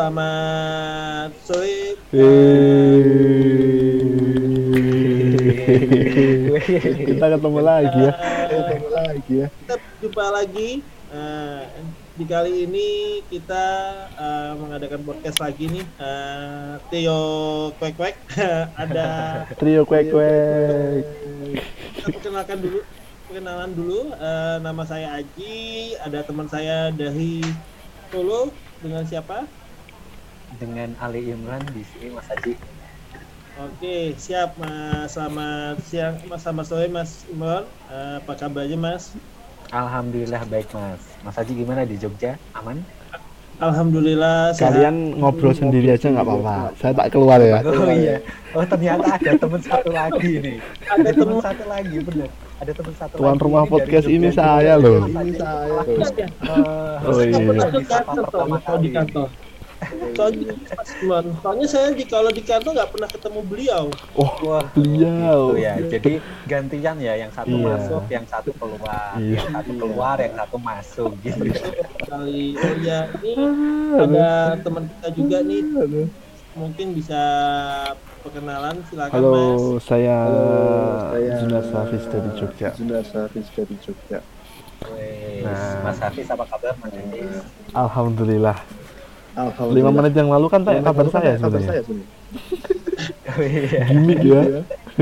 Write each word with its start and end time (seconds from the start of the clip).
selamat 0.00 1.30
sore. 1.44 1.92
Kita 7.04 7.24
ketemu 7.36 7.60
lagi 7.60 8.00
ya. 8.08 8.12
Ketemu 8.48 8.88
lagi 8.96 9.32
ya. 9.44 9.48
Kita 9.52 9.74
jumpa 10.00 10.24
lagi. 10.32 10.80
Uh, 11.12 11.68
di 12.16 12.24
kali 12.24 12.64
ini 12.64 13.20
kita 13.28 13.64
uh, 14.16 14.56
mengadakan 14.56 15.04
podcast 15.04 15.36
lagi 15.36 15.68
nih. 15.68 15.84
Uh, 16.00 16.80
Tio 16.88 17.20
Kwek 17.76 18.00
Kwek 18.00 18.16
ada 18.80 19.06
Trio 19.60 19.84
Kwek 19.84 20.08
Kwek. 20.08 21.04
Kita 22.00 22.08
perkenalkan 22.08 22.56
dulu. 22.56 22.80
Perkenalan 23.28 23.70
dulu. 23.76 24.16
Uh, 24.16 24.56
nama 24.64 24.80
saya 24.88 25.20
Aji. 25.20 25.92
Ada 26.00 26.24
teman 26.24 26.48
saya 26.48 26.88
dari 26.88 27.44
Solo 28.08 28.48
dengan 28.80 29.04
siapa? 29.04 29.59
Dengan 30.58 30.96
Ali 30.98 31.30
Imran 31.30 31.62
di 31.70 31.86
sini 31.86 32.10
Mas 32.10 32.26
Haji. 32.26 32.54
Oke, 33.60 34.16
siap 34.16 34.56
Mas. 34.56 35.14
Selamat 35.14 35.76
siang, 35.86 36.16
Mas. 36.26 36.40
Selamat 36.42 36.64
sore 36.66 36.86
Mas 36.88 37.22
Imran. 37.28 37.68
Uh, 37.86 38.18
apa 38.18 38.32
kabarnya 38.34 38.74
Mas? 38.74 39.14
Alhamdulillah 39.70 40.42
baik 40.50 40.66
Mas. 40.74 40.98
Mas 41.22 41.36
Haji 41.38 41.52
gimana 41.54 41.86
di 41.86 41.94
Jogja? 41.94 42.34
Aman? 42.56 42.82
Alhamdulillah. 43.60 44.56
Kalian 44.56 45.12
sehat. 45.12 45.20
ngobrol 45.20 45.52
sendiri 45.52 45.92
aja 45.92 46.08
nggak 46.08 46.24
apa-apa. 46.24 46.72
Saya 46.80 46.92
tak 46.96 47.12
keluar 47.12 47.36
ya. 47.44 47.60
Oh 47.60 47.92
iya. 47.92 48.16
Oh 48.56 48.64
ternyata 48.64 49.20
ada 49.20 49.30
teman 49.36 49.60
satu 49.60 49.90
lagi 49.92 50.32
nih. 50.40 50.56
Ada 50.88 51.10
teman 51.12 51.38
satu 51.44 51.64
lagi 51.68 51.96
bener. 52.00 52.28
Ada 52.56 52.72
teman 52.72 52.94
satu 52.96 53.14
Tuan 53.20 53.36
lagi. 53.36 53.44
rumah 53.44 53.64
podcast 53.68 54.08
ini 54.08 54.28
saya 54.32 54.80
loh. 54.80 55.04
Ini 55.04 55.32
saya. 55.36 55.76
Uh, 56.48 56.96
Oh 57.04 57.20
iya. 57.20 57.36
di 57.68 57.84
kantor, 57.84 58.76
di 58.80 58.90
kantor. 58.96 59.28
Soalnya, 60.12 60.52
soalnya 61.40 61.66
saya 61.66 61.88
di 61.90 62.04
kalau 62.04 62.28
di 62.28 62.44
kantor 62.44 62.70
nggak 62.76 62.90
pernah 62.92 63.08
ketemu 63.08 63.40
beliau. 63.42 63.84
Oh, 64.12 64.32
Wah, 64.44 64.62
beliau. 64.70 65.50
gitu 65.50 65.56
ya. 65.56 65.74
Jadi 65.80 66.12
gantian 66.44 66.96
ya, 67.00 67.14
yang 67.16 67.32
satu 67.32 67.50
Iya. 67.50 67.64
masuk, 67.66 68.04
yang 68.06 68.26
satu 68.28 68.50
keluar, 68.54 69.16
Iya. 69.16 69.40
yang 69.40 69.48
satu 69.50 69.72
keluar, 69.74 70.16
yang 70.20 70.34
satu 70.36 70.56
masuk 70.60 71.10
gitu. 71.20 71.44
Kali 72.04 72.54
oh 72.54 72.74
ya 72.78 73.00
ini 73.18 73.32
ada 73.96 74.28
teman 74.60 74.84
kita 74.86 75.08
juga 75.16 75.38
nih. 75.40 75.62
Mungkin 76.50 76.86
bisa 76.92 77.22
perkenalan 78.20 78.82
silakan 78.90 79.14
Halo, 79.16 79.32
Mas. 79.32 79.86
saya 79.86 80.16
Halo, 80.26 80.50
saya 81.08 81.32
Junar 81.40 81.64
Safis 81.64 82.04
dari 82.04 82.30
Jogja. 82.36 82.68
Junar 82.74 83.04
Safis 83.06 83.46
dari 83.54 83.74
Jogja. 83.80 84.18
Wes, 84.80 85.44
Nah. 85.44 85.88
Mas 85.88 85.98
Hafiz 86.00 86.26
apa 86.26 86.44
kabar 86.44 86.72
Mas 86.80 86.90
Hafiz? 86.90 87.32
Alhamdulillah. 87.72 88.58
Lima 89.70 89.90
menit 89.90 90.12
yang 90.12 90.28
lalu 90.28 90.46
kan 90.50 90.60
tanya 90.62 90.82
kabar 90.82 91.06
saya 91.08 91.38
kabar 91.38 91.60
sebenarnya. 91.60 91.84
iya, 93.40 93.82
Gimik 93.86 94.18
ya. 94.22 94.42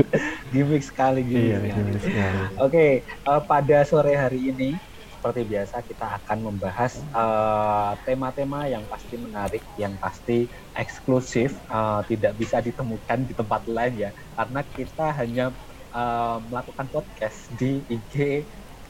gimmick 0.53 0.83
sekali 0.85 1.21
gimmick 1.25 1.45
Iya, 1.45 1.57
sekali. 1.59 1.75
gimik 1.75 2.01
sekali. 2.01 2.39
Oke, 2.57 2.85
eh, 3.03 3.41
pada 3.45 3.77
sore 3.83 4.13
hari 4.15 4.39
ini 4.49 4.69
seperti 5.11 5.43
biasa 5.43 5.83
kita 5.83 6.07
akan 6.23 6.37
membahas 6.47 7.03
eh, 7.03 7.91
tema-tema 8.05 8.69
yang 8.71 8.87
pasti 8.87 9.19
menarik, 9.19 9.65
yang 9.75 9.99
pasti 9.99 10.47
eksklusif, 10.71 11.59
eh, 11.67 12.01
tidak 12.07 12.37
bisa 12.37 12.63
ditemukan 12.63 13.27
di 13.27 13.33
tempat 13.35 13.67
lain 13.67 13.93
ya, 13.97 14.09
karena 14.33 14.61
kita 14.63 15.07
hanya 15.11 15.45
eh, 15.91 16.37
melakukan 16.47 16.87
podcast 16.87 17.51
di 17.51 17.83
IG 17.89 18.45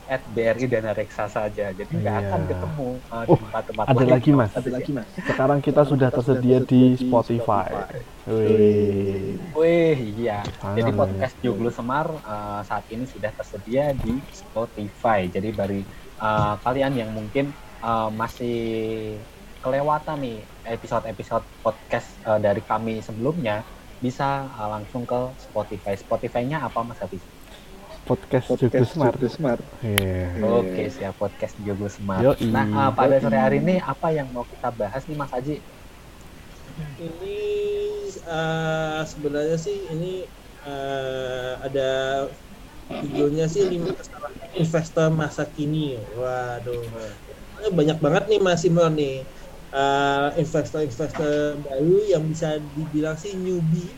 at 0.10 0.26
BRI 0.28 0.66
Dana 0.66 0.90
Reksa 0.92 1.26
saja, 1.26 1.70
jadi 1.70 1.86
nggak 1.88 2.02
Iya. 2.12 2.26
akan 2.26 2.42
ketemu 2.44 2.88
eh, 3.08 3.23
di 3.23 3.30
Oh, 3.30 3.38
tempat-tempat 3.38 3.86
ada 3.86 3.95
lain. 3.95 4.10
lagi, 4.10 4.30
Mas. 4.32 4.52
Ada 4.52 4.70
lagi 4.72 4.92
mas. 4.92 5.08
Sekarang 5.22 5.60
kita 5.60 5.82
sudah 5.83 6.10
tersedia 6.10 6.58
di 6.61 6.82
Spotify. 6.98 7.70
Wih. 8.26 9.38
Wih, 9.54 9.98
iya. 10.16 10.42
Tangan 10.56 10.76
Jadi 10.76 10.89
ini. 10.89 10.98
podcast 10.98 11.36
Joglo 11.39 11.70
Semar 11.70 12.08
eh, 12.10 12.61
saat 12.64 12.86
ini 12.88 13.06
sudah 13.06 13.32
tersedia 13.32 13.94
di 13.95 14.17
Spotify. 14.32 15.26
Jadi 15.26 15.50
bagi 15.52 15.82
eh, 16.17 16.54
kalian 16.60 16.94
yang 16.95 17.10
mungkin 17.10 17.54
eh, 17.80 18.10
masih 18.12 18.58
kelewatan 19.60 20.17
nih 20.20 20.38
episode-episode 20.67 21.44
podcast 21.60 22.08
eh, 22.23 22.39
dari 22.39 22.62
kami 22.62 23.00
sebelumnya, 23.00 23.62
bisa 23.98 24.28
eh, 24.48 24.70
langsung 24.70 25.04
ke 25.04 25.20
Spotify. 25.39 25.94
Spotify-nya 25.94 26.62
apa 26.62 26.82
Mas 26.82 26.98
Hafiz? 26.98 27.22
Podcast 28.09 28.45
Podcast 28.49 28.89
Smart. 28.97 29.14
Joglo 29.14 29.30
Smart. 29.30 29.61
Iya. 29.86 30.42
Oke, 30.42 30.83
siap 30.89 31.14
podcast 31.21 31.53
Joglo 31.61 31.86
Semar. 31.86 32.25
Yoi. 32.25 32.49
Nah, 32.49 32.65
eh, 32.65 32.92
pada 32.97 33.15
sore 33.21 33.37
hari 33.37 33.61
ini 33.61 33.77
apa 33.77 34.09
yang 34.09 34.25
mau 34.33 34.42
kita 34.49 34.73
bahas 34.73 35.05
nih 35.05 35.17
Mas 35.17 35.30
Haji? 35.30 35.55
Ini 36.97 37.39
eh, 38.09 39.02
sebenarnya 39.05 39.58
sih 39.61 39.77
ini 39.93 40.25
eh, 40.65 41.53
ada 41.61 41.89
judulnya 42.89 43.45
sih 43.45 43.70
lima 43.70 43.93
kesalahan 43.93 44.33
investor 44.58 45.08
masa 45.14 45.45
kini. 45.45 46.02
Waduh, 46.17 46.81
banyak 47.70 48.02
banget 48.02 48.23
nih 48.26 48.39
Mas 48.41 48.65
Imron 48.65 48.97
nih 48.97 49.21
Eh, 49.70 50.30
investor-investor 50.41 51.61
baru 51.61 52.02
yang 52.09 52.26
bisa 52.26 52.58
dibilang 52.73 53.14
sih 53.14 53.37
newbie. 53.37 53.93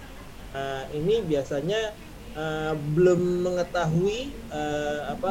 Eh, 0.52 0.84
ini 1.00 1.24
biasanya 1.24 1.96
eh, 2.38 2.72
belum 2.96 3.20
mengetahui 3.46 4.18
eh, 4.54 5.00
apa 5.14 5.30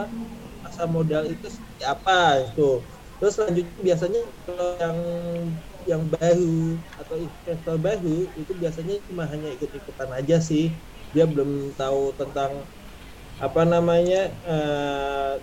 masa 0.64 0.82
modal 0.96 1.24
itu 1.32 1.46
seperti 1.56 1.82
apa 1.94 2.12
itu. 2.46 2.62
Terus 3.18 3.32
selanjutnya 3.38 3.80
biasanya 3.88 4.20
kalau 4.46 4.66
yang 4.82 4.98
yang 5.90 6.02
baru 6.12 6.84
atau 7.00 7.16
investor 7.16 7.76
baru 7.80 8.08
itu 8.40 8.52
biasanya 8.62 8.94
cuma 9.08 9.24
hanya 9.32 9.48
ikut-ikutan 9.56 10.10
aja 10.18 10.36
sih 10.44 10.64
dia 11.14 11.24
belum 11.32 11.72
tahu 11.80 12.14
tentang 12.20 12.52
apa 13.40 13.62
namanya 13.72 14.18
eh, 14.46 15.34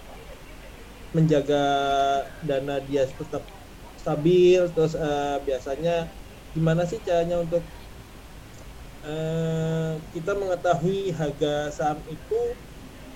menjaga 1.15 1.55
dana 2.47 2.73
dia 2.87 3.03
tetap 3.19 3.43
stabil 3.97 4.59
terus 4.73 4.93
eh, 4.95 5.37
biasanya 5.47 5.91
gimana 6.55 6.81
sih 6.89 6.99
caranya 7.07 7.35
untuk 7.45 7.63
eh, 9.07 9.91
kita 10.11 10.31
mengetahui 10.33 10.99
harga 11.11 11.53
saham 11.71 11.99
itu 12.05 12.41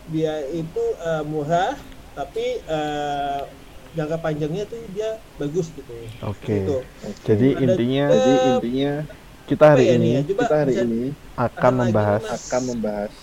dia 0.07 0.33
itu 0.49 0.83
eh, 0.97 1.23
murah 1.23 1.75
tapi 2.11 2.45
eh, 2.59 3.41
jangka 3.91 4.17
panjangnya 4.17 4.63
tuh 4.65 4.79
dia 4.89 5.19
bagus 5.35 5.67
gitu 5.69 5.91
Oke. 6.23 6.47
Gitu. 6.57 6.77
Jadi 7.23 7.47
Ada 7.51 7.63
intinya 7.65 8.05
juga- 8.07 8.15
Jadi 8.17 8.31
intinya 8.49 8.91
kita 9.43 9.65
hari 9.67 9.83
ya 9.83 9.91
ini 9.91 9.99
nih 10.01 10.11
ya? 10.11 10.21
Coba 10.23 10.41
kita 10.41 10.55
hari 10.55 10.71
bisa- 10.71 10.85
ini 10.85 11.03
akan 11.35 11.71
membahas 11.75 12.21
Mas. 12.23 12.41
akan 12.41 12.61
membahas 12.65 13.13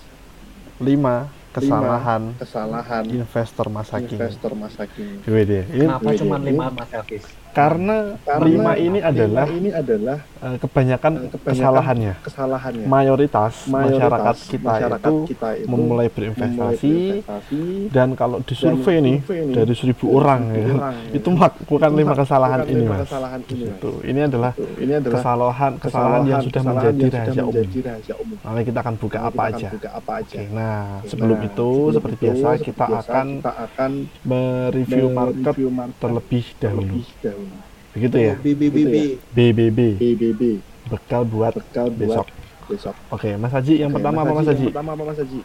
lima 0.78 1.16
kesalahan 1.48 2.22
kesalahan 2.38 3.04
investor 3.08 3.66
masa 3.66 3.96
kini. 3.98 4.12
investor 4.12 4.52
masa 4.54 4.82
kini. 4.86 5.16
Ini 5.24 5.64
Kenapa 5.80 6.10
cuma 6.14 6.36
lima 6.38 6.66
Mas 6.70 6.90
Hafiz? 6.92 7.24
Karena, 7.52 7.96
Karena 8.24 8.44
lima 8.46 8.72
ini 8.78 8.98
lima 8.98 9.08
adalah 9.10 9.46
ini 9.50 9.70
adalah 9.70 10.18
eh, 10.42 10.56
kebanyakan, 10.60 11.12
eh, 11.14 11.30
kebanyakan 11.34 11.54
kesalahannya. 11.54 12.14
kesalahannya. 12.24 12.86
Mayoritas, 12.86 13.54
Mayoritas 13.66 13.98
masyarakat 13.98 14.36
kita 14.48 14.68
masyarakat 14.68 15.10
itu 15.10 15.16
kita 15.34 15.48
itu 15.58 15.66
memulai 15.68 16.08
memulai 16.08 16.08
berinvestasi 16.14 16.92
berinvestasi 16.92 17.60
dan 17.90 18.08
kalau 18.14 18.38
di 18.44 18.54
survei 18.54 18.96
nih 19.02 19.18
dari 19.52 19.74
seribu 19.74 20.04
orang 20.14 20.42
ya, 20.54 20.66
orang, 20.74 20.94
ya. 21.10 21.12
itu 21.18 21.28
melakukan 21.28 21.90
lima 21.92 22.14
kesalahan 22.14 22.60
ini 22.68 22.82
mas. 22.86 23.00
kesalahan 23.08 23.40
ini, 23.50 23.64
Mas. 23.66 23.76
Itu 23.78 23.92
ini 24.06 24.20
adalah 24.24 24.52
ini 24.78 24.92
adalah 24.94 25.14
kesalahan 25.18 25.72
kesalahan 25.80 26.22
yang 26.24 26.42
sudah 26.44 26.62
kesalahan 26.62 26.92
menjadi 26.92 26.98
yang 26.98 27.08
sudah 27.08 27.18
rahasia 27.18 27.42
umum. 27.42 27.54
menjadi 27.54 27.78
rahasia 27.88 28.14
umum. 28.18 28.36
Nanti 28.38 28.62
kita 28.68 28.78
akan 28.84 28.94
buka 28.98 29.18
apa 29.18 29.42
kita 29.42 29.56
aja. 29.58 29.68
buka 29.74 29.90
apa 29.90 30.12
aja. 30.22 30.38
Oke, 30.38 30.44
nah 30.54 30.78
Oke, 30.98 31.08
sebelum 31.10 31.38
nah, 31.38 31.48
itu 31.48 31.68
sebelum 31.68 31.94
seperti 31.96 32.14
itu, 32.14 32.22
biasa 32.24 32.48
seperti 32.48 32.64
kita 32.68 32.86
biasa, 32.88 33.10
akan 33.10 33.26
kita 33.28 33.52
akan 33.58 33.90
mereview 34.24 35.06
market 35.10 35.42
mereview 35.42 35.70
market 35.72 35.98
terlebih 35.98 36.46
dahulu. 36.58 36.80
terlebih 36.82 37.08
dahulu. 37.24 37.47
Begitu 37.96 38.16
ya? 38.20 38.34
BBBB 38.36 38.94
BBB 39.32 39.78
BBB 39.96 40.42
bekal 40.88 41.22
buat 41.24 41.52
bekal 41.56 41.88
buat 41.92 42.24
besok. 42.24 42.26
besok. 42.68 42.94
Oke, 43.08 43.36
Mas 43.40 43.52
Haji 43.52 43.80
yang 43.80 43.90
Oke, 43.92 43.96
pertama 44.00 44.20
Mas 44.20 44.26
apa 44.28 44.32
Mas 44.36 44.48
Haji? 44.48 44.60
Yang 44.60 44.70
pertama 44.72 44.90
apa 44.92 45.04
Mas 45.04 45.18
Haji? 45.20 45.40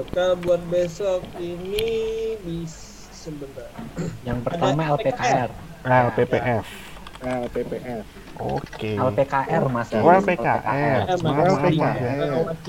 bekal 0.00 0.30
buat 0.40 0.62
besok 0.70 1.20
ini 1.36 1.88
bisa 2.40 3.12
sebentar 3.12 3.68
Yang 4.24 4.38
pertama 4.48 4.80
LPKR. 4.96 5.50
LPPF. 5.84 6.66
LPPF. 7.20 8.06
Oke. 8.40 8.96
LPKR 8.96 9.62
Mas. 9.68 9.92
Oh, 9.92 10.08
LPKR. 10.08 11.04
LPKR. 11.04 11.96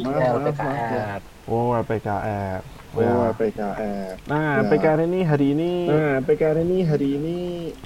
Ya. 0.03 0.27
LPKR. 0.35 1.19
Oh, 1.49 1.73
LPKR. 1.73 2.61
Oh, 2.91 2.99
Ya. 3.01 3.31
LPKR. 3.31 4.13
Nah, 4.27 4.59
Ya. 4.59 4.61
LPKR 4.67 4.99
ini 5.07 5.19
hari 5.23 5.45
ini 5.55 5.71
Nah, 5.87 6.19
LPKR 6.21 6.57
ini 6.61 6.77
hari 6.83 7.07
ini 7.15 7.37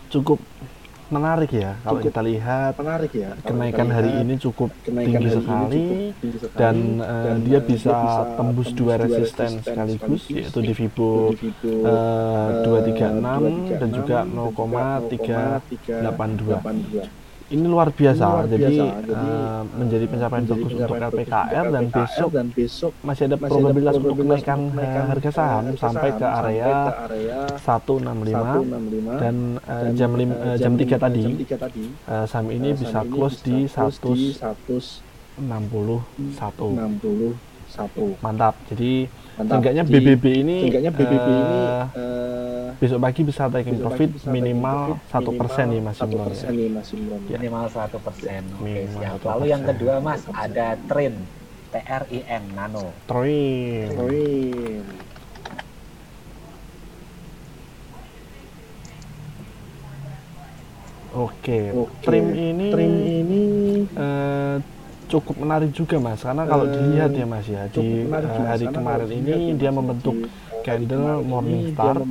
cukup 0.10 0.42
menarik 1.06 1.54
ya 1.54 1.78
kalau 1.86 2.02
Cukup 2.02 2.10
kita 2.10 2.22
lihat 2.25 2.74
menarik 2.81 3.13
ya. 3.13 3.30
Kalau 3.38 3.46
kenaikan 3.46 3.86
kita 3.86 3.94
hari 3.94 4.10
lihat, 4.10 4.24
ini 4.25 4.34
cukup 4.42 4.69
kenaikan 4.81 5.06
tinggi 5.22 5.30
sekali 5.30 5.78
cukup 5.86 6.18
tinggi 6.18 6.38
sekali 6.42 6.57
dan, 6.57 6.75
eh, 6.98 7.36
dia 7.46 7.60
eh, 7.62 7.66
bisa 7.69 7.96
tembus 8.34 8.69
dua 8.74 8.94
resisten 8.98 9.52
sekaligus, 9.62 10.22
yaitu 10.34 10.60
di 10.66 10.74
Vibo, 10.74 11.30
eh, 11.30 11.46
eh, 11.62 12.48
236 12.66 13.78
dan 13.78 13.90
juga 13.94 14.25
236 14.25 15.46
0,382. 15.69 17.06
Ini 17.45 17.65
luar 17.69 17.94
biasa. 17.94 18.25
luar 18.25 18.47
jadi 18.50 18.57
biasa. 18.57 18.86
Jadi, 19.06 19.27
eh, 19.30 19.62
menjadi 19.77 20.06
pencapaian 20.09 20.42
menjadi 20.42 20.50
bagus 20.50 20.65
untuk 20.65 20.74
pencapaian 20.74 21.01
bagus 21.01 21.13
LPKR 21.13 21.45
untuk 21.45 21.74
dan 21.75 21.83
LPKR 21.86 21.94
besok 21.95 22.30
dan 22.33 22.47
besok 22.50 22.92
masih 23.06 23.24
ada 23.25 23.36
masih 23.36 23.51
probabilitas 23.53 23.94
ada 23.94 24.01
untuk 24.01 24.15
kenaikan 24.18 24.59
untuk 24.65 24.81
eh, 24.81 25.06
harga 25.06 25.30
eh, 25.30 25.33
saham 25.36 25.63
sampai 25.77 26.09
saham 26.09 26.18
ke 26.18 26.25
area 26.25 26.65
sampai 26.65 26.89
ke 26.89 27.03
area 27.06 27.38
165 27.62 27.62
165 27.62 29.21
dan 29.21 29.36
eh, 29.62 29.81
dan, 29.86 29.94
jam 29.94 30.12
lim, 30.18 30.31
eh, 30.31 30.42
eh, 30.42 30.56
jam 30.57 30.74
3 30.74 30.81
lima- 30.81 31.03
tadi 31.06 31.21
jam 31.21 31.38
3 31.38 31.57
tadi 31.62 31.83
eh, 31.86 32.25
saham 32.25 32.47
ini 32.50 32.69
eh, 32.69 32.75
bisa 32.75 32.92
saham 32.97 33.13
close 33.13 33.38
di 33.45 33.57
bisa 33.69 33.86
close 33.94 34.09
di 34.09 34.33
161. 35.38 36.01
161 36.33 38.24
Mantap. 38.24 38.56
Jadi 38.71 39.06
mantap 39.35 39.53
seenggaknya 39.53 39.83
BBB 39.83 40.23
ini 40.37 40.55
seenggaknya 40.63 40.91
BBB 40.91 41.27
ini 41.27 41.59
eh, 41.91 42.63
besok 42.75 42.99
pagi 42.99 43.21
bisa 43.23 43.43
taking 43.47 43.77
profit 43.79 44.09
bisa 44.11 44.27
minimal 44.27 44.77
satu 45.07 45.31
persen 45.31 45.65
nih 45.69 45.81
Mas 45.81 45.95
satu 45.95 46.11
Imron 46.11 46.25
persen 46.25 46.47
ya. 46.47 46.51
nih 46.53 46.67
Mas 46.69 46.89
Imron 46.89 47.19
Ya. 47.25 47.37
minimal 47.37 47.65
satu 47.69 47.97
persen. 47.99 48.41
Oke 48.53 48.63
Minimal 48.65 49.01
siap. 49.15 49.19
1%. 49.19 49.29
Lalu 49.29 49.45
yang 49.45 49.63
kedua 49.63 49.93
mas 49.99 50.21
ada 50.29 50.67
Trin 50.85 51.15
TRIN 51.69 52.43
Nano. 52.55 52.85
Troin. 53.05 53.87
Poin. 53.91 54.83
Oke. 61.15 61.59
Oke. 61.71 62.03
Trim 62.03 62.25
ini 62.33 62.67
Trim 62.69 62.93
ini 62.99 63.43
eh, 63.87 64.55
cukup 65.12 65.36
menarik 65.44 65.72
juga 65.80 65.96
Mas. 66.06 66.19
Karena 66.28 66.44
kalau 66.52 66.66
Eh, 66.66 66.74
dilihat 66.75 67.12
ya 67.19 67.25
Mas 67.34 67.46
ya 67.48 67.62
di 67.75 67.81
eh, 68.31 68.44
hari 68.50 68.66
karena 68.66 68.78
kemarin 68.78 69.10
ini 69.19 69.30
ya, 69.31 69.38
dia 69.60 69.72
membentuk 69.78 70.16
candle 70.66 71.24
kemarin 71.31 72.06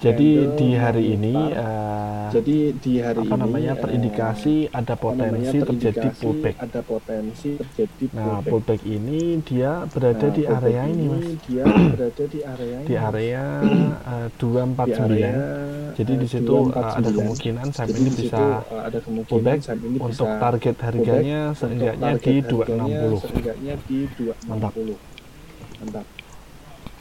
Jadi 0.00 0.32
candle 0.32 0.56
di 0.56 0.68
hari 0.74 1.04
ini 1.12 1.34
eh, 1.52 2.26
jadi 2.30 2.56
di 2.72 2.92
hari 2.98 3.20
apa 3.20 3.36
ini 3.36 3.36
namanya 3.36 3.72
eh, 3.76 3.80
terindikasi 3.84 4.54
ada 4.72 4.96
apa 4.96 5.08
namanya, 5.12 5.50
potensi 5.52 5.58
terjadi 5.60 6.08
pullback. 6.16 6.54
ada 6.56 6.80
potensi 6.80 7.50
terjadi 7.52 8.04
Nah, 8.10 8.40
pullback. 8.40 8.48
pullback 8.48 8.80
ini 8.88 9.20
dia 9.44 9.72
berada 9.86 10.24
Nah, 10.24 10.32
di 10.32 10.42
area 10.48 10.82
ini 10.88 11.04
Mas. 11.04 11.26
dia 11.44 11.64
berada 11.92 12.24
di 12.24 12.40
area 12.40 12.76
Di 12.80 12.88
ini, 12.88 12.96
area 12.96 13.44
eh, 13.60 14.26
di 14.32 14.46
area 14.48 15.24
249. 15.36 15.92
Jadi 15.92 16.12
di 16.16 16.26
situ 16.26 16.48
eh, 16.48 16.64
ada 16.72 17.08
249. 17.10 17.18
kemungkinan 17.20 17.66
saham 17.68 17.88
Jadi 17.90 18.00
ini 18.00 18.08
di 18.08 18.16
bisa 18.16 18.40
ada 18.64 18.98
kemungkinan 18.98 19.28
pullback 19.28 19.58
saham 19.60 19.80
ini 19.84 19.96
untuk 20.00 20.28
target 20.40 20.76
harganya 20.80 21.40
seenggaknya 21.52 22.08
di 22.16 22.34
harganya 22.40 23.04
260. 23.04 23.20
seenggaknya 23.20 23.74
di 23.84 23.98
260 24.16 24.48
Mantap. 24.48 24.72
mantap 25.78 26.06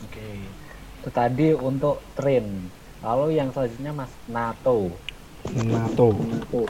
Oke. 0.02 0.28
Itu 1.00 1.10
tadi 1.10 1.48
untuk 1.54 2.04
Trin. 2.12 2.76
Lalu 3.00 3.26
yang 3.40 3.50
selanjutnya 3.52 3.92
mas 3.96 4.12
NATO. 4.28 4.92
NATO. 5.56 6.08
NATO 6.20 6.62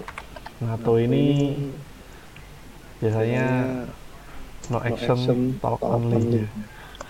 NATO 0.60 0.92
ini 1.00 1.56
biasanya 3.00 3.46
no 4.68 4.78
action, 4.78 5.56
talk 5.58 5.80
only. 5.82 6.46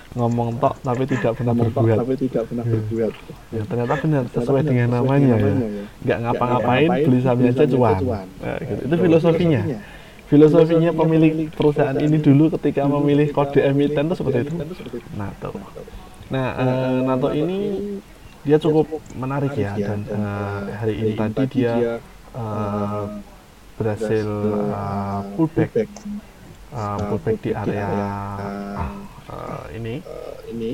Ngomong 0.10 0.58
tok 0.58 0.82
tapi 0.82 1.06
tidak 1.06 1.38
pernah 1.38 1.54
berbuat. 1.54 1.98
tapi 2.02 2.14
tidak 2.18 2.44
pernah 2.50 2.66
Ya. 2.66 2.72
berbuat 2.74 3.14
Ya, 3.54 3.62
ternyata 3.66 3.94
benar 4.02 4.24
sesuai 4.26 4.62
Ternyata 4.66 4.70
dengan 4.74 4.88
sesuai 4.90 4.98
namanya 5.06 5.28
ya. 5.30 5.38
namanya 5.38 5.50
ya. 5.50 5.66
Nggak 5.70 5.86
Nggak 6.02 6.18
ngapa-ngapain, 6.26 6.90
beli 7.06 7.20
sahamnya 7.22 7.52
aja 7.54 7.66
cuan. 7.70 7.98
Nah, 8.02 8.58
gitu. 8.58 8.82
Nah, 8.82 8.86
Itu 8.90 8.96
filosofinya. 8.98 9.62
Filosofinya 10.30 10.92
pemilik 10.94 11.34
perusahaan 11.50 11.98
ini 11.98 12.18
dulu 12.22 12.44
ketika 12.58 12.82
memilih 12.86 13.28
kode 13.34 13.60
emiten 13.66 14.04
itu 14.10 14.16
seperti 14.18 14.38
itu. 14.46 14.54
NATO. 15.18 15.50
Nah, 16.30 16.48
eh, 16.58 16.98
NATO 17.06 17.28
ini 17.34 17.58
dia 18.44 18.58
cukup 18.58 18.86
menarik 19.16 19.54
ya 19.56 19.76
dan 19.76 20.00
eh, 20.08 20.62
hari 20.80 20.94
ini 20.96 21.12
tadi 21.16 21.44
dia 21.52 22.00
eh, 22.36 23.04
berhasil 23.76 24.28
eh, 24.28 25.20
pullback 25.36 25.72
eh, 25.76 26.98
pullback 27.10 27.38
di 27.44 27.52
area 27.52 27.88
eh, 29.30 29.64
ini. 29.76 29.96
ini. 30.50 30.72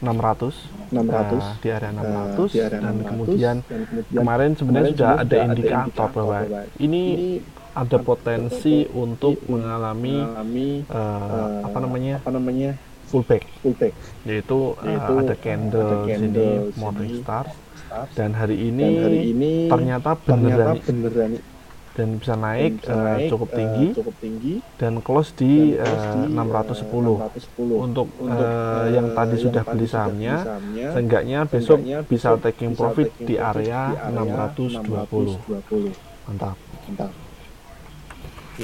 600 0.00 0.96
600 0.96 0.96
Nah, 0.96 1.60
di 1.60 1.68
area 1.68 1.90
600 1.92 2.00
eh, 2.00 2.48
di 2.48 2.58
area 2.64 2.80
dan 2.80 2.94
600, 3.04 3.10
kemudian 3.12 3.56
dan 3.60 3.80
kemudian 3.84 4.16
kemarin 4.16 4.50
sebenarnya 4.56 4.90
sudah 4.96 5.12
ada 5.20 5.36
indikator 5.44 6.08
bahwa 6.08 6.38
ini 6.80 7.02
ini 7.12 7.30
ada 7.70 7.98
potensi 8.02 8.88
untuk 8.90 9.38
mengalami 9.46 10.16
mengalami 10.18 10.70
eh, 10.88 10.96
eh, 10.96 11.58
apa 11.68 11.78
namanya 11.84 12.70
apa 13.10 13.26
namanya 13.26 13.42
pullback 13.42 13.42
pullback 13.62 13.92
yaitu, 14.24 14.60
Yaitu, 14.86 15.12
ada 15.18 15.34
eh, 15.34 15.38
candle 15.42 15.82
ada 15.82 15.96
di 16.06 16.12
candle 16.14 16.14
sini 16.14 16.46
sini, 16.46 16.78
morning 16.78 17.12
star 17.22 17.46
dan 18.14 18.30
hari 18.38 18.56
ini, 18.70 18.86
dan 18.86 19.02
hari 19.02 19.20
ini 19.34 19.52
ternyata 19.66 20.10
ternyata 20.14 20.30
beneran 20.30 20.76
beneran 20.78 21.32
dan 21.90 22.22
bisa 22.22 22.34
naik, 22.38 22.80
bisa 22.80 22.94
eh, 22.94 23.02
naik, 23.02 23.28
cukup 23.34 23.48
eh, 23.50 23.56
tinggi. 23.58 23.86
cukup 23.98 24.14
tinggi. 24.22 24.54
Dan 24.78 24.92
close 25.02 25.30
di, 25.34 25.74
dan 25.74 25.90
close 25.90 26.22
di, 26.22 26.30
610 26.30 26.38
eh, 26.38 27.42
610 27.50 27.86
untuk, 27.90 28.08
Untuk, 28.14 28.46
eh, 28.46 28.86
yang 28.94 29.08
tadi 29.10 29.36
yang 29.36 29.42
sudah 29.42 29.62
beli 29.66 29.86
sahamnya 29.90 30.36
seenggaknya 30.94 31.40
besok 31.50 31.82
bisa 32.06 32.38
taking 32.38 32.78
profit 32.78 33.10
taking 33.10 33.26
di 33.26 33.34
profit 33.36 33.66
area 33.66 33.82
di 33.90 34.06
area 34.06 34.22
620 34.46 35.50
620. 35.58 36.30
mantap. 36.30 36.56
Mantap 36.86 37.19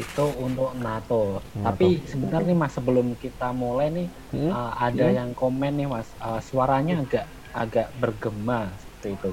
Itu 0.01 0.23
untuk 0.47 0.69
NATO. 0.87 1.15
NATO. 1.55 1.65
Tapi 1.65 2.07
sebentar 2.11 2.41
nih 2.47 2.57
mas 2.63 2.73
sebelum 2.77 3.07
kita 3.25 3.45
mulai 3.63 3.87
nih 3.97 4.07
Hmm? 4.33 4.53
eh, 4.53 4.71
ada 4.87 5.05
Hmm? 5.05 5.17
yang 5.19 5.31
komen 5.41 5.73
nih 5.79 5.87
mas 5.95 6.09
eh, 6.27 6.41
suaranya 6.49 6.95
agak 7.03 7.25
agak 7.63 7.87
bergema 8.01 8.55
seperti 8.83 9.09
itu. 9.17 9.29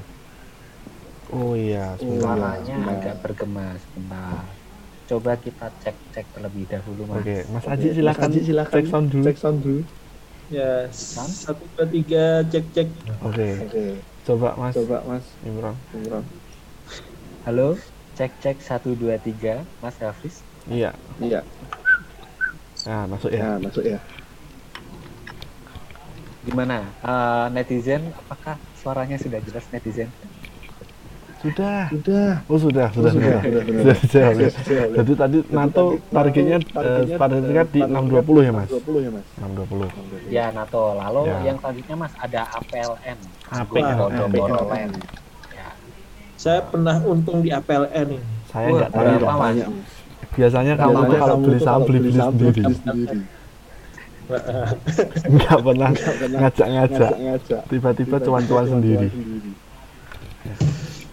oh 1.35 1.53
iya 1.63 1.79
sebentar. 2.01 2.49
Suaranya 2.55 2.75
sebentar. 2.75 2.93
agak 2.93 3.13
bergema 3.23 3.65
sebentar. 3.83 4.45
Coba 5.09 5.31
kita 5.45 5.65
cek 5.81 5.95
cek 6.13 6.25
terlebih 6.33 6.65
dahulu 6.73 7.01
mas. 7.13 7.29
oke 7.29 7.35
Mas 7.53 7.65
Aji 7.73 7.87
silakan 7.97 8.03
Mas 8.03 8.17
Aji, 8.23 8.39
silakan 8.47 8.83
cek 8.83 8.85
sound 8.91 9.07
dulu 9.13 9.29
cek 9.29 9.35
sound 9.41 9.57
dulu 9.63 9.79
Ya, 10.55 10.63
satu 11.43 11.63
dua 11.73 11.85
tiga 11.93 12.19
cek 12.51 12.65
cek. 12.75 12.87
oke 13.27 13.47
oke 13.61 13.83
coba 14.25 14.49
Mas 14.61 14.73
coba 14.73 14.97
Mas 15.09 15.25
Imron 15.47 15.77
Imron 15.93 16.25
Halo, 17.45 17.67
cek 18.17 18.31
cek 18.43 18.57
satu 18.69 18.89
dua 19.01 19.15
tiga 19.25 19.55
mas 19.81 19.97
Hafiz. 20.03 20.35
Iya 20.69 20.91
iya 21.19 21.41
nah 22.83 23.07
masuk 23.07 23.31
ya 23.31 23.39
ya 23.39 23.51
masuk 23.59 23.83
ya 23.83 23.99
Gimana 26.43 26.83
Eh, 26.99 27.45
netizen? 27.51 28.11
Apakah 28.19 28.59
suaranya 28.75 29.15
sudah 29.15 29.39
jelas 29.41 29.63
netizen? 29.71 30.11
sudah 31.39 31.91
sudah 31.91 32.39
oh 32.47 32.55
sudah 32.55 32.87
sudah 32.95 33.11
Oh, 33.11 33.15
sudah 33.19 33.39
sudah, 33.43 33.63
sudah, 33.67 33.95
sudah. 33.99 34.27
Sudah, 34.31 34.49
sudah. 34.63 34.83
jadi 34.95 35.11
tadi 35.13 35.37
NATO 35.51 35.83
tadi 35.83 36.07
targetnya 36.07 36.57
NATO 36.63 36.71
targetnya, 36.71 37.11
eh, 37.11 37.19
pada 37.19 37.35
eh, 37.35 37.43
tingkat 37.43 37.67
di 37.67 37.79
pada 37.83 37.99
620 37.99 38.47
ya 38.47 38.51
Mas 38.55 38.67
620 38.71 39.03
ya 39.03 39.11
Mas 39.11 39.25
620 39.35 40.31
Ya 40.31 40.45
NATO. 40.51 40.81
Lalu 40.95 41.21
Ya. 41.27 41.37
yang 41.43 41.57
selanjutnya 41.59 41.95
mas 41.97 42.13
ada 42.15 42.41
APLN. 42.47 43.17
APLN. 43.51 43.95
Dodoborolen. 43.99 44.89
Ya. 45.51 45.67
Saya 46.35 46.59
pernah 46.63 46.95
untung 47.03 47.39
di 47.39 47.51
APLN 47.51 48.07
ini. 48.07 48.19
saya 48.47 48.67
Wah, 48.67 48.77
nggak 48.79 48.91
tahu 48.91 49.39
banyak 49.39 49.67
biasanya 50.33 50.73
kamu 50.77 50.97
tuh 51.05 51.17
kalau 51.17 51.37
beli 51.41 51.59
saham 51.61 51.81
beli 51.85 51.99
beli 52.03 52.19
sendiri. 52.19 52.63
nggak 55.35 55.59
pernah 55.61 55.89
ngajak-ngajak. 56.39 57.11
Ngajak 57.13 57.61
tiba-tiba 57.69 58.17
cuan-cuan 58.23 58.65
sendiri. 58.67 59.09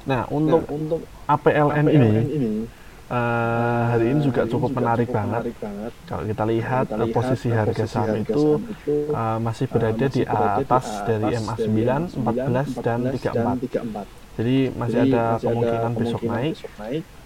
nah 0.09 0.27
untuk 0.33 0.65
Untuk 0.67 0.99
untuk 0.99 1.01
APLN 1.29 1.87
PLN 1.87 1.87
ini 1.87 2.09
ini 2.35 2.53
eh, 3.11 3.83
hari 3.95 4.07
ini 4.11 4.21
juga 4.27 4.43
hari 4.43 4.51
cukup 4.51 4.71
menarik 4.75 5.09
banget. 5.13 5.43
menarik 5.47 5.57
banget. 5.63 5.93
kalau 6.09 6.25
kita 6.27 6.45
lihat 6.51 6.87
posisi 7.15 7.49
eh, 7.51 7.55
harga 7.55 7.85
saham 7.87 8.19
itu 8.19 8.43
saham 8.59 8.63
itu, 8.75 8.95
eh, 9.15 9.39
masih 9.39 9.67
berada 9.71 10.07
di 10.07 10.23
masih 10.23 10.25
berada 10.27 10.57
di 10.59 10.63
atas 10.67 10.87
dari 11.07 11.31
atas 11.31 11.43
MA9 11.47 11.79
14 12.27 12.87
dan 12.87 12.99
34 13.15 13.71
34 13.71 14.21
jadi 14.41 14.57
masih 14.73 14.99
Jadi 15.05 15.11
ada 15.13 15.25
masih 15.37 15.45
kemungkinan 15.45 15.93
besok 15.99 16.23
naik. 16.25 16.55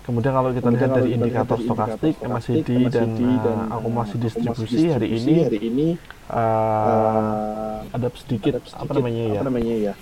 Kemudian 0.04 0.32
kalau 0.36 0.50
kita 0.52 0.68
Kemudian 0.68 0.80
lihat 0.84 0.98
dari 1.00 1.10
indikator 1.16 1.58
stokastik 1.58 2.14
indikator 2.20 2.32
MACD 2.36 2.60
stokastik, 2.60 2.92
dan 2.92 3.08
MACD 3.08 3.22
eh, 3.24 3.38
dan, 3.40 3.58
akumulasi 3.72 4.14
eh, 4.14 4.20
distribusi 4.20 4.82
hari 4.92 5.08
ini 5.16 5.34
hari 5.48 5.60
ini 5.64 5.88
eh, 6.28 6.36
eh, 6.36 7.76
ada 7.96 8.08
sedikit, 8.12 8.52
ada 8.54 8.60
sedikit 8.68 8.82
apa 8.84 8.92
namanya 9.00 9.22
ya 9.24 9.40
apa 9.40 9.46
namanya 9.48 9.74
ya 9.80 9.94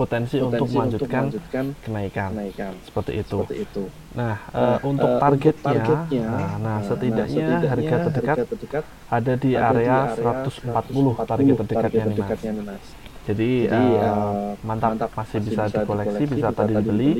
potensi, 0.00 0.36
untuk 0.40 0.64
potensi 0.64 0.76
melanjutkan 0.76 1.24
melanjutkan 1.28 1.64
kenaikan 1.84 2.30
kenaikan 2.32 2.72
seperti 2.88 3.12
itu. 3.20 3.38
seperti 3.44 3.56
itu. 3.68 3.84
Nah, 4.16 4.36
eh, 4.48 4.60
Nah, 4.60 4.78
untuk 4.80 5.10
eh, 5.12 5.20
targetnya, 5.20 5.64
targetnya, 5.76 6.24
nah, 6.24 6.50
nah, 6.56 6.78
eh, 6.80 6.86
setidaknya, 6.88 7.44
setidaknya 7.44 7.68
harga 7.68 7.96
terdekat 8.08 8.36
harga 8.36 8.46
terdekat 8.48 8.84
ada 9.12 9.32
di 9.36 9.50
ada 9.52 9.68
area 9.68 9.98
di 10.08 10.22
140 10.24 11.14
target 11.28 11.54
terdekatnya 11.60 12.04
nih 12.04 12.16
mas. 12.16 12.16
terdekatnya 12.16 12.50
nih, 12.56 12.64
Mas. 12.64 12.84
Jadi, 13.20 13.50
Jadi 13.68 13.84
eh, 13.92 14.00
eh, 14.00 14.50
mantap, 14.64 15.12
masih 15.12 15.38
bisa 15.44 15.62
dikoleksi, 15.68 16.22
bisa 16.24 16.48
tadi 16.56 16.72
dibeli, 16.72 17.12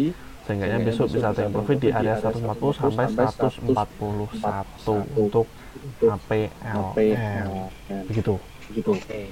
sehingga 0.50 0.82
besok 0.82 1.06
bisa 1.14 1.30
take 1.30 1.46
profit 1.54 1.78
di 1.78 1.88
area 1.94 2.18
140 2.18 2.74
sampai 2.74 3.06
141 3.06 3.70
untuk. 5.14 5.46
APLN. 6.02 7.70
Begitu. 8.10 8.34
Begitu. 8.74 8.90
Oke. 8.98 9.22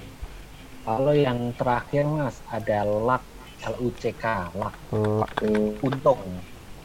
Lalu 0.86 1.26
yang 1.26 1.50
terakhir 1.58 2.06
mas 2.06 2.38
ada 2.46 2.86
LAK 2.86 3.22
LUCK 3.66 4.24
LAK 4.54 4.74
Lak. 4.94 5.34
Untung. 5.82 6.22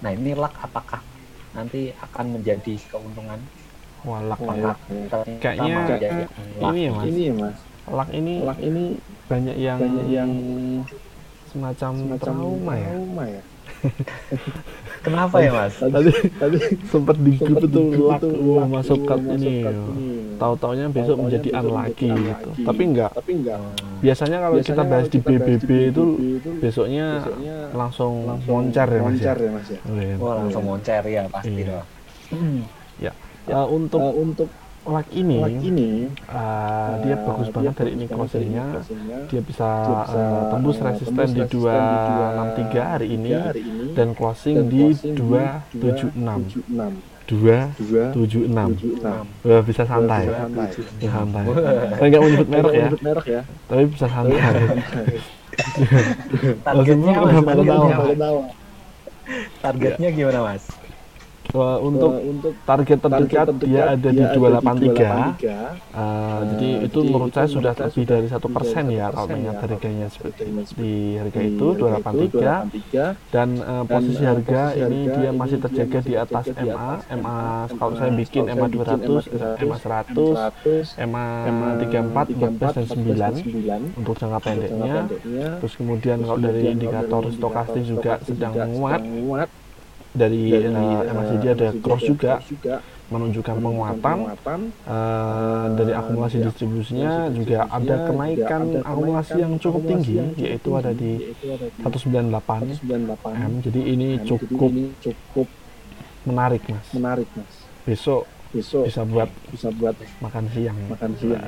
Nah 0.01 0.11
ini 0.11 0.33
LAK 0.33 0.53
apakah 0.65 1.01
nanti 1.53 1.93
akan 2.01 2.41
menjadi 2.41 2.73
keuntungan 2.89 3.37
Walak 4.03 4.41
Walak, 4.41 4.75
Pak. 5.07 5.23
ya. 5.23 5.39
Kayaknya 5.39 5.75
ya. 5.95 6.11
ini 6.67 6.79
ya 6.83 6.91
mas. 6.91 7.05
Ini 7.07 7.21
ya 7.23 7.33
mas. 7.37 7.57
Lak 7.87 8.09
ini 8.11 8.33
Lak 8.41 8.59
ini 8.59 8.83
banyak 9.29 9.55
yang 9.55 9.79
banyak 9.79 10.07
yang 10.11 10.31
semacam, 11.47 11.91
semacam 11.95 12.19
trauma 12.19 12.73
ya. 12.75 12.89
Trauma 12.91 13.23
ya. 13.29 13.43
kenapa 15.05 15.35
ya 15.43 15.51
mas 15.51 15.75
Tadi 15.75 16.11
Tadi 16.39 16.57
sempat 16.87 17.15
di 17.19 17.31
grup 17.35 17.59
itu 17.59 17.81
masuk 18.71 18.99
cut 19.03 19.19
ini. 19.35 19.67
Tahu-taunya 20.39 20.87
besok 20.89 21.17
menjadi 21.19 21.49
unlucky 21.59 22.09
gitu. 22.09 22.49
Tapi 22.63 22.81
enggak. 22.87 23.11
Tapi 23.15 23.31
enggak. 23.43 23.59
Biasanya 23.99 24.37
kalau 24.43 24.55
Biasanya 24.59 24.75
kita 24.75 24.83
bahas 24.87 25.07
di 25.07 25.19
BBB 25.19 25.69
itu 25.91 26.03
itu 26.39 26.49
besoknya 26.59 27.05
besoknya 27.19 27.55
langsung 27.75 28.13
langsung 28.27 28.51
moncar 28.51 28.87
ya 28.87 28.99
mas 28.99 29.03
ya. 29.03 29.11
moncar 29.11 29.37
ya 29.37 29.49
mas 29.51 29.67
ya. 29.67 29.79
Wah 30.19 30.33
langsung 30.39 30.63
moncer 30.63 31.03
ya 31.07 31.21
pasti 31.27 31.61
Iya. 31.63 31.79
loh. 31.83 31.85
eh, 33.51 33.67
untuk 33.67 33.99
Eh, 33.99 34.13
untuk 34.15 34.49
lak 34.83 35.07
ini, 35.15 35.39
lak 35.39 35.55
ini 35.63 36.11
eh, 36.11 36.91
dia 37.07 37.15
eh, 37.15 37.19
bagus 37.23 37.47
dia 37.47 37.55
banget 37.55 37.73
dari 37.79 37.91
ini 37.95 38.03
closingnya. 38.11 38.83
Dia 39.31 39.39
bisa, 39.41 39.69
Dia 39.87 39.95
bisa, 40.03 40.19
eh, 40.19 40.43
tembus 40.51 40.77
eh, 40.77 40.83
resisten 40.83 41.15
tembus 41.15 41.31
di 41.31 41.39
resisten 41.39 41.47
di 41.47 41.57
263 42.75 42.91
hari 42.91 43.07
ini 43.15 43.31
hari 43.31 43.61
ini 43.63 43.95
dan 43.95 44.11
closing 44.11 44.55
dan 44.59 44.67
di 44.67 44.79
closing 44.83 45.15
di 45.15 45.23
276. 45.23 46.67
276 46.67 46.99
276. 47.23 48.11
276 48.11 49.47
Wah, 49.47 49.63
bisa 49.63 49.87
santai. 49.87 50.27
Bisa 50.27 50.43
santai. 50.43 50.67
Bisa 50.75 51.07
santai. 51.15 51.43
Saya 51.95 52.07
nggak 52.11 52.19
mau 52.21 52.27
nyebut 52.29 52.49
merek 52.51 52.73
ya, 52.75 52.83
Menyebut 52.83 53.01
merek 53.07 53.25
ya. 53.31 53.41
tapi 53.71 53.83
bisa 53.87 54.07
santai. 54.11 54.39
Targetnya 56.65 57.13
mas, 57.13 57.29
pada 57.29 57.45
targetnya, 57.45 57.71
tahu. 57.71 57.87
mas. 57.87 57.97
Pada 58.03 58.15
tahu. 58.19 58.39
targetnya 59.63 60.09
gimana 60.11 60.39
mas? 60.43 60.63
Eh, 61.53 61.77
untuk 61.83 62.11
Eh, 62.13 62.31
untuk 62.31 62.53
target 62.63 62.97
terdekat 63.03 63.45
target 63.51 63.67
dia 63.67 63.83
ada 63.93 64.09
di 64.09 64.23
283. 64.23 65.35
283. 65.35 65.59
Eh, 65.93 65.93
Eh, 65.93 66.39
jadi 66.49 66.69
itu 66.87 66.99
jadi 67.03 67.11
menurut 67.11 67.29
itu 67.29 67.37
saya 67.37 67.47
sudah 67.51 67.73
lebih 67.77 68.03
dari 68.07 68.27
satu 68.31 68.47
lebih 68.47 68.55
persen 68.57 68.83
ya 68.89 69.07
1% 69.11 69.13
kalau 69.13 69.27
mengingat 69.29 69.55
ya, 69.55 69.61
harganya 69.61 70.07
seperti 70.09 70.43
di 70.73 70.93
harga 71.19 71.39
itu 71.43 71.67
harga 71.67 71.81
283 71.83 72.55
283 72.73 73.05
dan 73.29 73.47
eh, 73.59 73.83
posisi 73.85 74.23
harga 74.23 74.61
posisi 74.73 74.79
ini 74.81 74.99
harga 75.03 75.19
dia 75.19 75.29
ini 75.29 75.37
masih 75.37 75.57
terjaga 75.61 75.99
di 76.01 76.13
atas 76.17 76.45
MA, 76.57 76.91
MA 77.21 77.37
kalau 77.77 77.93
saya 77.99 78.11
bikin 78.15 78.43
MA 78.47 78.53
saya 78.53 78.69
bikin 78.69 78.99
200, 79.03 79.23
MA 79.67 79.77
100, 79.77 80.35
100, 80.97 81.07
MA 81.11 81.25
MA 81.53 81.69
34, 81.77 82.27
14 82.33 82.77
dan 82.77 82.85
9 82.87 83.33
9 83.93 83.99
untuk 83.99 84.13
jangka 84.17 84.39
pendeknya. 84.41 84.95
Terus 85.61 85.73
kemudian 85.77 86.17
kalau 86.23 86.39
dari 86.39 86.61
indikator 86.71 87.21
stokastik 87.29 87.83
juga 87.85 88.17
sedang 88.25 88.53
menguat. 88.55 89.01
Dari 90.13 90.43
Dari, 90.53 90.69
eh, 90.69 91.01
eh, 91.09 91.13
MACD 91.13 91.45
ada 91.49 91.67
MACD 91.73 91.81
cross 91.81 92.01
ada 92.05 92.09
juga 92.13 92.31
juga 92.45 92.75
menunjukkan 93.11 93.55
penguatan 93.61 94.17
penguatan. 94.25 94.59
Eh, 94.73 95.65
dari 95.77 95.91
akumulasi 95.93 96.35
dari 96.37 96.45
distribusinya 96.49 97.13
juga 97.29 97.57
ada 97.69 97.95
kenaikan 98.09 98.61
ada 98.69 98.79
akumulasi 98.85 99.35
yang 99.41 99.53
cukup 99.57 99.81
tinggi 99.85 100.13
yang 100.17 100.29
cukup 100.33 100.45
yaitu 100.45 100.69
ada 100.73 100.91
di 100.93 101.11
yaitu 101.29 101.47
ada 101.49 101.65
di 101.69 101.81
198 101.81 102.77
198 102.85 103.49
M 103.49 103.53
jadi 103.61 103.81
ini 103.81 104.07
M. 104.17 104.25
cukup 104.25 104.69
Jadi 104.71 104.81
ini 104.81 104.85
cukup 105.01 105.47
menarik 106.23 106.61
mas 106.71 106.87
menarik 106.95 107.27
mas 107.35 107.53
besok 107.83 108.23
besok 108.53 108.85
bisa 108.85 109.01
buat 109.03 109.29
bisa 109.49 109.67
buat 109.75 109.95
makan 110.21 110.45
siang 110.53 110.77
makan 110.87 111.11
siang 111.17 111.41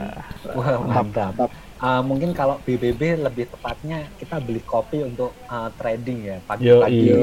Wah 0.57 0.81
mantap. 0.83 1.31
Mantap. 1.37 1.49
Uh, 1.75 1.99
mungkin 2.07 2.31
kalau 2.31 2.55
BBB 2.63 3.19
lebih 3.19 3.51
tepatnya 3.51 4.07
kita 4.15 4.39
beli 4.39 4.63
kopi 4.63 5.03
untuk 5.03 5.35
uh, 5.51 5.67
trading 5.75 6.19
ya 6.23 6.37
pagi-pagi. 6.47 7.03
Iya, 7.03 7.19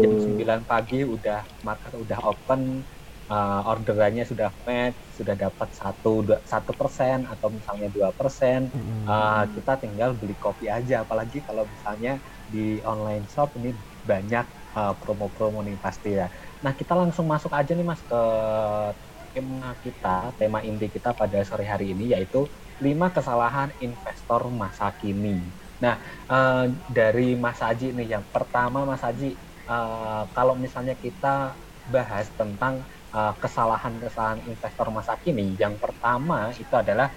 jam 0.00 0.64
9 0.64 0.64
pagi 0.64 1.04
udah 1.04 1.44
market 1.60 1.92
udah 1.92 2.18
open 2.24 2.80
uh, 3.28 3.60
orderannya 3.68 4.24
sudah 4.24 4.48
match 4.64 4.96
sudah 5.20 5.36
dapat 5.36 5.68
satu 5.76 6.24
satu 6.48 6.72
persen 6.72 7.28
atau 7.28 7.52
misalnya 7.52 7.88
dua 7.92 8.08
persen 8.16 8.68
Mm. 8.72 9.04
Uh, 9.06 9.44
kita 9.54 9.72
tinggal 9.78 10.10
beli 10.16 10.34
kopi 10.40 10.72
aja. 10.72 11.04
Apalagi 11.04 11.44
kalau 11.44 11.68
misalnya 11.68 12.18
di 12.48 12.80
online 12.82 13.28
shop 13.28 13.52
ini 13.60 13.76
banyak 14.08 14.46
uh, 14.72 14.96
promo-promo 14.98 15.60
nih 15.60 15.76
pasti 15.78 16.16
ya. 16.16 16.32
Nah 16.64 16.72
kita 16.72 16.96
langsung 16.96 17.28
masuk 17.28 17.52
aja 17.52 17.76
nih 17.76 17.86
mas 17.86 18.00
ke 18.02 18.22
tema 19.36 19.76
kita 19.84 20.32
tema 20.40 20.58
inti 20.64 20.88
kita 20.88 21.12
pada 21.12 21.44
sore 21.44 21.68
hari 21.68 21.92
ini 21.92 22.16
yaitu 22.16 22.48
lima 22.80 23.08
kesalahan 23.14 23.72
investor 23.80 24.48
masa 24.52 24.92
kini. 24.96 25.52
Nah 25.82 26.00
uh, 26.28 26.64
dari 26.88 27.36
Mas 27.38 27.60
Haji 27.64 27.92
nih 27.96 28.08
yang 28.18 28.24
pertama 28.32 28.84
Mas 28.88 29.02
Haji 29.04 29.36
uh, 29.68 30.28
kalau 30.36 30.54
misalnya 30.58 30.94
kita 30.96 31.56
bahas 31.86 32.34
tentang 32.34 32.84
uh, 33.14 33.34
kesalahan-kesalahan 33.38 34.42
investor 34.44 34.86
masa 34.90 35.14
kini 35.22 35.54
yang 35.56 35.78
pertama 35.78 36.50
itu 36.58 36.74
adalah 36.74 37.12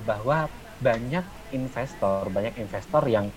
bahwa 0.00 0.48
banyak 0.80 1.28
investor, 1.52 2.32
banyak 2.32 2.56
investor 2.64 3.04
yang 3.12 3.28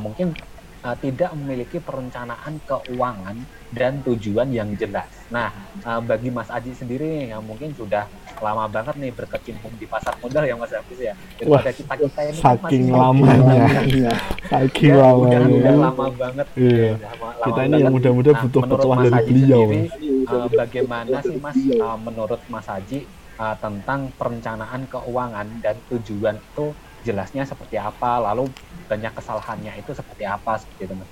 mungkin 0.00 0.40
uh, 0.86 0.94
tidak 0.94 1.34
memiliki 1.34 1.82
perencanaan 1.82 2.62
keuangan 2.62 3.36
dan 3.74 3.98
tujuan 4.06 4.54
yang 4.54 4.70
jelas. 4.78 5.10
Nah, 5.34 5.50
uh, 5.82 5.98
bagi 5.98 6.30
Mas 6.30 6.46
Aji 6.46 6.70
sendiri 6.70 7.26
yang 7.34 7.42
mungkin 7.42 7.74
sudah 7.74 8.06
lama 8.38 8.70
banget 8.70 8.94
nih 9.00 9.10
berkecimpung 9.10 9.74
di 9.80 9.88
pasar 9.90 10.14
modal 10.22 10.46
ya 10.46 10.54
Mas 10.54 10.70
Hafiz 10.70 11.00
ya. 11.02 11.14
Daripada 11.40 11.70
kita 11.74 11.94
kita 11.98 12.20
ini 12.22 12.38
kan 12.38 12.54
saking 12.62 12.84
lamanya. 12.94 13.66
Iya. 13.82 14.12
saking 14.46 14.92
ya, 14.94 15.08
udah, 15.10 15.10
lamanya 15.10 15.38
udah 15.50 15.74
lama 15.74 16.06
banget. 16.14 16.46
Iya. 16.54 16.90
udah 16.94 17.10
lama- 17.10 17.34
kita 17.34 17.50
lama 17.50 17.66
ini 17.66 17.76
yang 17.82 17.94
muda-muda 17.94 18.30
Nah, 18.30 18.40
butuh 18.46 18.60
petualang 18.62 18.86
Mas 18.86 19.04
dari 19.08 19.14
Haji 19.16 19.30
beliau 19.32 19.62
sendiri. 19.66 19.82
Uh, 20.26 20.48
bagaimana 20.50 21.16
sih 21.22 21.38
Mas 21.38 21.56
uh, 21.74 21.98
menurut 21.98 22.40
Mas 22.46 22.66
Haji 22.70 22.98
uh, 23.40 23.56
tentang 23.58 24.00
perencanaan 24.14 24.80
keuangan 24.86 25.46
dan 25.64 25.76
tujuan 25.90 26.36
itu 26.38 26.66
jelasnya 27.08 27.42
seperti 27.52 27.76
apa 27.88 28.08
lalu 28.26 28.42
banyak 28.90 29.12
kesalahannya 29.18 29.72
itu 29.80 29.90
seperti 30.00 30.24
apa 30.34 30.50
seperti 30.62 30.82
itu 30.86 30.94
Mas. 31.00 31.10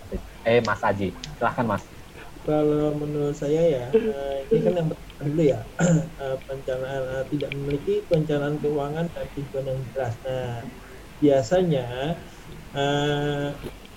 Eh 0.48 0.60
Mas 0.68 0.80
Haji, 0.86 1.06
silahkan 1.36 1.66
Mas. 1.72 1.84
Kalau 2.44 2.92
menurut 3.00 3.32
saya 3.42 3.60
ya, 3.74 3.84
eh, 4.12 4.32
ini 4.44 4.56
kan 4.64 4.72
yang 4.78 4.88
pertama 4.92 5.20
dulu 5.28 5.42
ya, 5.52 5.58
eh, 6.20 6.36
perencanaan 6.44 7.02
eh, 7.16 7.24
tidak 7.32 7.50
memiliki 7.56 7.92
perencanaan 8.08 8.56
keuangan 8.62 9.06
dan 9.14 9.26
tujuan 9.36 9.64
yang 9.70 9.80
jelas. 9.92 10.14
Nah, 10.26 10.68
biasanya 11.22 11.80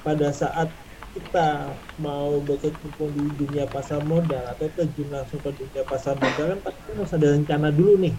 pada 0.05 0.29
saat 0.33 0.69
kita 1.13 1.73
mau 1.97 2.45
berkecimpung 2.45 3.09
di 3.17 3.33
dunia 3.33 3.65
pasar 3.73 3.99
modal 4.05 4.43
atau 4.53 4.67
terjun 4.69 5.09
langsung 5.09 5.41
ke 5.41 5.51
dunia 5.59 5.83
pasar 5.89 6.15
modal 6.21 6.45
kan 6.57 6.59
pasti 6.65 6.89
harus 6.93 7.11
ada 7.17 7.27
rencana 7.35 7.67
dulu 7.73 7.97
nih 8.03 8.15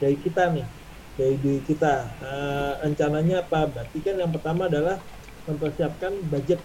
dari 0.00 0.16
kita 0.18 0.50
nih, 0.54 0.66
dari 1.14 1.36
diri 1.38 1.60
kita. 1.64 1.94
Eh, 2.22 2.72
rencananya 2.86 3.46
apa? 3.46 3.66
Berarti 3.70 3.98
kan 4.02 4.16
yang 4.18 4.30
pertama 4.30 4.66
adalah 4.70 4.98
mempersiapkan 5.48 6.12
budget 6.30 6.60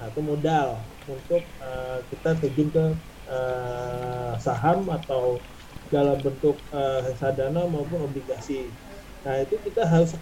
atau 0.00 0.20
modal 0.24 0.80
untuk 1.08 1.42
eh, 1.42 1.98
kita 2.12 2.30
terjun 2.40 2.68
ke 2.72 2.84
eh, 3.28 4.32
saham 4.40 4.88
atau 4.88 5.36
dalam 5.92 6.16
bentuk 6.20 6.56
eh, 6.72 6.98
reksadana 7.06 7.68
maupun 7.68 8.08
obligasi. 8.08 8.68
Nah 9.22 9.44
itu 9.44 9.60
kita 9.60 9.84
harus 9.86 10.16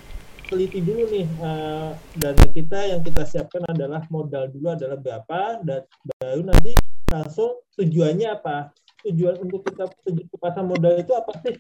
teliti 0.51 0.83
dulu 0.83 1.07
nih 1.07 1.27
eh, 1.31 1.91
dana 2.19 2.45
kita 2.51 2.79
yang 2.91 3.01
kita 3.07 3.23
siapkan 3.23 3.63
adalah 3.71 4.03
modal 4.11 4.51
dulu 4.51 4.75
adalah 4.75 4.99
berapa 4.99 5.63
dan 5.63 5.87
baru 6.19 6.43
nanti 6.43 6.75
langsung 7.07 7.63
tujuannya 7.79 8.29
apa 8.35 8.75
tujuan 9.07 9.39
untuk 9.41 9.63
kita 9.63 9.87
terjun 10.03 10.27
ke 10.27 10.37
pasar 10.43 10.67
modal 10.67 10.99
itu 10.99 11.13
apa 11.15 11.33
sih 11.47 11.55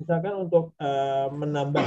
misalkan 0.00 0.34
untuk 0.48 0.72
eh, 0.80 1.28
menambah 1.28 1.86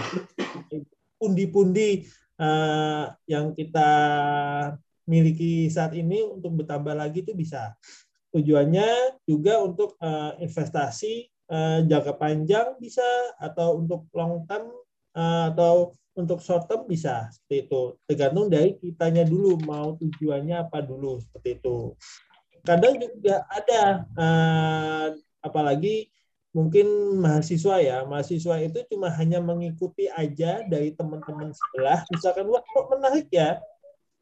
pundi-pundi 1.18 2.06
eh, 2.38 3.06
yang 3.26 3.58
kita 3.58 3.90
miliki 5.10 5.68
saat 5.68 5.92
ini 5.98 6.24
untuk 6.24 6.64
bertambah 6.64 6.96
lagi 6.96 7.26
itu 7.26 7.34
bisa. 7.36 7.76
Tujuannya 8.32 9.22
juga 9.26 9.60
untuk 9.66 9.98
eh, 9.98 10.46
investasi 10.46 11.14
eh, 11.30 11.80
jangka 11.90 12.14
panjang 12.16 12.78
bisa 12.78 13.06
atau 13.42 13.82
untuk 13.82 14.08
long 14.14 14.46
term 14.46 14.70
eh, 15.18 15.44
atau 15.52 15.98
untuk 16.14 16.40
short 16.46 16.70
term 16.70 16.86
bisa 16.86 17.30
seperti 17.34 17.68
itu. 17.70 17.82
Tergantung 18.06 18.48
dari 18.48 18.78
kitanya 18.78 19.26
dulu 19.26 19.58
mau 19.66 19.98
tujuannya 19.98 20.70
apa 20.70 20.86
dulu 20.86 21.18
seperti 21.18 21.58
itu. 21.58 21.98
Kadang 22.64 22.96
juga 22.96 23.44
ada 23.50 24.08
eh, 24.08 25.08
apalagi 25.44 26.08
mungkin 26.54 27.18
mahasiswa 27.18 27.82
ya 27.82 27.98
mahasiswa 28.06 28.62
itu 28.62 28.86
cuma 28.94 29.10
hanya 29.10 29.42
mengikuti 29.42 30.06
aja 30.14 30.62
dari 30.70 30.94
teman-teman 30.94 31.50
sebelah. 31.50 32.06
Misalkan 32.14 32.46
wah 32.46 32.62
kok 32.62 32.88
menarik 32.94 33.28
ya? 33.34 33.58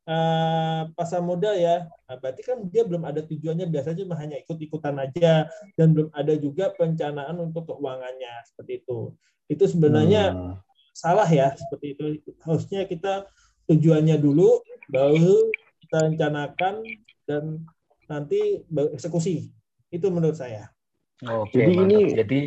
Eh, 0.01 0.81
pasar 0.97 1.21
modal 1.21 1.53
ya. 1.59 1.85
Nah, 2.09 2.17
berarti 2.17 2.41
kan 2.41 2.57
dia 2.73 2.81
belum 2.81 3.05
ada 3.05 3.21
tujuannya. 3.21 3.69
Biasanya 3.69 4.01
cuma 4.01 4.17
hanya 4.17 4.39
ikut-ikutan 4.41 4.97
aja 4.97 5.45
dan 5.77 5.87
belum 5.93 6.09
ada 6.09 6.33
juga 6.41 6.73
perencanaan 6.73 7.37
untuk 7.37 7.69
keuangannya 7.69 8.33
seperti 8.49 8.81
itu. 8.81 9.13
Itu 9.45 9.69
sebenarnya 9.69 10.33
Hmm. 10.33 10.57
salah 10.95 11.29
ya 11.29 11.53
seperti 11.53 11.93
itu. 11.93 12.03
Harusnya 12.41 12.89
kita 12.89 13.29
tujuannya 13.69 14.17
dulu 14.17 14.63
baru 14.89 15.51
kita 15.85 15.97
rencanakan 16.09 16.81
dan 17.29 17.61
nanti 18.09 18.65
eksekusi. 18.97 19.53
Itu 19.93 20.09
menurut 20.09 20.39
saya. 20.39 20.71
Oke, 21.21 21.53
Jadi 21.53 21.71
mantap. 21.77 21.91
ini- 21.93 22.13
jadi 22.17 22.39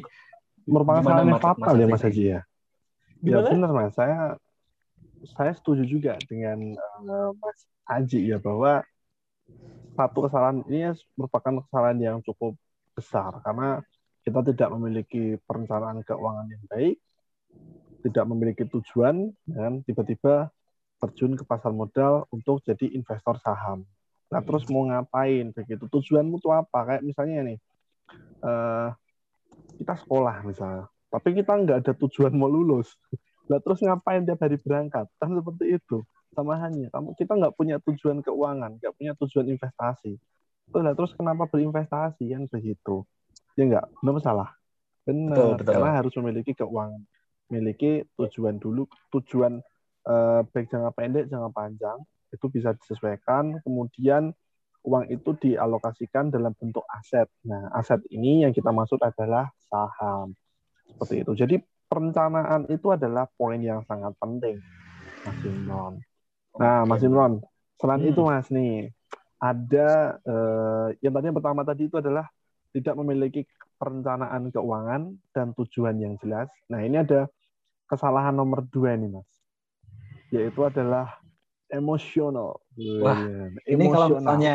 merupakan 0.67 1.01
kesalahan 1.03 1.29
yang 1.31 1.43
fatal 1.43 1.75
ya? 1.79 1.87
Mas 1.87 2.03
Haji 2.03 2.25
ya. 2.27 2.41
Ya 3.25 3.39
benar 3.41 3.71
Mas, 3.73 3.93
saya 3.97 4.37
saya 5.25 5.53
setuju 5.57 5.89
juga 5.89 6.19
dengan 6.29 6.77
eh, 6.77 7.31
Mas 7.41 7.59
Haji 7.89 8.21
ya 8.35 8.39
bahwa 8.43 8.85
satu 9.95 10.27
kesalahan 10.27 10.61
ini 10.67 10.91
merupakan 11.15 11.63
kesalahan 11.65 11.99
yang 12.03 12.19
cukup 12.27 12.59
besar 12.99 13.39
karena 13.47 13.79
kita 14.27 14.41
tidak 14.51 14.69
memiliki 14.75 15.39
perencanaan 15.47 16.03
keuangan 16.03 16.47
yang 16.51 16.65
baik, 16.67 16.97
tidak 18.03 18.25
memiliki 18.27 18.65
tujuan 18.69 19.31
dan 19.47 19.81
tiba-tiba 19.87 20.51
terjun 20.99 21.37
ke 21.37 21.45
pasar 21.47 21.71
modal 21.71 22.25
untuk 22.33 22.65
jadi 22.65 22.91
investor 22.97 23.37
saham. 23.39 23.85
Nah 24.33 24.41
terus 24.43 24.65
mau 24.73 24.89
ngapain 24.89 25.53
begitu? 25.53 25.85
Tujuanmu 25.87 26.41
tuh 26.41 26.53
apa? 26.57 26.79
Kayak 26.89 27.03
misalnya 27.05 27.45
nih, 27.45 27.59
eh, 28.45 28.89
kita 29.81 29.95
sekolah 30.05 30.45
misalnya, 30.47 30.87
tapi 31.11 31.35
kita 31.35 31.53
nggak 31.55 31.79
ada 31.85 31.93
tujuan 31.99 32.33
mau 32.35 32.51
lulus. 32.51 32.95
Nah 33.51 33.61
terus 33.61 33.85
ngapain 33.85 34.25
tiap 34.25 34.41
hari 34.41 34.57
berangkat? 34.57 35.07
Kan 35.21 35.37
seperti 35.37 35.77
itu. 35.77 36.01
Sama 36.35 36.59
hanya, 36.59 36.91
kamu 36.91 37.15
kita 37.15 37.33
nggak 37.39 37.55
punya 37.55 37.77
tujuan 37.79 38.19
keuangan, 38.19 38.83
nggak 38.83 38.95
punya 38.99 39.13
tujuan 39.15 39.47
investasi. 39.55 40.19
Terus, 40.65 40.83
lah, 40.83 40.95
terus 40.99 41.15
kenapa 41.15 41.47
berinvestasi 41.47 42.25
kan 42.27 42.51
begitu? 42.51 43.07
Ya 43.55 43.71
nggak, 43.71 43.87
benar 44.03 44.23
salah. 44.25 44.51
Benar, 45.05 45.37
Betul, 45.37 45.51
betul. 45.61 45.73
karena 45.77 45.91
harus 45.95 46.13
memiliki 46.19 46.53
keuangan, 46.57 47.03
memiliki 47.53 48.03
tujuan 48.19 48.57
dulu, 48.59 48.89
tujuan 49.15 49.63
eh, 50.09 50.41
baik 50.49 50.67
jangka 50.73 50.91
pendek, 50.97 51.25
jangka 51.31 51.51
panjang 51.55 51.99
itu 52.35 52.47
bisa 52.51 52.75
disesuaikan. 52.75 53.63
Kemudian 53.63 54.35
uang 54.85 55.09
itu 55.09 55.31
dialokasikan 55.41 56.29
dalam 56.29 56.53
bentuk 56.53 56.85
aset. 56.93 57.27
Nah, 57.49 57.73
aset 57.73 58.05
ini 58.13 58.45
yang 58.45 58.53
kita 58.53 58.69
maksud 58.69 59.01
adalah 59.01 59.49
saham. 59.67 60.37
Seperti 60.85 61.25
itu. 61.25 61.33
Jadi 61.33 61.57
perencanaan 61.89 62.69
itu 62.69 62.93
adalah 62.93 63.25
poin 63.35 63.59
yang 63.59 63.81
sangat 63.89 64.13
penting, 64.21 64.61
Mas 65.25 65.41
Imron. 65.43 65.95
Nah. 66.61 66.85
Mas 66.85 67.03
Imron, 67.03 67.41
selain 67.81 68.05
Hmm. 68.05 68.11
itu 68.13 68.21
Mas 68.23 68.47
nih, 68.53 68.93
ada 69.41 70.21
eh, 70.23 70.89
yang 71.01 71.13
tadi 71.17 71.25
yang 71.33 71.37
pertama 71.37 71.61
tadi 71.65 71.89
itu 71.89 71.97
adalah 71.99 72.29
tidak 72.77 72.95
memiliki 73.01 73.49
perencanaan 73.81 74.53
keuangan 74.53 75.17
dan 75.33 75.57
tujuan 75.57 75.97
yang 75.99 76.15
jelas. 76.21 76.49
Nah, 76.69 76.85
ini 76.85 77.01
ada 77.01 77.27
kesalahan 77.89 78.37
nomor 78.37 78.65
dua 78.69 78.95
nih, 78.95 79.11
Mas. 79.17 79.29
Yaitu 80.31 80.61
adalah 80.65 81.24
emosional. 81.71 82.61
Wah, 83.01 83.19
Iya, 83.25 83.55
Ini 83.71 83.85
kalau 83.89 84.07
emosional. 84.11 84.19
misalnya 84.21 84.55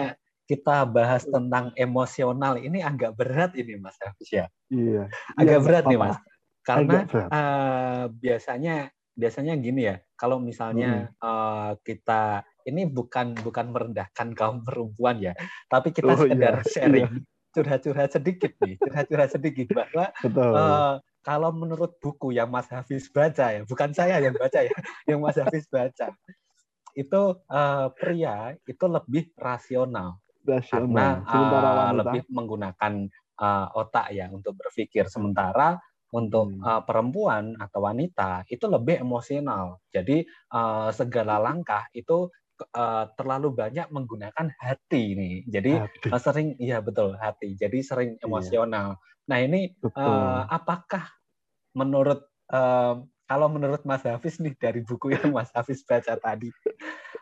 kita 0.50 0.78
bahas 0.89 1.24
tentang 1.30 1.70
emosional, 1.78 2.58
ini 2.58 2.82
agak 2.82 3.13
berat 3.13 3.54
ini 3.54 3.78
Mas 3.78 3.96
Hafiz 4.01 4.30
ya. 4.34 4.46
Iya. 4.70 5.10
Agak 5.38 5.60
Iya, 5.62 5.66
berat 5.66 5.84
nih 5.86 5.98
apa-apa. 6.00 6.13
Mas. 6.13 6.18
Karena 6.66 6.98
eh, 7.10 8.04
biasanya 8.13 8.75
biasanya 9.20 9.54
gini 9.60 9.82
ya, 9.89 9.96
kalau 10.16 10.38
misalnya 10.39 11.12
eh, 11.12 11.72
kita 11.86 12.46
ini 12.66 12.86
bukan 12.86 13.34
bukan 13.42 13.66
merendahkan 13.74 14.28
kaum 14.38 14.62
perempuan 14.66 15.18
ya, 15.22 15.34
tapi 15.70 15.89
kita 15.94 16.13
Oh, 16.13 16.18
sekedar 16.18 16.54
iya, 16.62 16.70
sharing 16.70 17.10
curhat-curhat 17.50 18.10
sedikit 18.13 18.51
nih, 18.62 18.78
curhat-curhat 18.78 19.30
sedikit 19.34 19.68
bahwa 19.74 20.13
Betul. 20.22 20.54
eh, 20.54 20.96
kalau 21.20 21.50
menurut 21.51 21.98
buku 22.00 22.32
yang 22.38 22.48
Mas 22.50 22.70
Hafiz 22.70 23.10
baca 23.12 23.51
ya, 23.54 23.62
bukan 23.68 23.89
saya 23.92 24.22
yang 24.22 24.34
baca 24.38 24.60
ya, 24.66 24.72
yang 25.10 25.20
Mas 25.20 25.36
Hafiz 25.38 25.66
baca, 25.68 26.14
itu 26.96 27.22
eh, 27.50 27.88
pria 27.98 28.54
itu 28.66 28.86
lebih 28.86 29.34
rasional 29.38 30.18
Rasional. 30.42 30.72
karena 30.72 31.08
Sementara 31.30 31.70
uh, 31.70 31.75
wanita 31.78 31.98
lebih 32.00 32.22
menggunakan 32.32 32.94
uh, 33.38 33.68
otak 33.75 34.08
ya 34.16 34.32
untuk 34.32 34.56
berpikir 34.58 35.06
sementara 35.12 35.78
untuk 36.10 36.58
Hmm. 36.58 36.64
uh, 36.66 36.82
perempuan 36.82 37.54
atau 37.62 37.86
wanita 37.86 38.42
itu 38.50 38.66
lebih 38.66 38.98
emosional 39.04 39.78
jadi 39.94 40.25
uh, 40.50 40.90
segala 40.90 41.38
langkah 41.38 41.86
itu 41.94 42.34
uh, 42.74 43.06
terlalu 43.14 43.54
banyak 43.54 43.88
menggunakan 43.94 44.50
hati 44.58 45.14
nih 45.14 45.36
jadi 45.46 45.74
hati. 45.86 46.10
uh, 46.10 46.18
sering 46.18 46.58
iya 46.58 46.82
betul 46.82 47.14
hati 47.14 47.54
jadi 47.54 47.78
sering 47.86 48.18
Iya. 48.18 48.25
emosional 48.25 48.98
nah 49.30 49.38
ini 49.38 49.70
Betul. 49.78 50.02
uh, 50.02 50.50
apakah 50.50 51.06
menurut 51.78 52.25
uh, 52.50 52.98
kalau 53.29 53.46
menurut 53.46 53.85
Mas 53.85 54.01
Hafiz 54.01 54.42
nih 54.42 54.57
dari 54.57 54.81
buku 54.81 55.13
yang 55.13 55.29
Mas 55.29 55.53
Hafiz 55.53 55.85
baca 55.85 56.18
tadi, 56.18 56.50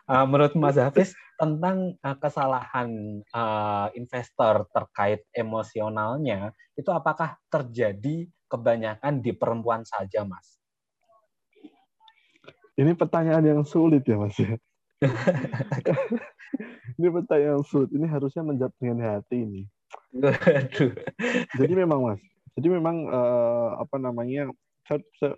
uh, 0.08 0.24
menurut 0.24 0.56
Mas 0.56 0.80
Hafiz 0.80 1.12
tentang 1.36 2.00
uh, 2.00 2.16
kesalahan 2.16 3.20
uh, 3.36 3.92
investor 3.92 4.64
terkait 4.72 5.20
emosionalnya 5.36 6.56
itu 6.80 6.88
apakah 6.88 7.36
terjadi 7.52 8.24
kebanyakan 8.48 9.20
di 9.20 9.36
perempuan 9.36 9.84
saja, 9.84 10.24
Mas? 10.24 10.56
Ini 12.78 12.94
pertanyaan 12.96 13.44
yang 13.44 13.62
sulit 13.68 14.06
ya 14.08 14.16
Mas. 14.16 14.38
ini 16.98 17.08
pertanyaan 17.12 17.60
yang 17.60 17.66
sulit. 17.66 17.92
Ini 17.92 18.06
harusnya 18.08 18.42
menjawab 18.46 18.72
dengan 18.80 19.18
hati 19.18 19.44
ini. 19.44 19.62
Jadi 21.58 21.72
memang 21.74 22.06
Mas. 22.06 22.22
Jadi 22.54 22.68
memang 22.70 22.96
eh, 23.10 23.70
apa 23.82 23.98
namanya? 23.98 24.54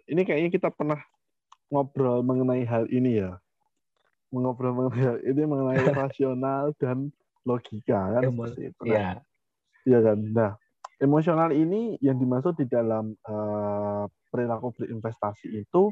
Ini 0.06 0.22
kayaknya 0.22 0.50
kita 0.54 0.68
pernah 0.70 1.00
ngobrol 1.70 2.22
mengenai 2.22 2.62
hal 2.66 2.86
ini 2.90 3.22
ya. 3.22 3.38
Mengobrol 4.30 4.74
mengenai 4.74 5.02
hal 5.02 5.18
ini 5.26 5.42
mengenai 5.42 5.82
rasional 6.06 6.70
dan 6.78 7.10
logika 7.42 8.14
kan 8.14 8.22
Emo- 8.22 8.46
seperti 8.46 8.70
itu. 8.70 8.82
Nah, 8.86 8.94
Iya, 8.94 9.08
Iya 9.88 9.98
kan. 10.04 10.18
Nah, 10.30 10.50
emosional 11.00 11.50
ini 11.56 11.96
yang 12.04 12.20
dimaksud 12.20 12.54
di 12.60 12.68
dalam 12.68 13.16
eh, 13.16 14.04
perilaku 14.28 14.76
berinvestasi 14.76 15.64
itu 15.64 15.90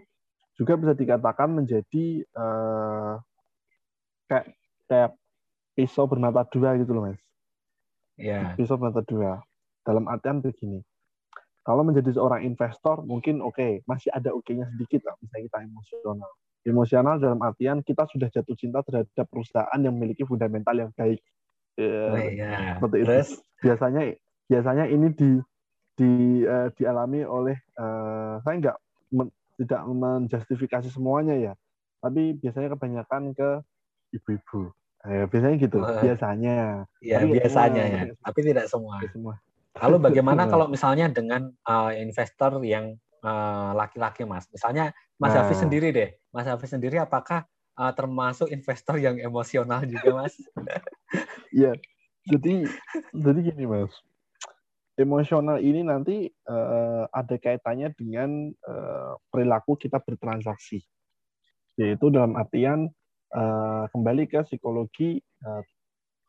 juga 0.58 0.74
bisa 0.76 0.92
dikatakan 0.92 1.48
menjadi 1.50 2.22
eh, 2.22 3.14
kayak 4.28 4.46
kayak 4.86 5.10
pisau 5.72 6.04
bermata 6.04 6.44
dua 6.52 6.76
gitu 6.76 6.92
loh 6.92 7.10
mas. 7.10 7.20
iya. 8.20 8.52
Pisau 8.54 8.76
bermata 8.76 9.00
dua. 9.06 9.40
Dalam 9.86 10.04
artian 10.04 10.44
begini. 10.44 10.84
Kalau 11.68 11.84
menjadi 11.84 12.16
seorang 12.16 12.48
investor 12.48 13.04
mungkin 13.04 13.44
oke 13.44 13.84
masih 13.84 14.08
ada 14.08 14.32
oke-nya 14.32 14.64
sedikit 14.72 15.04
lah 15.04 15.12
misalnya 15.20 15.52
kita 15.52 15.58
emosional. 15.68 16.30
Emosional 16.64 17.14
dalam 17.20 17.40
artian 17.44 17.84
kita 17.84 18.08
sudah 18.08 18.32
jatuh 18.32 18.56
cinta 18.56 18.80
terhadap 18.80 19.28
perusahaan 19.28 19.76
yang 19.76 19.92
memiliki 19.92 20.24
fundamental 20.24 20.72
yang 20.72 20.88
baik. 20.96 21.20
Eh, 21.76 21.84
Oh, 22.08 22.16
iya. 22.16 22.80
seperti 22.80 22.96
itu 22.96 23.06
Terus 23.12 23.30
biasanya 23.60 24.02
biasanya 24.48 24.84
ini 24.88 25.08
di 25.12 25.30
di 25.92 26.10
eh, 26.40 26.68
dialami 26.72 27.20
oleh 27.20 27.60
eh, 27.76 28.34
saya 28.40 28.54
nggak 28.56 28.76
men- 29.12 29.34
tidak 29.60 29.82
menjustifikasi 29.84 30.88
semuanya 30.88 31.34
ya 31.36 31.52
tapi 31.98 32.32
biasanya 32.32 32.72
kebanyakan 32.72 33.36
ke 33.36 33.48
ibu-ibu 34.16 34.72
Eh, 35.04 35.30
biasanya 35.30 35.56
gitu 35.60 35.78
Wah. 35.78 36.00
biasanya 36.02 36.56
ya 36.98 37.22
Tapi 37.22 37.30
biasanya 37.38 37.82
ya, 37.86 38.02
tapi- 38.18 38.42
tidak 38.42 38.66
semua. 38.66 38.98
Nggak 38.98 39.12
semua 39.14 39.34
Lalu 39.82 39.96
bagaimana 40.10 40.46
kalau 40.52 40.66
misalnya 40.66 41.06
dengan 41.10 41.50
uh, 41.68 41.90
investor 41.94 42.58
yang 42.64 42.98
uh, 43.22 43.72
laki-laki, 43.74 44.26
Mas? 44.26 44.46
Misalnya 44.50 44.94
Mas 45.18 45.34
Nah. 45.34 45.42
Hafiz 45.46 45.58
sendiri 45.58 45.90
deh. 45.90 46.10
Mas 46.30 46.46
Hafiz 46.46 46.70
sendiri 46.70 46.98
apakah 46.98 47.46
uh, 47.78 47.92
termasuk 47.94 48.50
investor 48.50 48.98
yang 48.98 49.18
emosional 49.18 49.82
juga, 49.86 50.24
Mas? 50.24 50.34
Iya, 51.48 51.72
jadi 52.28 52.68
jadi 53.16 53.38
gini 53.40 53.64
mas, 53.64 53.88
emosional 54.98 55.62
ini 55.62 55.86
nanti 55.86 56.26
eh, 56.28 57.04
ada 57.08 57.36
kaitannya 57.38 57.94
dengan 57.94 58.50
eh, 58.50 59.12
perilaku 59.30 59.78
kita 59.78 60.02
bertransaksi, 60.02 60.82
yaitu 61.78 62.10
dalam 62.10 62.34
artian 62.34 62.90
eh, 63.32 63.84
kembali 63.94 64.26
ke 64.26 64.42
psikologi 64.44 65.22
eh, 65.22 65.62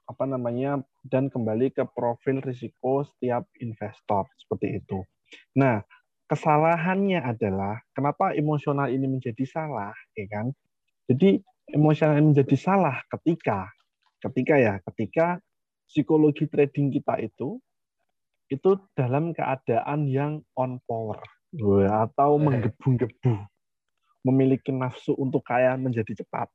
apa 0.10 0.26
namanya 0.26 0.82
dan 1.06 1.30
kembali 1.30 1.70
ke 1.70 1.86
profil 1.94 2.42
risiko 2.42 3.06
setiap 3.06 3.46
investor 3.62 4.26
seperti 4.42 4.82
itu. 4.82 5.06
Nah, 5.54 5.86
kesalahannya 6.26 7.22
adalah 7.22 7.78
kenapa 7.94 8.34
emosional 8.34 8.90
ini 8.90 9.06
menjadi 9.06 9.46
salah, 9.46 9.94
ya 10.18 10.26
kan? 10.26 10.50
Jadi 11.06 11.38
emosional 11.78 12.18
ini 12.18 12.34
menjadi 12.34 12.58
salah 12.58 12.98
ketika 13.14 13.70
ketika 14.20 14.56
ya 14.58 14.74
ketika 14.92 15.40
psikologi 15.86 16.50
trading 16.50 16.90
kita 16.92 17.22
itu 17.22 17.62
itu 18.50 18.82
dalam 18.98 19.32
keadaan 19.32 20.10
yang 20.10 20.42
on 20.58 20.82
power 20.90 21.22
atau 21.88 22.36
menggebu-gebu 22.42 23.46
memiliki 24.26 24.74
nafsu 24.74 25.16
untuk 25.16 25.46
kaya 25.46 25.78
menjadi 25.80 26.20
cepat 26.20 26.50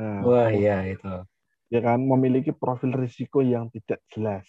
Nah, 0.00 0.22
Wah, 0.24 0.48
iya 0.48 0.86
itu. 0.86 1.12
Ya 1.70 1.80
kan 1.80 2.02
memiliki 2.02 2.50
profil 2.50 2.92
risiko 2.98 3.40
yang 3.40 3.70
tidak 3.70 4.02
jelas. 4.10 4.44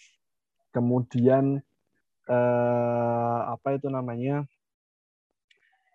Kemudian 0.74 1.62
eh, 2.26 3.40
apa 3.46 3.78
itu 3.78 3.86
namanya? 3.88 4.42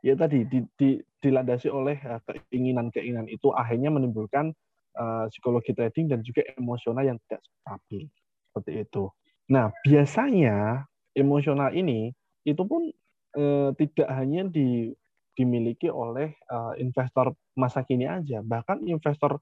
Ya 0.06 0.14
tadi 0.16 0.46
di, 0.48 0.64
di- 0.80 1.02
dilandasi 1.20 1.68
oleh 1.68 1.98
eh, 2.00 2.22
keinginan-keinginan 2.24 3.28
itu 3.28 3.52
akhirnya 3.52 3.92
menimbulkan 3.92 4.56
eh, 4.96 5.26
psikologi 5.30 5.76
trading 5.76 6.08
dan 6.08 6.24
juga 6.24 6.48
emosional 6.56 7.04
yang 7.04 7.20
tidak 7.28 7.44
stabil. 7.44 8.08
Seperti 8.48 8.72
itu. 8.88 9.04
Nah, 9.52 9.72
biasanya 9.84 10.88
emosional 11.12 11.76
ini 11.76 12.16
itu 12.48 12.64
pun 12.64 12.88
eh, 13.36 13.70
tidak 13.76 14.08
hanya 14.16 14.48
di, 14.48 14.96
dimiliki 15.36 15.92
oleh 15.92 16.32
eh, 16.38 16.74
investor 16.80 17.36
masa 17.58 17.84
kini 17.84 18.06
aja, 18.08 18.40
bahkan 18.46 18.80
investor 18.86 19.42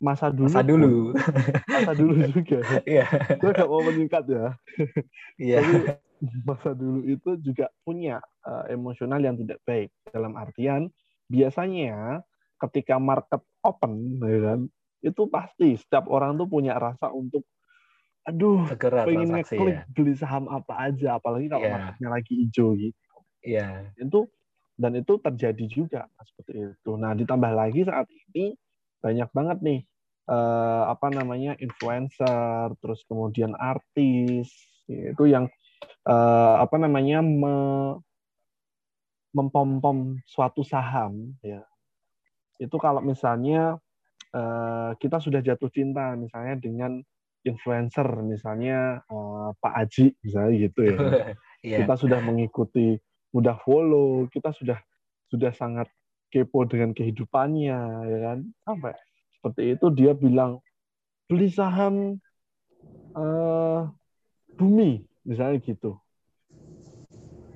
masa 0.00 0.32
dulu 0.32 0.48
Masa 0.48 0.62
dulu. 0.64 0.94
masa 1.68 1.92
dulu 1.92 2.12
juga. 2.34 2.58
Iya. 2.82 3.06
Gue 3.36 3.50
gak 3.52 3.68
mau 3.68 3.84
meningkat 3.84 4.24
ya. 4.26 4.46
Iya. 5.36 5.60
Masa 6.42 6.72
dulu 6.72 7.04
itu 7.04 7.36
juga 7.38 7.68
punya 7.80 8.18
eh, 8.42 8.72
emosional 8.72 9.20
yang 9.20 9.36
tidak 9.36 9.60
baik 9.62 9.88
dalam 10.06 10.34
artian 10.34 10.88
biasanya 11.30 12.20
ketika 12.58 12.96
market 12.96 13.40
open 13.62 14.18
ya 14.18 14.38
kan 14.42 14.60
itu 15.00 15.22
pasti 15.30 15.76
setiap 15.76 16.10
orang 16.10 16.36
tuh 16.36 16.44
punya 16.44 16.76
rasa 16.76 17.08
untuk 17.08 17.46
aduh 18.20 18.68
Segera 18.68 19.08
pengen 19.08 19.32
ngeklik 19.32 19.80
ya. 19.80 19.88
beli 19.88 20.12
saham 20.12 20.44
apa 20.46 20.92
aja 20.92 21.16
apalagi 21.16 21.48
kalau 21.48 21.64
Iya. 21.64 21.72
marketnya 21.72 22.08
lagi 22.10 22.32
hijau 22.36 22.68
gitu 22.76 23.16
Iya. 23.40 23.88
itu 23.96 24.28
dan 24.76 24.92
itu 24.92 25.12
terjadi 25.16 25.64
juga 25.66 26.00
seperti 26.20 26.72
itu. 26.72 26.90
Nah 26.96 27.12
ditambah 27.12 27.52
lagi 27.52 27.84
saat 27.84 28.04
ini 28.08 28.52
banyak 29.00 29.28
banget 29.32 29.58
nih 29.64 29.80
eh, 30.30 30.82
apa 30.86 31.08
namanya 31.10 31.56
influencer, 31.58 32.76
terus 32.78 33.02
kemudian 33.08 33.56
artis 33.56 34.52
itu 34.86 35.24
yang 35.26 35.48
eh, 36.06 36.54
apa 36.60 36.76
namanya 36.76 37.24
me- 37.24 37.98
mempom-pom 39.30 40.18
suatu 40.26 40.66
saham 40.66 41.34
ya. 41.42 41.62
Itu 42.60 42.76
kalau 42.76 43.00
misalnya 43.00 43.78
eh, 44.34 44.90
kita 44.98 45.18
sudah 45.18 45.40
jatuh 45.40 45.70
cinta 45.72 46.14
misalnya 46.14 46.58
dengan 46.58 47.00
influencer 47.40 48.06
misalnya 48.20 49.00
eh, 49.06 49.48
Pak 49.56 49.74
Aji 49.74 50.12
misalnya 50.20 50.52
gitu 50.68 50.80
ya 50.84 50.98
Iya. 51.60 51.84
kita 51.84 51.92
sudah 52.00 52.24
mengikuti 52.24 52.96
mudah 53.36 53.60
follow 53.60 54.24
kita 54.32 54.48
sudah 54.56 54.80
sudah 55.28 55.52
sangat 55.52 55.92
kepo 56.30 56.64
dengan 56.64 56.94
kehidupannya 56.94 57.78
ya 58.06 58.18
kan? 58.24 58.38
Sampai 58.64 58.94
seperti 59.36 59.74
itu 59.74 59.86
dia 59.90 60.12
bilang 60.14 60.62
beli 61.26 61.50
saham 61.50 62.18
eh, 63.14 63.80
bumi 64.54 65.04
misalnya 65.26 65.58
gitu. 65.62 65.98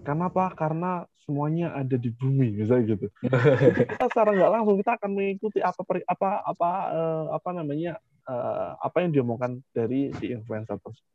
Karena 0.05 0.29
apa 0.29 0.53
karena 0.53 1.09
semuanya 1.25 1.73
ada 1.73 1.97
di 1.97 2.13
bumi 2.13 2.53
misalnya 2.53 2.97
gitu. 2.97 3.07
Kita 3.97 4.07
secara 4.13 4.37
nggak 4.37 4.53
langsung 4.53 4.77
kita 4.77 5.01
akan 5.01 5.11
mengikuti 5.17 5.59
apa 5.65 5.81
apa 6.05 6.29
apa 6.45 6.71
eh, 6.93 7.25
apa 7.33 7.51
namanya 7.57 7.93
eh, 8.29 8.71
apa 8.79 8.97
yang 9.01 9.11
diomongkan 9.17 9.65
dari 9.73 10.13
si 10.21 10.33
influencer 10.33 10.77
tersebut. 10.81 11.13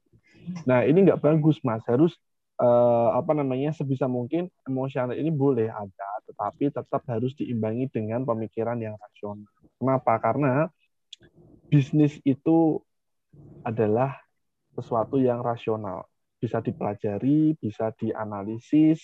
Nah 0.65 0.81
ini 0.85 1.05
nggak 1.05 1.21
bagus 1.21 1.61
mas. 1.61 1.85
Harus 1.85 2.17
eh, 2.59 3.09
apa 3.15 3.31
namanya 3.31 3.71
sebisa 3.71 4.05
mungkin 4.05 4.51
emosional 4.67 5.15
ini 5.15 5.31
boleh 5.31 5.71
ada 5.71 6.09
tetapi 6.29 6.69
tetap 6.69 7.01
harus 7.09 7.33
diimbangi 7.33 7.89
dengan 7.89 8.21
pemikiran 8.21 8.77
yang 8.77 8.93
rasional. 9.01 9.49
Kenapa? 9.81 10.13
Karena 10.21 10.69
bisnis 11.71 12.21
itu 12.21 12.77
adalah 13.65 14.13
sesuatu 14.77 15.17
yang 15.17 15.41
rasional 15.41 16.05
bisa 16.39 16.63
dipelajari, 16.63 17.57
bisa 17.59 17.91
dianalisis, 17.99 19.03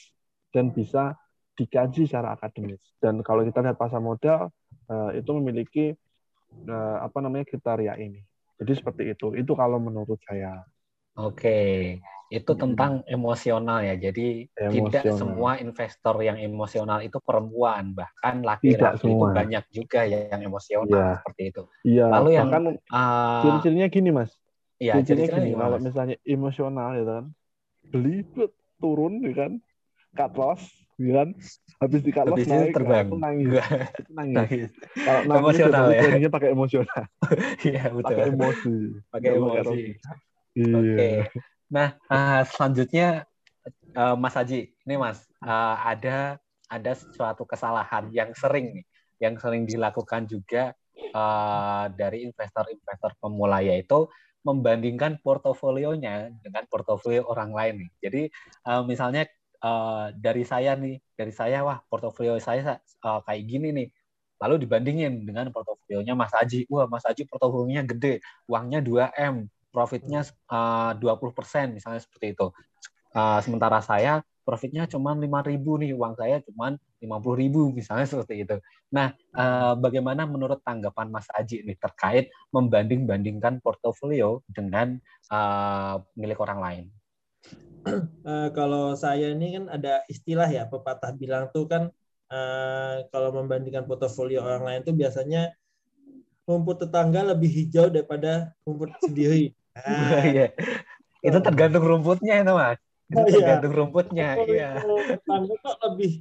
dan 0.56 0.72
bisa 0.72 1.20
dikaji 1.60 2.08
secara 2.08 2.36
akademis. 2.40 2.80
Dan 3.02 3.20
kalau 3.26 3.44
kita 3.44 3.60
lihat 3.60 3.76
pasar 3.76 4.00
modal, 4.00 4.52
eh, 4.88 5.20
itu 5.20 5.32
memiliki 5.36 5.86
eh, 6.56 6.98
apa 7.04 7.20
namanya 7.20 7.44
kriteria 7.44 8.00
ini. 8.00 8.24
Jadi 8.56 8.72
seperti 8.72 9.04
itu. 9.12 9.36
Itu 9.36 9.52
kalau 9.60 9.76
menurut 9.84 10.20
saya. 10.24 10.64
Oke, 11.16 11.60
itu 12.28 12.52
Hmm. 12.52 12.62
tentang 12.62 12.92
emosional 13.08 13.80
ya. 13.82 13.96
Jadi 13.96 14.52
tidak 14.52 15.08
Emosional. 15.08 15.16
semua 15.16 15.52
investor 15.56 16.16
yang 16.20 16.36
emosional 16.36 17.00
itu 17.00 17.24
perempuan, 17.24 17.96
bahkan 17.96 18.44
Tidak 18.44 18.50
laki-laki 19.00 19.08
itu 19.08 19.26
banyak 19.32 19.64
juga 19.72 20.02
yang 20.04 20.42
emosional 20.44 20.92
Iya. 20.92 21.16
seperti 21.24 21.42
itu. 21.56 21.64
Iya. 21.88 22.06
Lalu 22.12 22.30
yang- 22.36 22.52
bahkan 22.52 22.64
Ah, 22.92 23.42
ciri-cirinya 23.42 23.88
gini, 23.88 24.10
Mas. 24.12 24.32
ya, 24.76 25.00
Ciri-cirinya 25.00 25.40
gini. 25.40 25.56
Kalau 25.56 25.78
misalnya 25.80 26.16
emosional, 26.28 26.90
ya 27.00 27.04
kan, 27.08 27.24
beli 27.88 28.28
turun, 28.76 29.24
ya 29.24 29.34
kan, 29.34 29.52
cut 30.12 30.32
loss, 30.36 30.62
ya 31.00 31.24
kan, 31.24 31.30
habis 31.80 32.02
di 32.04 32.12
cut 32.12 32.28
loss 32.28 32.44
Habis 32.44 32.52
naik, 32.52 32.74
terbang. 32.76 33.08
itu 33.08 33.16
nangis, 33.16 33.48
nangis. 34.12 34.36
Nangis. 34.36 34.70
Kalau 35.00 35.22
nangis 35.24 35.40
Emosional 35.64 35.86
ya. 35.96 36.02
jadinya 36.04 36.30
pakai 36.32 36.50
emosional, 36.52 37.02
Iya, 37.72 37.84
betul. 37.96 38.04
pakai 38.04 38.24
emosi, 38.36 38.76
Pakai 39.08 39.30
emosi. 39.40 39.82
Logika. 40.64 41.02
Iya. 41.04 41.24
Oke. 41.28 41.42
Nah, 41.72 41.88
ah, 42.08 42.42
selanjutnya 42.48 43.26
eh, 43.96 44.16
Mas 44.16 44.36
Haji, 44.38 44.62
ini 44.86 44.96
Mas, 44.96 45.26
ah, 45.42 45.82
ada 45.84 46.40
ada 46.70 46.92
suatu 46.98 47.46
kesalahan 47.46 48.10
yang 48.10 48.34
sering 48.34 48.74
nih, 48.82 48.86
yang 49.22 49.36
sering 49.38 49.66
dilakukan 49.68 50.26
juga 50.30 50.74
eh, 50.96 51.86
dari 51.94 52.26
investor-investor 52.28 53.18
pemula 53.22 53.62
yaitu 53.62 54.08
membandingkan 54.46 55.18
portofolionya 55.26 56.30
dengan 56.46 56.64
portofolio 56.70 57.26
orang 57.26 57.52
lain 57.52 57.76
nih. 57.86 57.92
Jadi 58.06 58.22
eh, 58.70 58.84
misalnya 58.86 59.26
eh, 59.62 60.06
dari 60.14 60.44
saya 60.46 60.78
nih, 60.78 61.02
dari 61.18 61.34
saya 61.34 61.66
wah 61.66 61.82
portofolio 61.90 62.38
saya 62.38 62.78
eh, 62.78 63.20
kayak 63.26 63.44
gini 63.50 63.70
nih. 63.74 63.90
Lalu 64.36 64.68
dibandingin 64.68 65.24
dengan 65.24 65.48
portofolionya 65.50 66.14
Mas 66.14 66.30
Haji. 66.36 66.68
Wah, 66.68 66.86
Mas 66.92 67.08
Haji 67.08 67.24
portofolionya 67.26 67.88
gede, 67.88 68.20
uangnya 68.52 68.84
2M, 68.84 69.48
profitnya 69.76 70.24
eh, 70.24 70.92
20% 70.96 71.76
misalnya 71.76 72.00
seperti 72.00 72.32
itu. 72.32 72.48
Eh, 73.12 73.40
sementara 73.44 73.84
saya 73.84 74.24
profitnya 74.46 74.86
cuma 74.86 75.18
5.000 75.18 75.82
nih, 75.82 75.92
uang 75.98 76.14
saya 76.16 76.38
cuma 76.46 76.78
50.000 77.02 77.74
misalnya 77.74 78.06
seperti 78.08 78.46
itu. 78.46 78.56
Nah, 78.94 79.12
eh, 79.12 79.74
bagaimana 79.76 80.24
menurut 80.24 80.62
tanggapan 80.64 81.12
Mas 81.12 81.28
Aji 81.34 81.66
nih 81.66 81.76
terkait 81.82 82.32
membanding-bandingkan 82.56 83.60
portofolio 83.60 84.46
dengan 84.48 84.96
eh, 85.34 85.96
milik 86.16 86.40
orang 86.40 86.60
lain? 86.64 86.86
Eh, 88.26 88.50
kalau 88.58 88.98
saya 88.98 89.30
ini 89.30 89.54
kan 89.54 89.70
ada 89.70 90.02
istilah 90.10 90.50
ya 90.50 90.66
pepatah 90.66 91.14
bilang 91.14 91.54
tuh 91.54 91.70
kan 91.70 91.94
eh, 92.34 93.06
kalau 93.14 93.30
membandingkan 93.30 93.86
portofolio 93.86 94.42
orang 94.42 94.66
lain 94.66 94.82
tuh 94.82 94.98
biasanya 94.98 95.54
rumput 96.50 96.82
tetangga 96.82 97.22
lebih 97.38 97.50
hijau 97.50 97.94
daripada 97.94 98.50
rumput 98.66 98.90
sendiri. 99.06 99.54
Nah, 99.76 100.24
Iya. 100.24 100.48
Itu 101.26 101.38
tergantung 101.42 101.84
rumputnya 101.84 102.42
itu, 102.42 102.54
Mas. 102.54 102.80
Itu 103.12 103.22
Oh, 103.22 103.28
iya. 103.28 103.34
tergantung 103.38 103.74
rumputnya, 103.74 104.28
iya. 104.46 104.70
tetangga 105.10 105.56
kok 105.62 105.78
lebih 105.90 106.12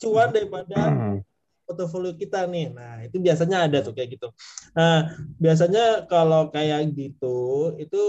cuan 0.00 0.28
daripada 0.32 0.78
Hmm. 0.88 1.18
portofolio 1.64 2.12
kita 2.16 2.44
nih. 2.48 2.72
Nah, 2.72 3.04
itu 3.04 3.16
biasanya 3.20 3.66
ada 3.68 3.78
tuh 3.84 3.92
kayak 3.96 4.20
gitu. 4.20 4.28
Nah, 4.76 5.16
biasanya 5.36 6.04
kalau 6.08 6.48
kayak 6.52 6.92
gitu, 6.96 7.72
itu 7.80 8.02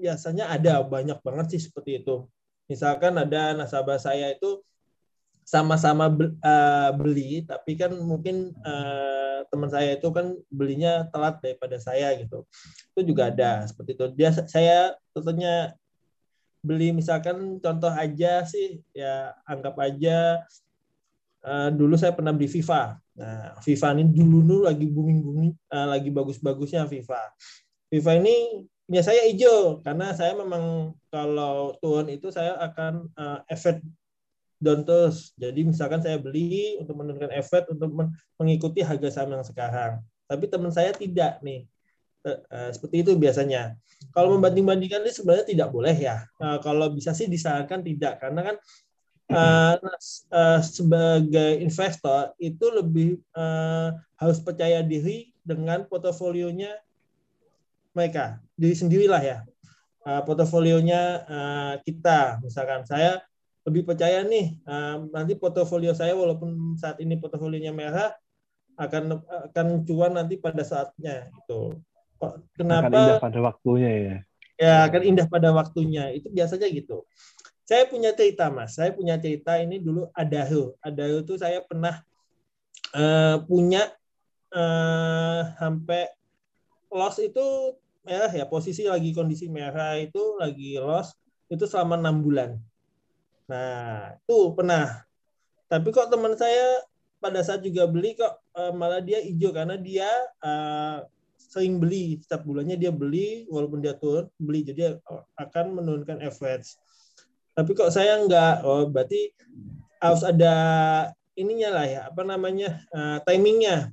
biasanya 0.00 0.48
ada 0.52 0.80
banyak 0.84 1.20
banget 1.20 1.46
sih 1.56 1.60
seperti 1.68 2.00
itu. 2.04 2.26
Misalkan 2.70 3.18
ada 3.18 3.52
nasabah 3.56 3.98
saya 3.98 4.30
itu 4.32 4.62
sama-sama 5.50 6.06
eh, 6.22 6.90
beli, 6.94 7.42
tapi 7.42 7.74
kan 7.74 7.90
mungkin 7.98 8.54
eh, 8.62 9.42
teman 9.50 9.66
saya 9.66 9.98
itu 9.98 10.06
kan 10.14 10.38
belinya 10.46 11.10
telat 11.10 11.42
daripada 11.42 11.74
saya 11.82 12.14
gitu. 12.22 12.46
Itu 12.94 13.02
juga 13.02 13.34
ada 13.34 13.66
seperti 13.66 13.98
itu. 13.98 14.06
Dia 14.14 14.30
saya 14.46 14.94
tentunya 15.10 15.74
beli 16.62 16.94
misalkan 16.94 17.58
contoh 17.58 17.88
aja 17.90 18.44
sih 18.44 18.84
ya 18.92 19.32
anggap 19.48 19.74
aja 19.80 20.46
eh, 21.42 21.68
dulu 21.74 21.98
saya 21.98 22.14
pernah 22.14 22.30
beli 22.30 22.46
FIFA. 22.46 23.02
Nah, 23.18 23.58
FIFA 23.58 23.88
ini 23.98 24.04
dulu 24.14 24.38
dulu 24.46 24.56
lagi 24.70 24.86
booming 24.86 25.18
booming, 25.18 25.52
lagi 25.66 26.14
bagus-bagusnya 26.14 26.86
FIFA. 26.86 27.20
FIFA 27.90 28.12
ini 28.22 28.36
punya 28.86 29.02
saya 29.02 29.26
hijau 29.26 29.82
karena 29.82 30.14
saya 30.14 30.34
memang 30.34 30.94
kalau 31.10 31.74
turun 31.82 32.06
itu 32.06 32.30
saya 32.30 32.54
akan 32.58 33.10
eh, 33.18 33.38
efek 33.50 33.82
down 34.60 34.84
terus. 34.84 35.32
Jadi 35.40 35.64
misalkan 35.64 36.04
saya 36.04 36.20
beli 36.20 36.76
untuk 36.78 36.94
menurunkan 37.00 37.32
efek 37.32 37.72
untuk 37.72 37.90
men- 37.90 38.12
mengikuti 38.36 38.84
harga 38.84 39.08
saham 39.08 39.32
yang 39.34 39.42
sekarang. 39.42 40.04
Tapi 40.28 40.44
teman 40.46 40.70
saya 40.70 40.92
tidak 40.92 41.40
nih. 41.40 41.64
Eh, 42.20 42.36
eh, 42.36 42.70
seperti 42.76 43.00
itu 43.00 43.16
biasanya. 43.16 43.80
Kalau 44.12 44.36
membanding-bandingkan 44.36 45.00
ini 45.00 45.12
sebenarnya 45.12 45.48
tidak 45.48 45.68
boleh 45.72 45.96
ya. 45.96 46.28
Eh, 46.36 46.58
kalau 46.60 46.92
bisa 46.92 47.16
sih 47.16 47.26
disarankan 47.26 47.80
tidak 47.80 48.20
karena 48.20 48.40
kan 48.52 48.56
sebagai 50.58 51.62
investor 51.62 52.34
itu 52.42 52.66
lebih 52.66 53.22
harus 54.18 54.42
percaya 54.42 54.82
diri 54.82 55.30
dengan 55.46 55.86
portofolionya 55.86 56.74
mereka 57.94 58.42
diri 58.58 58.74
sendirilah 58.74 59.22
ya 59.22 59.46
portofolionya 60.26 61.30
kita 61.86 62.42
misalkan 62.42 62.82
saya 62.82 63.22
lebih 63.68 63.82
percaya 63.84 64.24
nih 64.24 64.56
eh, 64.56 64.96
nanti 65.12 65.36
portofolio 65.36 65.92
saya 65.92 66.16
walaupun 66.16 66.76
saat 66.80 66.96
ini 67.02 67.20
portofolionya 67.20 67.74
merah 67.74 68.12
akan 68.80 69.20
akan 69.52 69.66
cuan 69.84 70.16
nanti 70.16 70.40
pada 70.40 70.64
saatnya 70.64 71.28
itu 71.36 71.76
Kok- 72.20 72.36
Akan 72.60 72.92
indah 72.92 73.16
kenapa 73.16 73.24
pada 73.24 73.40
waktunya 73.40 73.90
ya. 73.96 74.16
ya 74.60 74.74
akan 74.84 75.02
indah 75.08 75.26
pada 75.26 75.48
waktunya. 75.56 76.12
Itu 76.12 76.28
biasanya 76.28 76.68
gitu. 76.68 77.08
Saya 77.64 77.88
punya 77.88 78.12
cerita 78.12 78.52
mas, 78.52 78.76
saya 78.76 78.92
punya 78.92 79.16
cerita 79.16 79.56
ini 79.56 79.80
dulu 79.80 80.12
Adahu. 80.12 80.76
Adahu 80.84 81.24
itu 81.24 81.34
saya 81.40 81.64
pernah 81.64 82.04
uh, 82.92 83.40
punya 83.48 83.88
uh, 84.52 85.48
sampai 85.56 86.12
loss 86.92 87.16
itu 87.22 87.40
merah 88.04 88.28
ya 88.28 88.44
posisi 88.44 88.84
lagi 88.84 89.14
kondisi 89.16 89.46
merah 89.48 89.96
itu 89.96 90.36
lagi 90.36 90.76
loss 90.76 91.14
itu 91.48 91.64
selama 91.64 91.96
enam 91.96 92.20
bulan. 92.20 92.60
Nah 93.50 94.14
itu 94.14 94.54
pernah. 94.54 95.02
Tapi 95.66 95.90
kok 95.90 96.06
teman 96.06 96.38
saya 96.38 96.86
pada 97.18 97.42
saat 97.42 97.66
juga 97.66 97.90
beli 97.90 98.14
kok 98.14 98.30
uh, 98.54 98.70
malah 98.70 99.02
dia 99.02 99.18
hijau 99.18 99.50
karena 99.50 99.74
dia 99.74 100.06
uh, 100.38 101.02
sering 101.34 101.82
beli. 101.82 102.22
Setiap 102.22 102.46
bulannya 102.46 102.78
dia 102.78 102.94
beli 102.94 103.50
walaupun 103.50 103.82
dia 103.82 103.98
turun 103.98 104.30
beli. 104.38 104.62
Jadi 104.62 104.94
akan 105.34 105.82
menurunkan 105.82 106.22
average. 106.22 106.78
Tapi 107.58 107.70
kok 107.74 107.90
saya 107.90 108.22
enggak. 108.22 108.62
Oh 108.62 108.86
berarti 108.86 109.34
harus 109.98 110.22
ada 110.22 110.54
ininya 111.34 111.82
lah 111.82 111.86
ya 111.90 112.00
apa 112.06 112.22
namanya 112.22 112.86
uh, 112.94 113.18
timingnya. 113.26 113.90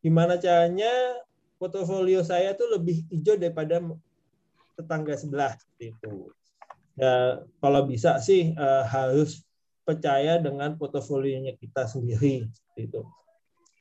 Gimana 0.00 0.36
caranya 0.40 1.20
portofolio 1.60 2.20
saya 2.20 2.52
tuh 2.56 2.76
lebih 2.76 3.08
hijau 3.08 3.40
daripada 3.40 3.80
tetangga 4.76 5.14
sebelah 5.16 5.54
itu 5.78 6.28
ya 6.94 7.42
kalau 7.58 7.86
bisa 7.86 8.22
sih 8.22 8.54
uh, 8.54 8.86
harus 8.86 9.42
percaya 9.84 10.40
dengan 10.40 10.78
portofolionya 10.78 11.58
kita 11.58 11.90
sendiri 11.90 12.48
itu 12.78 13.02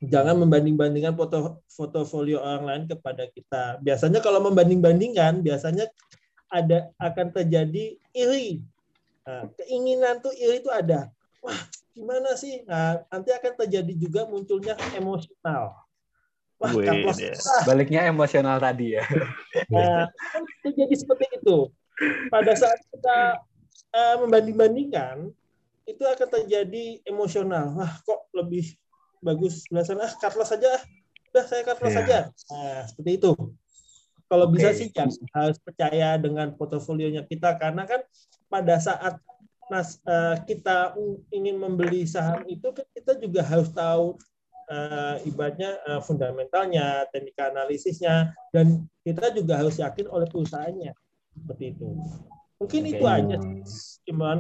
jangan 0.03 0.35
membanding-bandingkan 0.41 1.15
foto 1.15 1.63
portofolio 1.71 2.43
orang 2.43 2.65
lain 2.65 2.83
kepada 2.89 3.29
kita 3.31 3.79
biasanya 3.79 4.19
kalau 4.19 4.43
membanding-bandingkan 4.43 5.39
biasanya 5.39 5.87
ada 6.51 6.91
akan 6.99 7.31
terjadi 7.31 7.97
iri 8.11 8.61
Nah, 9.23 9.47
keinginan 9.55 10.19
tuh 10.19 10.35
iri 10.35 10.59
itu 10.59 10.67
ada. 10.67 11.07
Wah, 11.39 11.59
gimana 11.95 12.35
sih? 12.35 12.63
Nah, 12.67 12.99
nanti 13.07 13.31
akan 13.31 13.53
terjadi 13.55 13.93
juga 13.95 14.27
munculnya 14.27 14.75
emosional. 14.95 15.79
Wah, 16.59 16.71
kaplos. 16.71 17.19
Baliknya 17.63 18.07
emosional 18.07 18.59
tadi 18.59 18.99
ya. 18.99 19.03
Nah, 19.71 20.11
kan 20.11 20.43
terjadi 20.67 20.95
seperti 20.95 21.25
itu. 21.39 21.71
Pada 22.33 22.51
saat 22.57 22.79
kita 22.89 23.17
uh, 23.93 24.15
membanding-bandingkan, 24.25 25.29
itu 25.83 26.03
akan 26.03 26.27
terjadi 26.27 27.03
emosional. 27.03 27.75
Wah, 27.75 27.93
kok 28.01 28.31
lebih 28.33 28.73
bagus 29.23 29.67
belasan 29.67 29.99
ah 29.99 30.11
cutloss 30.15 30.51
saja. 30.51 30.79
Udah 31.31 31.45
saya 31.47 31.61
cutloss 31.67 31.95
saja. 31.95 32.17
Yeah. 32.31 32.51
Nah, 32.51 32.81
seperti 32.87 33.11
itu. 33.19 33.31
Kalau 34.31 34.49
okay. 34.49 34.53
bisa 34.57 34.69
sih 34.73 34.89
ya, 34.89 35.05
harus 35.35 35.57
percaya 35.61 36.17
dengan 36.17 36.55
portofolionya 36.57 37.27
kita 37.27 37.53
karena 37.61 37.85
kan 37.85 38.01
pada 38.49 38.81
saat 38.81 39.21
nas, 39.69 40.01
uh, 40.09 40.41
kita 40.49 40.97
ingin 41.29 41.59
membeli 41.59 42.07
saham 42.09 42.41
itu 42.49 42.73
kan 42.73 42.87
kita 42.97 43.19
juga 43.21 43.45
harus 43.45 43.69
tahu 43.69 44.17
uh, 44.73 45.21
ibaratnya 45.27 45.77
uh, 45.85 46.01
fundamentalnya, 46.01 47.05
teknik 47.13 47.37
analisisnya, 47.37 48.33
dan 48.49 48.89
kita 49.05 49.29
juga 49.37 49.61
harus 49.61 49.77
yakin 49.77 50.09
oleh 50.09 50.25
perusahaannya 50.25 50.95
seperti 51.37 51.73
itu. 51.73 51.87
Mungkin 52.61 52.81
okay. 52.85 52.91
itu 52.95 53.05
aja, 53.05 53.37
Imran. 54.07 54.39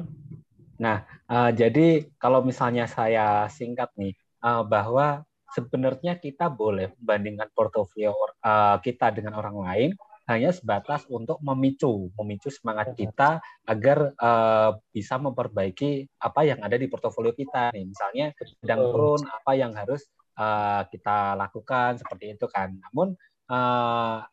Nah, 0.79 1.05
uh, 1.27 1.51
jadi 1.51 2.07
kalau 2.17 2.41
misalnya 2.41 2.87
saya 2.87 3.45
singkat 3.51 3.91
nih, 3.99 4.15
uh, 4.41 4.63
bahwa 4.63 5.21
sebenarnya 5.53 6.17
kita 6.17 6.49
boleh 6.49 6.95
membandingkan 6.97 7.51
portofolio 7.53 8.15
uh, 8.41 8.77
kita 8.81 9.13
dengan 9.13 9.37
orang 9.37 9.57
lain, 9.59 9.91
hanya 10.23 10.55
sebatas 10.55 11.03
untuk 11.11 11.43
memicu, 11.43 12.07
memicu 12.15 12.47
semangat 12.47 12.95
kita 12.95 13.43
agar 13.67 14.15
uh, 14.15 14.79
bisa 14.95 15.19
memperbaiki 15.19 16.07
apa 16.23 16.47
yang 16.47 16.63
ada 16.63 16.79
di 16.79 16.87
portofolio 16.87 17.35
kita. 17.35 17.75
Nih, 17.75 17.91
misalnya 17.91 18.31
sedang 18.39 18.87
turun, 18.87 19.19
apa 19.27 19.51
yang 19.51 19.75
harus 19.75 20.07
uh, 20.39 20.87
kita 20.87 21.35
lakukan 21.35 21.99
seperti 21.99 22.39
itu 22.39 22.47
kan. 22.47 22.71
Namun 22.71 23.19
uh, 23.51 24.23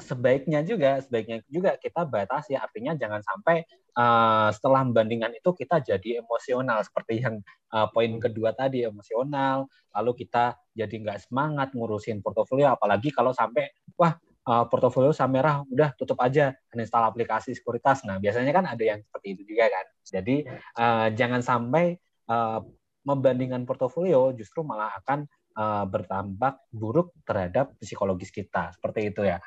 sebaiknya 0.00 0.64
juga, 0.64 1.00
sebaiknya 1.04 1.44
juga 1.46 1.76
kita 1.76 2.08
batasi. 2.08 2.56
Artinya 2.56 2.96
jangan 2.96 3.20
sampai 3.20 3.64
uh, 3.96 4.48
setelah 4.52 4.84
membandingkan 4.86 5.34
itu 5.36 5.50
kita 5.52 5.82
jadi 5.84 6.24
emosional 6.24 6.80
seperti 6.82 7.20
yang 7.20 7.40
uh, 7.72 7.86
poin 7.92 8.10
kedua 8.16 8.56
tadi 8.56 8.84
emosional. 8.84 9.68
Lalu 9.92 10.24
kita 10.26 10.56
jadi 10.72 10.94
nggak 10.94 11.28
semangat 11.28 11.74
ngurusin 11.76 12.24
portofolio, 12.24 12.72
apalagi 12.74 13.12
kalau 13.12 13.34
sampai 13.34 13.68
wah 13.98 14.16
uh, 14.48 14.64
portofolio 14.66 15.12
saham 15.12 15.36
merah 15.36 15.62
udah 15.68 15.92
tutup 15.98 16.16
aja 16.22 16.54
uninstall 16.72 17.04
aplikasi 17.06 17.52
sekuritas. 17.52 18.06
Nah, 18.08 18.16
biasanya 18.22 18.52
kan 18.54 18.64
ada 18.66 18.84
yang 18.84 19.00
seperti 19.02 19.36
itu 19.36 19.42
juga 19.54 19.68
kan. 19.68 19.86
Jadi 20.06 20.36
uh, 20.80 21.06
jangan 21.12 21.40
sampai 21.44 21.98
uh, 22.30 22.62
membandingkan 23.04 23.64
portofolio 23.64 24.32
justru 24.36 24.60
malah 24.60 24.92
akan 25.00 25.24
uh, 25.56 25.84
berdampak 25.86 26.62
buruk 26.70 27.14
terhadap 27.26 27.74
psikologis 27.78 28.30
kita. 28.30 28.70
Seperti 28.76 29.10
itu 29.10 29.22
ya. 29.26 29.38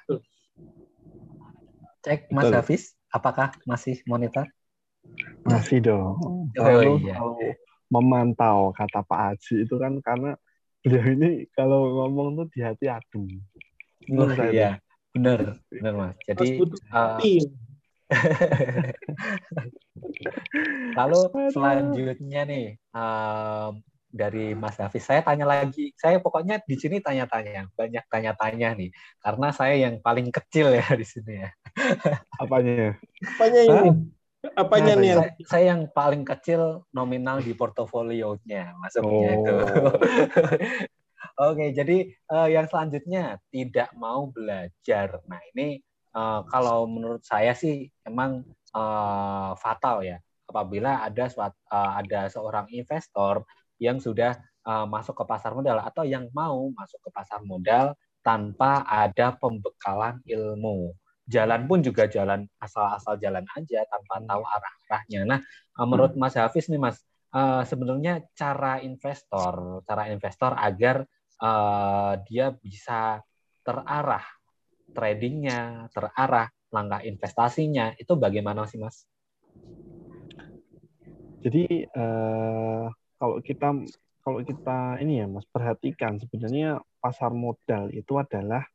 Cek 2.03 2.27
Mas 2.31 2.51
Betul. 2.51 2.59
Hafiz, 2.59 2.83
apakah 3.07 3.55
masih 3.63 4.03
monitor? 4.03 4.47
Masih 5.47 5.79
dong. 5.83 6.19
Oh, 6.59 6.99
iya. 6.99 7.19
memantau 7.91 8.73
kata 8.73 9.05
Pak 9.05 9.19
Haji 9.21 9.69
itu 9.69 9.75
kan 9.77 10.01
karena 10.01 10.33
beliau 10.81 11.05
ini 11.13 11.45
kalau 11.53 11.93
ngomong 12.03 12.41
tuh 12.41 12.47
di 12.51 12.59
hati 12.65 12.89
adu. 12.89 13.29
Oh, 14.11 14.27
iya, 14.49 14.81
benar, 15.15 15.55
benar 15.71 15.93
mas. 15.95 16.15
Jadi 16.27 16.59
uh, 16.91 17.15
lalu 20.99 21.19
selanjutnya 21.53 22.41
nih 22.43 22.75
um, 22.91 23.79
dari 24.13 24.53
Mas 24.53 24.77
Hafiz, 24.77 25.09
saya 25.09 25.25
tanya 25.25 25.49
lagi. 25.49 25.89
Saya 25.97 26.21
pokoknya 26.21 26.61
di 26.61 26.77
sini 26.77 27.01
tanya-tanya, 27.01 27.65
banyak 27.73 28.05
tanya-tanya 28.05 28.77
nih, 28.77 28.93
karena 29.17 29.49
saya 29.49 29.75
yang 29.89 29.97
paling 30.05 30.29
kecil 30.29 30.69
ya 30.69 30.85
di 30.93 31.01
sini 31.01 31.41
ya. 31.41 31.49
Apanya? 32.37 32.93
Apanya 33.25 33.61
ini? 33.65 33.89
Apanya 34.53 34.93
nah, 34.93 35.01
nih? 35.01 35.11
Saya, 35.17 35.31
saya 35.49 35.65
yang 35.73 35.81
paling 35.89 36.21
kecil 36.21 36.85
nominal 36.93 37.41
di 37.41 37.57
portofolionya, 37.57 38.77
masuknya 38.77 39.29
oh. 39.33 39.35
itu. 39.41 39.55
Oke, 41.49 41.73
jadi 41.73 42.13
uh, 42.29 42.45
yang 42.45 42.69
selanjutnya 42.69 43.41
tidak 43.49 43.89
mau 43.97 44.29
belajar. 44.29 45.17
Nah 45.25 45.41
ini 45.55 45.81
uh, 46.13 46.45
kalau 46.45 46.85
menurut 46.85 47.25
saya 47.25 47.57
sih 47.57 47.89
emang 48.05 48.45
uh, 48.77 49.57
fatal 49.57 50.05
ya 50.05 50.21
apabila 50.45 51.01
ada 51.01 51.25
suat, 51.31 51.57
uh, 51.73 51.97
ada 51.97 52.29
seorang 52.29 52.69
investor 52.69 53.41
yang 53.79 53.97
sudah 54.01 54.37
uh, 54.65 54.85
masuk 54.87 55.13
ke 55.21 55.25
pasar 55.27 55.51
modal 55.53 55.79
atau 55.83 56.03
yang 56.03 56.27
mau 56.31 56.71
masuk 56.73 56.99
ke 57.03 57.09
pasar 57.13 57.43
modal 57.45 57.93
tanpa 58.23 58.87
ada 58.87 59.35
pembekalan 59.35 60.23
ilmu. 60.23 60.95
Jalan 61.23 61.67
pun 61.67 61.79
juga 61.79 62.07
jalan 62.07 62.43
asal-asal 62.59 63.15
jalan 63.19 63.47
aja 63.55 63.87
tanpa 63.87 64.19
tahu 64.23 64.43
arah-arahnya. 64.43 65.21
Nah, 65.23 65.39
uh, 65.79 65.87
menurut 65.87 66.15
Mas 66.19 66.35
Hafiz 66.35 66.67
nih 66.67 66.79
Mas, 66.79 66.99
uh, 67.31 67.63
sebenarnya 67.63 68.23
cara 68.35 68.79
investor, 68.83 69.83
cara 69.87 70.11
investor 70.11 70.51
agar 70.55 71.07
uh, 71.39 72.19
dia 72.27 72.51
bisa 72.51 73.23
terarah 73.63 74.23
tradingnya, 74.91 75.87
terarah 75.95 76.51
langkah 76.73 77.01
investasinya, 77.05 77.95
itu 77.95 78.13
bagaimana 78.19 78.67
sih 78.67 78.81
Mas? 78.81 79.07
Jadi 81.43 81.87
uh, 81.91 82.87
kalau 83.23 83.39
kita 83.39 83.71
kalau 84.19 84.43
kita 84.43 84.99
ini 84.99 85.23
ya 85.23 85.31
Mas 85.31 85.47
perhatikan 85.47 86.19
sebenarnya 86.19 86.83
pasar 86.99 87.31
modal 87.31 87.87
itu 87.95 88.19
adalah 88.19 88.67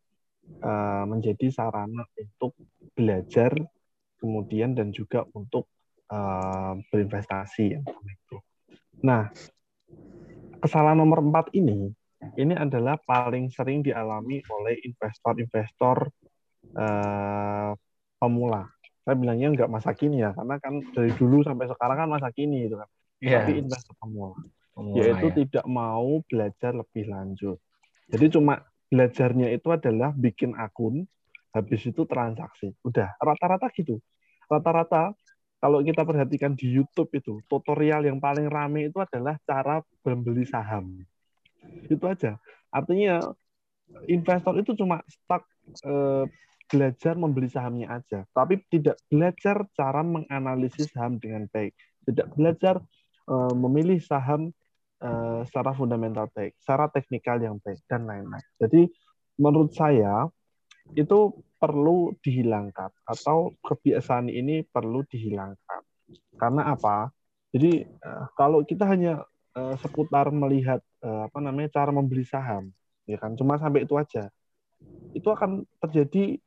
uh, 0.65 1.05
menjadi 1.05 1.53
sarana 1.53 2.09
untuk 2.17 2.57
belajar 2.97 3.53
kemudian 4.17 4.73
dan 4.73 4.89
juga 4.89 5.29
untuk 5.37 5.69
uh, 6.09 6.81
berinvestasi 6.89 7.77
ya 7.77 7.81
itu. 8.09 8.37
Nah, 9.05 9.29
kesalahan 10.65 10.97
nomor 10.97 11.21
empat 11.21 11.53
ini 11.53 11.93
ini 12.41 12.57
adalah 12.57 12.97
paling 12.97 13.53
sering 13.53 13.85
dialami 13.85 14.41
oleh 14.49 14.81
investor-investor 14.81 16.09
uh, 16.73 17.77
pemula. 18.17 18.65
Saya 19.05 19.15
bilangnya 19.15 19.53
nggak 19.53 19.71
masa 19.71 19.93
kini 19.93 20.25
ya, 20.25 20.33
karena 20.33 20.57
kan 20.57 20.81
dari 20.97 21.13
dulu 21.13 21.45
sampai 21.45 21.69
sekarang 21.69 21.97
kan 22.01 22.09
masa 22.09 22.29
kini 22.33 22.65
itu 22.65 22.81
kan. 22.81 22.89
Yeah. 23.19 23.43
Tapi 23.43 23.67
investor 23.67 23.95
pemula, 23.99 24.39
pemula 24.75 24.97
yaitu 25.03 25.27
ya. 25.27 25.35
tidak 25.43 25.67
mau 25.67 26.23
belajar 26.27 26.73
lebih 26.75 27.05
lanjut. 27.11 27.59
Jadi 28.09 28.27
cuma 28.33 28.63
belajarnya 28.89 29.53
itu 29.53 29.69
adalah 29.69 30.15
bikin 30.15 30.55
akun, 30.57 31.05
habis 31.53 31.83
itu 31.85 32.07
transaksi. 32.07 32.73
Udah, 32.87 33.13
rata-rata 33.21 33.69
gitu. 33.75 34.01
Rata-rata 34.49 35.13
kalau 35.59 35.83
kita 35.83 36.07
perhatikan 36.07 36.55
di 36.55 36.71
YouTube 36.71 37.11
itu, 37.19 37.43
tutorial 37.51 38.07
yang 38.07 38.23
paling 38.23 38.47
rame 38.47 38.89
itu 38.89 39.03
adalah 39.03 39.35
cara 39.43 39.83
membeli 40.07 40.47
saham. 40.47 41.03
Itu 41.91 42.07
aja. 42.07 42.39
Artinya 42.71 43.35
investor 44.07 44.55
itu 44.63 44.79
cuma 44.79 45.03
stuck 45.11 45.43
eh, 45.83 46.25
belajar 46.69 47.17
membeli 47.17 47.49
sahamnya 47.49 47.99
aja, 47.99 48.29
tapi 48.37 48.61
tidak 48.69 49.01
belajar 49.09 49.65
cara 49.73 50.05
menganalisis 50.05 50.93
saham 50.93 51.17
dengan 51.17 51.49
baik, 51.49 51.73
tidak 52.05 52.29
belajar 52.37 52.85
uh, 53.29 53.53
memilih 53.53 54.01
saham 54.01 54.51
uh, 55.05 55.45
secara 55.45 55.77
fundamental 55.77 56.27
baik, 56.33 56.57
secara 56.59 56.89
teknikal 56.89 57.37
yang 57.39 57.61
baik 57.61 57.85
dan 57.87 58.09
lain-lain. 58.09 58.45
Jadi 58.57 58.89
menurut 59.39 59.71
saya 59.77 60.27
itu 60.97 61.37
perlu 61.61 62.17
dihilangkan 62.25 62.89
atau 63.05 63.53
kebiasaan 63.61 64.33
ini 64.33 64.65
perlu 64.65 65.05
dihilangkan. 65.05 65.85
Karena 66.41 66.73
apa? 66.73 67.13
Jadi 67.53 67.85
uh, 67.85 68.27
kalau 68.33 68.65
kita 68.65 68.89
hanya 68.89 69.23
uh, 69.53 69.75
seputar 69.77 70.33
melihat 70.33 70.81
uh, 71.05 71.29
apa 71.29 71.39
namanya 71.45 71.69
cara 71.77 71.93
membeli 71.93 72.25
saham, 72.25 72.73
ya 73.05 73.21
kan 73.21 73.37
cuma 73.37 73.61
sampai 73.61 73.85
itu 73.85 73.95
aja 73.95 74.33
itu 75.11 75.27
akan 75.27 75.67
terjadi 75.83 76.39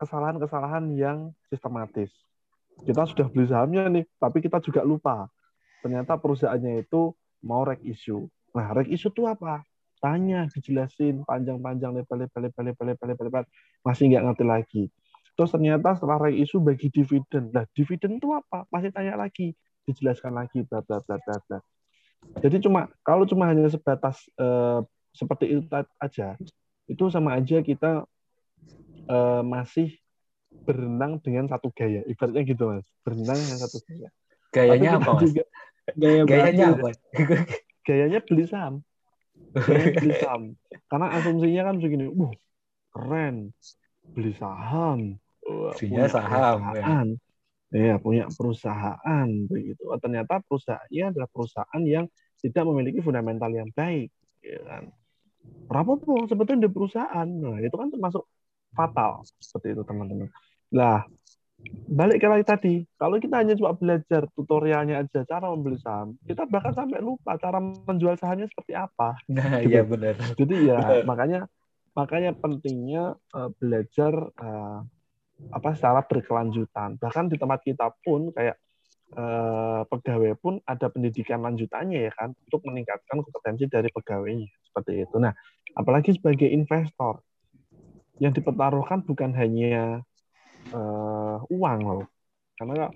kesalahan-kesalahan 0.00 0.88
yang 0.96 1.36
sistematis. 1.52 2.08
Kita 2.80 3.04
sudah 3.04 3.28
beli 3.28 3.44
sahamnya 3.44 3.92
nih, 3.92 4.04
tapi 4.16 4.40
kita 4.40 4.56
juga 4.64 4.80
lupa. 4.80 5.28
Ternyata 5.82 6.16
perusahaannya 6.16 6.86
itu 6.86 7.12
mau 7.42 7.66
rek 7.66 7.82
issue. 7.82 8.30
Nah, 8.54 8.70
rek 8.70 8.88
issue 8.88 9.10
itu 9.10 9.26
apa? 9.26 9.66
Tanya, 9.98 10.46
dijelasin 10.50 11.22
panjang-panjang, 11.26 11.94
lebar-lebar, 11.94 12.50
lebar-lebar, 12.50 13.04
lebar-lebar, 13.06 13.44
masih 13.82 14.10
nggak 14.10 14.22
ngerti 14.30 14.44
lagi. 14.46 14.82
Terus 15.34 15.50
ternyata 15.50 15.98
setelah 15.98 16.28
rek 16.28 16.38
issue 16.38 16.62
bagi 16.62 16.86
dividen. 16.90 17.50
Nah, 17.50 17.66
dividen 17.74 18.22
itu 18.22 18.30
apa? 18.30 18.66
Masih 18.70 18.94
tanya 18.94 19.18
lagi, 19.18 19.54
dijelaskan 19.86 20.38
lagi, 20.38 20.62
bla 20.66 20.82
bla 20.86 21.02
bla 21.02 21.18
bla 21.18 21.36
bla. 21.46 21.58
Jadi 22.38 22.62
cuma 22.62 22.86
kalau 23.02 23.26
cuma 23.26 23.50
hanya 23.50 23.66
sebatas 23.66 24.22
uh, 24.38 24.86
seperti 25.10 25.58
itu 25.58 25.66
aja, 25.98 26.38
itu 26.86 27.04
sama 27.10 27.34
aja 27.34 27.58
kita 27.58 28.06
uh, 29.10 29.42
masih 29.42 29.98
berenang 30.62 31.18
dengan 31.18 31.50
satu 31.50 31.74
gaya. 31.74 32.06
Ibaratnya 32.06 32.42
gitu 32.46 32.70
mas, 32.70 32.86
berenang 33.02 33.38
dengan 33.38 33.58
satu 33.58 33.78
gaya. 33.88 34.08
Gayanya 34.52 35.00
apa 35.00 35.10
mas? 35.18 35.22
Juga, 35.30 35.44
gaya 35.98 36.22
gayanya 36.26 36.66
apa? 36.78 36.88
gayanya 37.86 38.20
beli 38.22 38.44
saham. 38.46 38.74
Gayanya 39.52 39.92
beli 39.98 40.14
saham. 40.18 40.42
Karena 40.86 41.06
asumsinya 41.18 41.62
kan 41.68 41.76
begini, 41.82 42.06
uh 42.08 42.32
keren, 42.92 43.36
beli 44.14 44.32
saham. 44.36 45.18
Punya 45.76 46.06
saham. 46.06 46.58
Ya. 46.76 47.02
ya 47.72 47.94
punya 47.98 48.28
perusahaan 48.28 49.28
begitu. 49.48 49.82
Oh, 49.88 49.98
ternyata 49.98 50.44
perusahaannya 50.44 51.04
adalah 51.08 51.28
perusahaan 51.32 51.82
yang 51.82 52.06
tidak 52.42 52.64
memiliki 52.68 53.00
fundamental 53.00 53.48
yang 53.48 53.70
baik, 53.72 54.12
ya 54.42 54.60
kan? 54.66 54.92
Berapa 55.66 55.98
pun 55.98 56.26
sebetulnya 56.28 56.68
di 56.68 56.70
perusahaan, 56.70 57.26
nah 57.26 57.58
itu 57.58 57.74
kan 57.74 57.88
termasuk 57.90 58.28
fatal 58.74 59.24
seperti 59.40 59.78
itu 59.78 59.82
teman-teman. 59.86 60.28
Nah, 60.72 61.06
balik 61.92 62.24
ke 62.24 62.26
lagi 62.26 62.44
tadi, 62.46 62.74
kalau 62.96 63.20
kita 63.20 63.44
hanya 63.44 63.54
cuma 63.54 63.76
belajar 63.76 64.24
tutorialnya 64.32 65.04
aja 65.04 65.22
cara 65.28 65.52
membeli 65.52 65.76
saham, 65.78 66.16
kita 66.24 66.48
bahkan 66.48 66.72
sampai 66.72 67.04
lupa 67.04 67.36
cara 67.36 67.60
menjual 67.60 68.16
sahamnya 68.16 68.48
seperti 68.48 68.72
apa. 68.72 69.18
Nah, 69.28 69.60
gitu. 69.60 69.70
iya 69.76 69.82
benar. 69.84 70.14
Jadi 70.34 70.56
ya 70.66 70.78
makanya 71.04 71.40
makanya 71.92 72.32
pentingnya 72.32 73.20
uh, 73.36 73.50
belajar 73.60 74.12
uh, 74.40 74.80
apa 75.50 75.74
secara 75.74 76.00
berkelanjutan. 76.06 76.96
Bahkan 76.96 77.24
di 77.32 77.36
tempat 77.36 77.60
kita 77.66 77.90
pun 78.04 78.30
kayak 78.30 78.54
eh, 79.12 79.82
pegawai 79.90 80.38
pun 80.38 80.62
ada 80.62 80.86
pendidikan 80.86 81.42
lanjutannya 81.42 82.06
ya 82.06 82.12
kan 82.14 82.30
untuk 82.30 82.62
meningkatkan 82.70 83.18
kompetensi 83.26 83.66
dari 83.66 83.90
pegawainya 83.90 84.46
seperti 84.70 85.02
itu. 85.02 85.16
Nah, 85.18 85.34
apalagi 85.74 86.14
sebagai 86.14 86.46
investor 86.46 87.26
yang 88.22 88.30
dipertaruhkan 88.30 89.02
bukan 89.02 89.34
hanya 89.34 90.06
eh, 90.70 91.36
uang 91.50 91.78
loh, 91.82 92.06
karena 92.54 92.92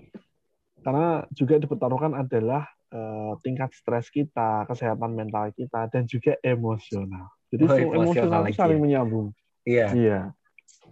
karena 0.85 1.07
juga 1.35 1.59
dipertaruhkan 1.59 2.13
adalah 2.15 2.63
eh, 2.93 3.33
tingkat 3.43 3.75
stres 3.75 4.07
kita, 4.07 4.63
kesehatan 4.69 5.11
mental 5.11 5.51
kita, 5.51 5.91
dan 5.91 6.07
juga 6.07 6.39
emosional. 6.39 7.27
Jadi 7.51 7.63
oh, 7.67 7.75
emosional, 7.75 8.03
emosional 8.07 8.41
itu 8.47 8.59
saling 8.59 8.79
menyambung. 8.79 9.27
Iya. 9.67 9.87
Iya. 9.91 10.19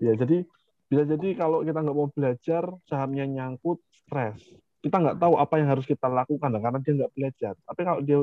Ya, 0.04 0.14
jadi 0.20 0.44
bisa 0.86 1.04
jadi 1.08 1.28
kalau 1.34 1.66
kita 1.66 1.82
nggak 1.82 1.98
mau 1.98 2.10
belajar 2.14 2.64
sahamnya 2.86 3.26
nyangkut 3.26 3.82
stres 3.90 4.38
kita 4.86 5.02
nggak 5.02 5.18
tahu 5.18 5.34
apa 5.42 5.58
yang 5.58 5.74
harus 5.74 5.86
kita 5.90 6.06
lakukan 6.06 6.54
karena 6.62 6.78
dia 6.78 6.94
nggak 6.94 7.14
belajar 7.18 7.54
tapi 7.66 7.82
kalau 7.82 8.00
dia 8.06 8.20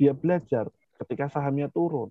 dia 0.00 0.12
belajar 0.16 0.64
ketika 1.04 1.28
sahamnya 1.28 1.68
turun 1.68 2.08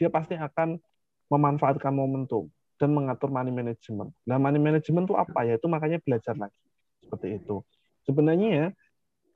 dia 0.00 0.08
pasti 0.08 0.40
akan 0.40 0.80
memanfaatkan 1.28 1.92
momentum 1.92 2.48
dan 2.76 2.92
mengatur 2.92 3.32
money 3.32 3.52
management. 3.52 4.12
Nah, 4.28 4.36
money 4.36 4.60
management 4.60 5.08
itu 5.08 5.16
apa 5.16 5.48
ya? 5.48 5.56
Itu 5.56 5.68
makanya 5.68 6.00
belajar 6.00 6.36
lagi 6.36 6.56
seperti 7.02 7.40
itu. 7.40 7.64
Sebenarnya 8.04 8.48
ya 8.48 8.66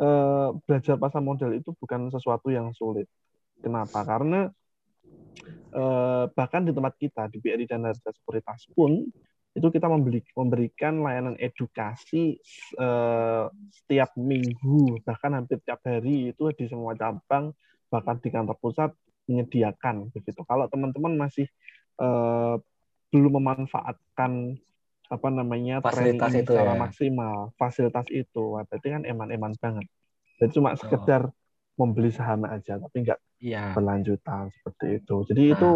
eh, 0.00 0.48
belajar 0.64 0.94
pasar 1.00 1.20
modal 1.24 1.56
itu 1.56 1.72
bukan 1.76 2.12
sesuatu 2.12 2.48
yang 2.52 2.72
sulit. 2.76 3.08
Kenapa? 3.60 4.04
Karena 4.04 4.48
eh, 5.72 6.24
bahkan 6.32 6.62
di 6.64 6.72
tempat 6.72 6.94
kita 7.00 7.28
di 7.32 7.40
BRI 7.40 7.64
dan 7.68 7.88
Harga 7.88 8.10
Sekuritas 8.12 8.68
pun 8.76 9.08
itu 9.50 9.66
kita 9.66 9.90
memberikan 10.38 11.02
layanan 11.02 11.34
edukasi 11.34 12.38
uh, 12.78 13.50
setiap 13.74 14.14
minggu 14.14 15.02
bahkan 15.02 15.34
hampir 15.34 15.58
tiap 15.66 15.82
hari 15.82 16.30
itu 16.30 16.54
di 16.54 16.70
semua 16.70 16.94
cabang 16.94 17.50
bahkan 17.90 18.22
di 18.22 18.30
kantor 18.30 18.54
pusat 18.62 18.94
menyediakan 19.26 20.14
begitu 20.14 20.46
kalau 20.46 20.70
teman-teman 20.70 21.18
masih 21.18 21.50
belum 23.10 23.42
memanfaatkan 23.42 24.58
apa 25.10 25.28
namanya 25.28 25.82
fasilitas 25.82 26.30
itu 26.38 26.54
secara 26.54 26.78
ya. 26.78 26.78
maksimal 26.78 27.36
fasilitas 27.58 28.06
itu 28.14 28.54
berarti 28.54 28.88
kan 28.94 29.02
eman-eman 29.02 29.52
banget 29.58 29.86
jadi 30.38 30.50
cuma 30.54 30.72
oh. 30.72 30.78
sekedar 30.78 31.22
membeli 31.74 32.14
saham 32.14 32.46
aja 32.46 32.78
tapi 32.78 32.96
nggak 33.02 33.20
ya. 33.42 33.74
berlanjutan 33.74 34.54
seperti 34.54 35.02
itu 35.02 35.16
jadi 35.26 35.42
nah. 35.42 35.52
itu 35.58 35.70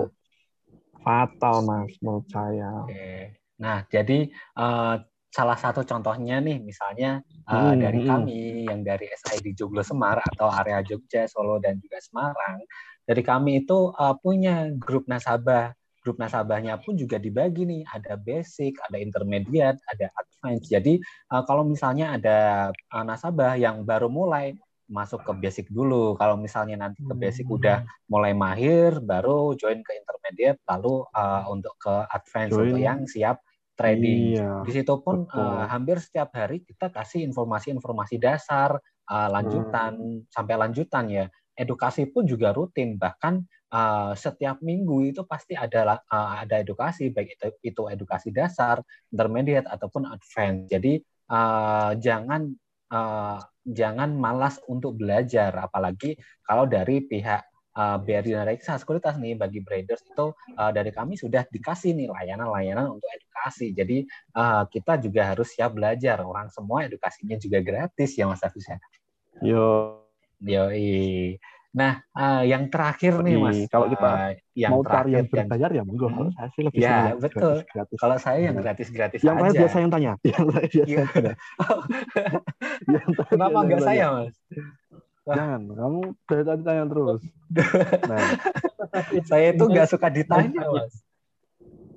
fatal 1.03 1.57
mas 1.67 1.91
menurut 1.99 2.27
saya 2.31 2.87
okay. 2.87 3.35
Nah, 3.61 3.87
jadi 3.87 4.27
uh, 4.59 4.99
salah 5.31 5.59
satu 5.59 5.87
contohnya 5.87 6.43
nih, 6.43 6.59
misalnya 6.63 7.23
uh, 7.47 7.75
hmm, 7.75 7.79
dari 7.79 8.01
hmm. 8.03 8.09
kami 8.09 8.41
yang 8.67 8.81
dari 8.83 9.07
SID 9.11 9.55
Joglo 9.55 9.83
Semar 9.87 10.19
atau 10.23 10.51
area 10.51 10.83
Jogja, 10.83 11.27
Solo 11.31 11.63
dan 11.63 11.79
juga 11.79 11.99
Semarang, 12.03 12.63
dari 13.07 13.23
kami 13.23 13.63
itu 13.63 13.95
uh, 13.95 14.15
punya 14.19 14.71
grup 14.75 15.07
nasabah. 15.07 15.75
Grup 16.05 16.21
nasabahnya 16.21 16.77
pun 16.85 17.01
juga 17.01 17.17
dibagi 17.17 17.65
nih, 17.65 17.83
ada 17.89 18.21
basic, 18.21 18.77
ada 18.85 19.01
intermediate, 19.01 19.81
ada 19.89 20.13
advance. 20.21 20.69
Jadi 20.69 21.01
uh, 21.33 21.41
kalau 21.49 21.65
misalnya 21.65 22.21
ada 22.21 22.39
uh, 22.93 23.05
nasabah 23.09 23.57
yang 23.57 23.89
baru 23.89 24.13
mulai 24.13 24.53
masuk 24.85 25.25
ke 25.25 25.33
basic 25.41 25.67
dulu. 25.73 26.13
Kalau 26.21 26.37
misalnya 26.37 26.77
nanti 26.77 27.01
ke 27.01 27.15
basic 27.17 27.49
hmm. 27.49 27.57
udah 27.57 27.79
mulai 28.13 28.37
mahir, 28.37 29.01
baru 29.01 29.57
join 29.57 29.81
ke 29.81 29.93
intermediate, 29.97 30.61
lalu 30.69 31.09
uh, 31.17 31.49
untuk 31.49 31.73
ke 31.81 31.95
advance 32.13 32.53
join. 32.53 32.77
untuk 32.77 32.81
yang 32.85 33.01
siap 33.09 33.41
trading. 33.75 34.39
Iya, 34.39 34.63
Di 34.63 34.73
situ 34.77 34.95
pun 35.03 35.27
uh, 35.27 35.65
hampir 35.67 35.99
setiap 35.99 36.31
hari 36.37 36.63
kita 36.63 36.93
kasih 36.93 37.27
informasi-informasi 37.27 38.21
dasar, 38.23 38.79
uh, 39.11 39.29
lanjutan 39.33 39.99
hmm. 39.99 40.31
sampai 40.31 40.55
lanjutan 40.61 41.05
ya. 41.11 41.27
Edukasi 41.55 42.11
pun 42.11 42.27
juga 42.27 42.51
rutin, 42.51 42.99
bahkan 42.99 43.47
uh, 43.71 44.13
setiap 44.19 44.59
minggu 44.59 45.15
itu 45.15 45.23
pasti 45.27 45.55
ada 45.55 46.03
uh, 46.11 46.43
ada 46.43 46.59
edukasi, 46.63 47.15
baik 47.15 47.39
itu, 47.39 47.47
itu 47.63 47.83
edukasi 47.91 48.35
dasar, 48.35 48.83
intermediate 49.15 49.71
ataupun 49.71 50.11
advance. 50.11 50.67
Jadi 50.67 50.99
uh, 51.31 51.95
jangan 51.99 52.51
uh, 52.91 53.39
jangan 53.63 54.15
malas 54.19 54.59
untuk 54.67 54.99
belajar, 54.99 55.55
apalagi 55.55 56.19
kalau 56.43 56.67
dari 56.67 57.07
pihak 57.07 57.43
uh, 57.75 57.99
BRI 57.99 58.35
dan 58.35 58.79
Sekuritas 58.79 59.19
nih 59.19 59.35
bagi 59.35 59.61
traders 59.67 60.03
itu 60.07 60.33
uh, 60.35 60.71
dari 60.71 60.95
kami 60.95 61.19
sudah 61.19 61.45
dikasih 61.51 61.95
nih 61.95 62.09
layanan-layanan 62.11 62.95
untuk 62.95 63.11
edukasi. 63.11 63.75
Jadi 63.75 64.07
uh, 64.39 64.65
kita 64.71 65.03
juga 65.03 65.35
harus 65.35 65.51
siap 65.53 65.75
belajar. 65.75 66.23
Orang 66.23 66.49
semua 66.55 66.87
edukasinya 66.87 67.37
juga 67.37 67.61
gratis 67.61 68.15
ya 68.15 68.31
Mas 68.31 68.43
Afis 68.43 68.67
ya. 68.71 68.79
Yo. 69.43 70.04
Yo. 70.43 70.65
Nah, 71.75 71.99
uh, 72.15 72.47
yang 72.47 72.71
terakhir 72.71 73.19
nih 73.19 73.35
Mas, 73.35 73.67
kalau 73.67 73.91
kita 73.91 74.07
uh, 74.07 74.31
yang 74.55 74.71
mau 74.71 74.87
cari 74.87 75.19
yang 75.19 75.27
berbayar 75.27 75.71
ya 75.75 75.83
monggo. 75.83 76.07
Kalau 76.07 76.31
saya 76.31 76.49
sih 76.55 76.63
lebih 76.63 76.79
ya, 76.79 77.19
betul. 77.19 77.67
Gratis, 77.67 77.67
gratis. 77.75 77.97
Kalau 77.99 78.17
saya 78.23 78.39
yang 78.47 78.55
gratis-gratis 78.63 79.21
yang 79.27 79.37
aja. 79.43 79.51
Yang 79.51 79.55
biasa 79.59 79.77
yang 79.83 79.91
tanya. 79.91 80.13
Yang 80.31 80.45
biasa 80.47 80.87
yang 80.87 81.09
tanya. 81.11 81.35
yang 82.95 83.09
Kenapa 83.27 83.59
enggak 83.67 83.83
saya, 83.83 84.05
Mas? 84.15 84.35
Wah. 85.27 85.35
Jangan, 85.35 85.61
kamu 85.75 86.01
dari 86.31 86.43
tadi 86.47 86.63
tanya 86.63 86.85
terus. 86.87 87.23
Nah. 88.11 88.27
saya 89.27 89.47
itu 89.51 89.65
nggak 89.67 89.89
suka 89.91 90.09
ditanya, 90.15 90.63
Mas. 90.71 90.95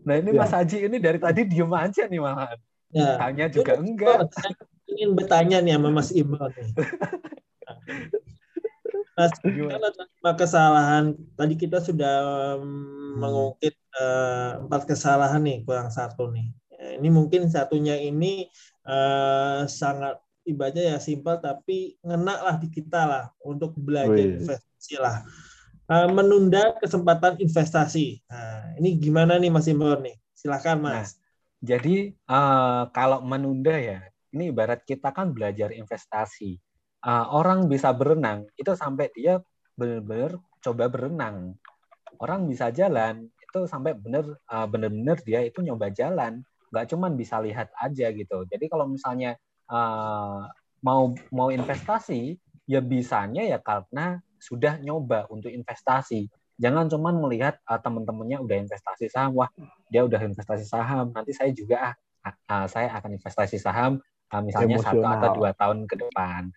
Nah 0.09 0.15
ini 0.17 0.29
ya. 0.33 0.41
Mas 0.41 0.53
Haji 0.57 0.77
ini 0.89 0.97
dari 0.97 1.21
tadi 1.21 1.45
diem 1.45 1.69
aja 1.69 2.09
nih 2.09 2.17
malahan. 2.17 2.57
Ya. 2.89 3.13
Tanya 3.21 3.45
juga 3.45 3.77
enggak. 3.77 4.25
Ingin 4.89 5.13
bertanya 5.13 5.61
nih 5.61 5.77
sama 5.77 5.89
Mas 5.93 6.09
Iqbal. 6.09 6.49
Mas, 9.17 9.33
kalau 9.41 9.89
tanpa 9.97 10.31
kesalahan, 10.37 11.17
tadi 11.33 11.57
kita 11.57 11.81
sudah 11.81 12.15
hmm. 12.61 13.17
mengungkit 13.17 13.73
uh, 13.97 14.61
empat 14.61 14.85
kesalahan 14.85 15.41
nih, 15.41 15.65
kurang 15.65 15.89
satu 15.89 16.29
nih. 16.29 16.53
Nah, 16.77 16.91
ini 17.01 17.09
mungkin 17.09 17.49
satunya 17.49 17.97
ini 17.97 18.45
uh, 18.85 19.65
sangat 19.65 20.21
ibaratnya 20.45 20.95
ya 20.95 20.97
simpel 21.01 21.41
tapi 21.41 21.97
ngena 22.05 22.45
lah 22.45 22.55
di 22.61 22.69
kita 22.69 23.01
lah 23.03 23.25
untuk 23.41 23.73
belajar 23.75 24.13
Wih. 24.13 24.37
investasi 24.37 24.95
lah. 25.01 25.25
Uh, 25.89 26.13
menunda 26.13 26.77
kesempatan 26.77 27.41
investasi. 27.41 28.21
Nah, 28.29 28.77
ini 28.77 29.01
gimana 29.01 29.41
nih 29.41 29.49
Mas 29.49 29.65
Imron 29.65 30.05
nih? 30.05 30.13
Silakan 30.37 30.85
Mas. 30.85 31.17
Jadi 31.57 32.13
uh, 32.29 32.85
kalau 32.93 33.25
menunda 33.25 33.73
ya, 33.73 34.05
ini 34.29 34.53
ibarat 34.53 34.85
kita 34.85 35.09
kan 35.09 35.33
belajar 35.33 35.73
investasi. 35.73 36.61
Uh, 37.05 37.25
orang 37.29 37.69
bisa 37.69 37.93
berenang 37.93 38.49
itu 38.57 38.73
sampai 38.73 39.13
dia 39.13 39.37
benar-benar 39.77 40.41
coba 40.65 40.89
berenang. 40.89 41.53
Orang 42.17 42.49
bisa 42.49 42.73
jalan 42.73 43.29
itu 43.37 43.69
sampai 43.69 43.93
benar 43.93 44.25
uh, 44.49 44.67
benar-benar 44.67 45.21
dia 45.21 45.45
itu 45.45 45.61
nyoba 45.61 45.93
jalan, 45.93 46.41
nggak 46.73 46.85
cuman 46.91 47.13
bisa 47.13 47.37
lihat 47.39 47.69
aja 47.79 48.09
gitu. 48.11 48.43
Jadi 48.49 48.65
kalau 48.67 48.89
misalnya 48.89 49.37
uh, 49.69 50.49
mau 50.81 51.13
mau 51.31 51.53
investasi 51.53 52.35
ya 52.67 52.83
bisanya 52.83 53.45
ya 53.45 53.61
karena 53.61 54.19
sudah 54.37 54.77
nyoba 54.81 55.29
untuk 55.31 55.49
investasi. 55.53 56.27
Jangan 56.57 56.89
cuman 56.89 57.21
melihat 57.21 57.61
uh, 57.69 57.77
teman-temannya 57.77 58.41
udah 58.41 58.57
investasi 58.65 59.13
saham, 59.13 59.37
wah 59.37 59.49
dia 59.93 60.01
udah 60.01 60.17
investasi 60.17 60.65
saham, 60.65 61.13
nanti 61.13 61.29
saya 61.31 61.53
juga 61.53 61.93
ah, 62.25 62.33
uh, 62.49 62.65
saya 62.65 62.89
akan 62.97 63.21
investasi 63.21 63.61
saham 63.61 64.01
uh, 64.33 64.41
misalnya 64.43 64.77
satu 64.81 65.03
atau 65.03 65.29
dua 65.37 65.51
tahun 65.55 65.87
ke 65.87 65.95
depan. 66.07 66.51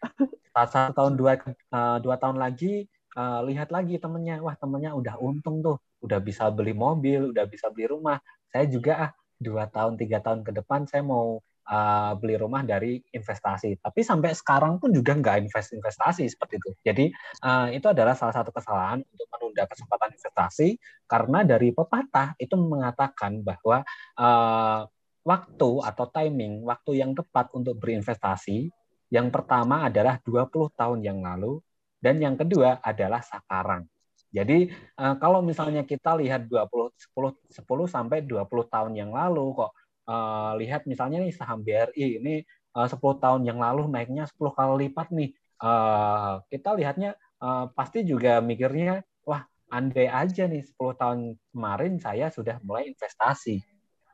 Satu 0.51 0.93
tahun 0.93 1.13
dua 1.15 1.33
uh, 1.71 1.99
dua 2.03 2.17
tahun 2.19 2.37
lagi 2.37 2.87
uh, 3.15 3.41
lihat 3.47 3.71
lagi 3.71 3.97
temennya, 4.03 4.43
wah 4.43 4.55
temennya 4.59 4.95
udah 4.95 5.17
untung 5.23 5.63
tuh, 5.63 5.79
udah 6.03 6.19
bisa 6.19 6.51
beli 6.51 6.75
mobil, 6.75 7.31
udah 7.31 7.47
bisa 7.47 7.71
beli 7.71 7.91
rumah. 7.91 8.19
Saya 8.51 8.67
juga 8.67 8.93
ah 9.09 9.11
dua 9.41 9.71
tahun 9.71 9.97
tiga 9.97 10.21
tahun 10.21 10.45
ke 10.45 10.53
depan 10.53 10.85
saya 10.85 11.01
mau 11.01 11.41
uh, 11.71 12.13
beli 12.19 12.37
rumah 12.37 12.67
dari 12.67 12.99
investasi. 13.15 13.79
Tapi 13.81 14.01
sampai 14.03 14.35
sekarang 14.35 14.83
pun 14.83 14.91
juga 14.91 15.15
nggak 15.17 15.47
invest 15.47 15.73
investasi 15.73 16.27
seperti 16.27 16.59
itu. 16.59 16.71
Jadi 16.83 17.05
uh, 17.47 17.71
itu 17.71 17.87
adalah 17.87 18.19
salah 18.19 18.35
satu 18.35 18.51
kesalahan 18.51 19.01
untuk 19.01 19.27
menunda 19.39 19.65
kesempatan 19.71 20.11
investasi 20.19 20.69
karena 21.07 21.47
dari 21.47 21.71
pepatah 21.71 22.35
itu 22.37 22.55
mengatakan 22.59 23.41
bahwa 23.41 23.87
uh, 24.19 24.85
waktu 25.23 25.71
atau 25.85 26.07
timing 26.09 26.65
waktu 26.65 27.01
yang 27.05 27.13
tepat 27.13 27.53
untuk 27.53 27.77
berinvestasi 27.77 28.73
yang 29.11 29.29
pertama 29.29 29.91
adalah 29.91 30.23
20 30.23 30.71
tahun 30.79 31.01
yang 31.03 31.19
lalu 31.21 31.59
dan 31.99 32.17
yang 32.23 32.39
kedua 32.39 32.79
adalah 32.81 33.21
sekarang. 33.21 33.85
Jadi 34.31 34.71
kalau 35.19 35.43
misalnya 35.43 35.83
kita 35.83 36.15
lihat 36.15 36.47
20 36.47 36.95
10 36.95 37.35
10 37.51 37.67
sampai 37.91 38.23
20 38.23 38.47
tahun 38.71 38.93
yang 38.95 39.11
lalu 39.11 39.59
kok 39.59 39.75
uh, 40.07 40.55
lihat 40.55 40.87
misalnya 40.87 41.19
nih 41.19 41.35
saham 41.35 41.67
BRI 41.67 42.23
ini 42.23 42.47
uh, 42.79 42.87
10 42.87 42.95
tahun 43.19 43.43
yang 43.43 43.59
lalu 43.59 43.91
naiknya 43.91 44.31
10 44.31 44.39
kali 44.55 44.87
lipat 44.87 45.11
nih. 45.11 45.31
Kita 46.49 46.73
lihatnya 46.73 47.13
pasti 47.77 48.01
juga 48.01 48.41
mikirnya 48.41 49.05
wah 49.29 49.45
andai 49.69 50.09
aja 50.09 50.49
nih 50.49 50.65
10 50.65 50.97
tahun 50.97 51.19
kemarin 51.53 52.01
saya 52.01 52.33
sudah 52.33 52.57
mulai 52.65 52.89
investasi. 52.89 53.61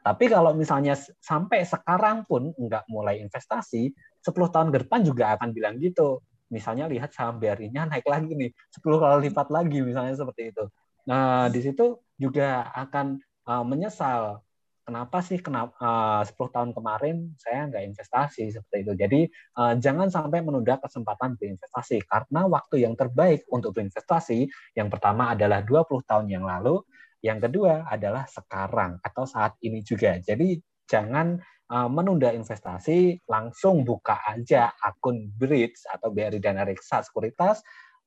Tapi 0.06 0.30
kalau 0.30 0.54
misalnya 0.54 0.94
sampai 1.18 1.66
sekarang 1.66 2.22
pun 2.30 2.54
nggak 2.54 2.86
mulai 2.86 3.18
investasi, 3.26 3.90
10 4.22 4.54
tahun 4.54 4.70
ke 4.70 4.86
depan 4.86 5.02
juga 5.02 5.34
akan 5.34 5.50
bilang 5.50 5.82
gitu. 5.82 6.22
Misalnya 6.46 6.86
lihat 6.86 7.10
saham 7.10 7.42
BRI-nya 7.42 7.90
naik 7.90 8.06
lagi 8.06 8.30
nih, 8.30 8.54
10 8.70 9.02
kali 9.02 9.26
lipat 9.26 9.50
lagi 9.50 9.82
misalnya 9.82 10.14
seperti 10.14 10.54
itu. 10.54 10.64
Nah, 11.10 11.50
di 11.50 11.58
situ 11.58 11.98
juga 12.14 12.70
akan 12.70 13.18
uh, 13.50 13.66
menyesal 13.66 14.46
kenapa 14.86 15.18
sih 15.18 15.42
kenapa 15.42 15.74
uh, 15.82 16.22
10 16.22 16.38
tahun 16.54 16.70
kemarin 16.70 17.34
saya 17.34 17.66
nggak 17.66 17.84
investasi 17.90 18.54
seperti 18.54 18.86
itu. 18.86 18.92
Jadi 18.94 19.20
uh, 19.58 19.74
jangan 19.74 20.06
sampai 20.06 20.38
menunda 20.46 20.78
kesempatan 20.78 21.34
berinvestasi 21.34 22.06
karena 22.06 22.46
waktu 22.46 22.86
yang 22.86 22.94
terbaik 22.94 23.42
untuk 23.50 23.74
berinvestasi 23.74 24.46
yang 24.78 24.86
pertama 24.86 25.34
adalah 25.34 25.66
20 25.66 25.82
tahun 26.06 26.26
yang 26.30 26.46
lalu, 26.46 26.78
yang 27.24 27.38
kedua 27.40 27.88
adalah 27.88 28.28
sekarang 28.28 29.00
atau 29.00 29.24
saat 29.24 29.56
ini 29.64 29.80
juga. 29.80 30.18
Jadi 30.20 30.58
jangan 30.86 31.40
uh, 31.72 31.88
menunda 31.90 32.30
investasi, 32.32 33.24
langsung 33.26 33.82
buka 33.82 34.20
aja 34.26 34.72
akun 34.82 35.32
Bridge 35.34 35.84
atau 35.90 36.12
BRI 36.12 36.38
Dana 36.38 36.62
Reksa 36.62 37.02
Sekuritas 37.02 37.64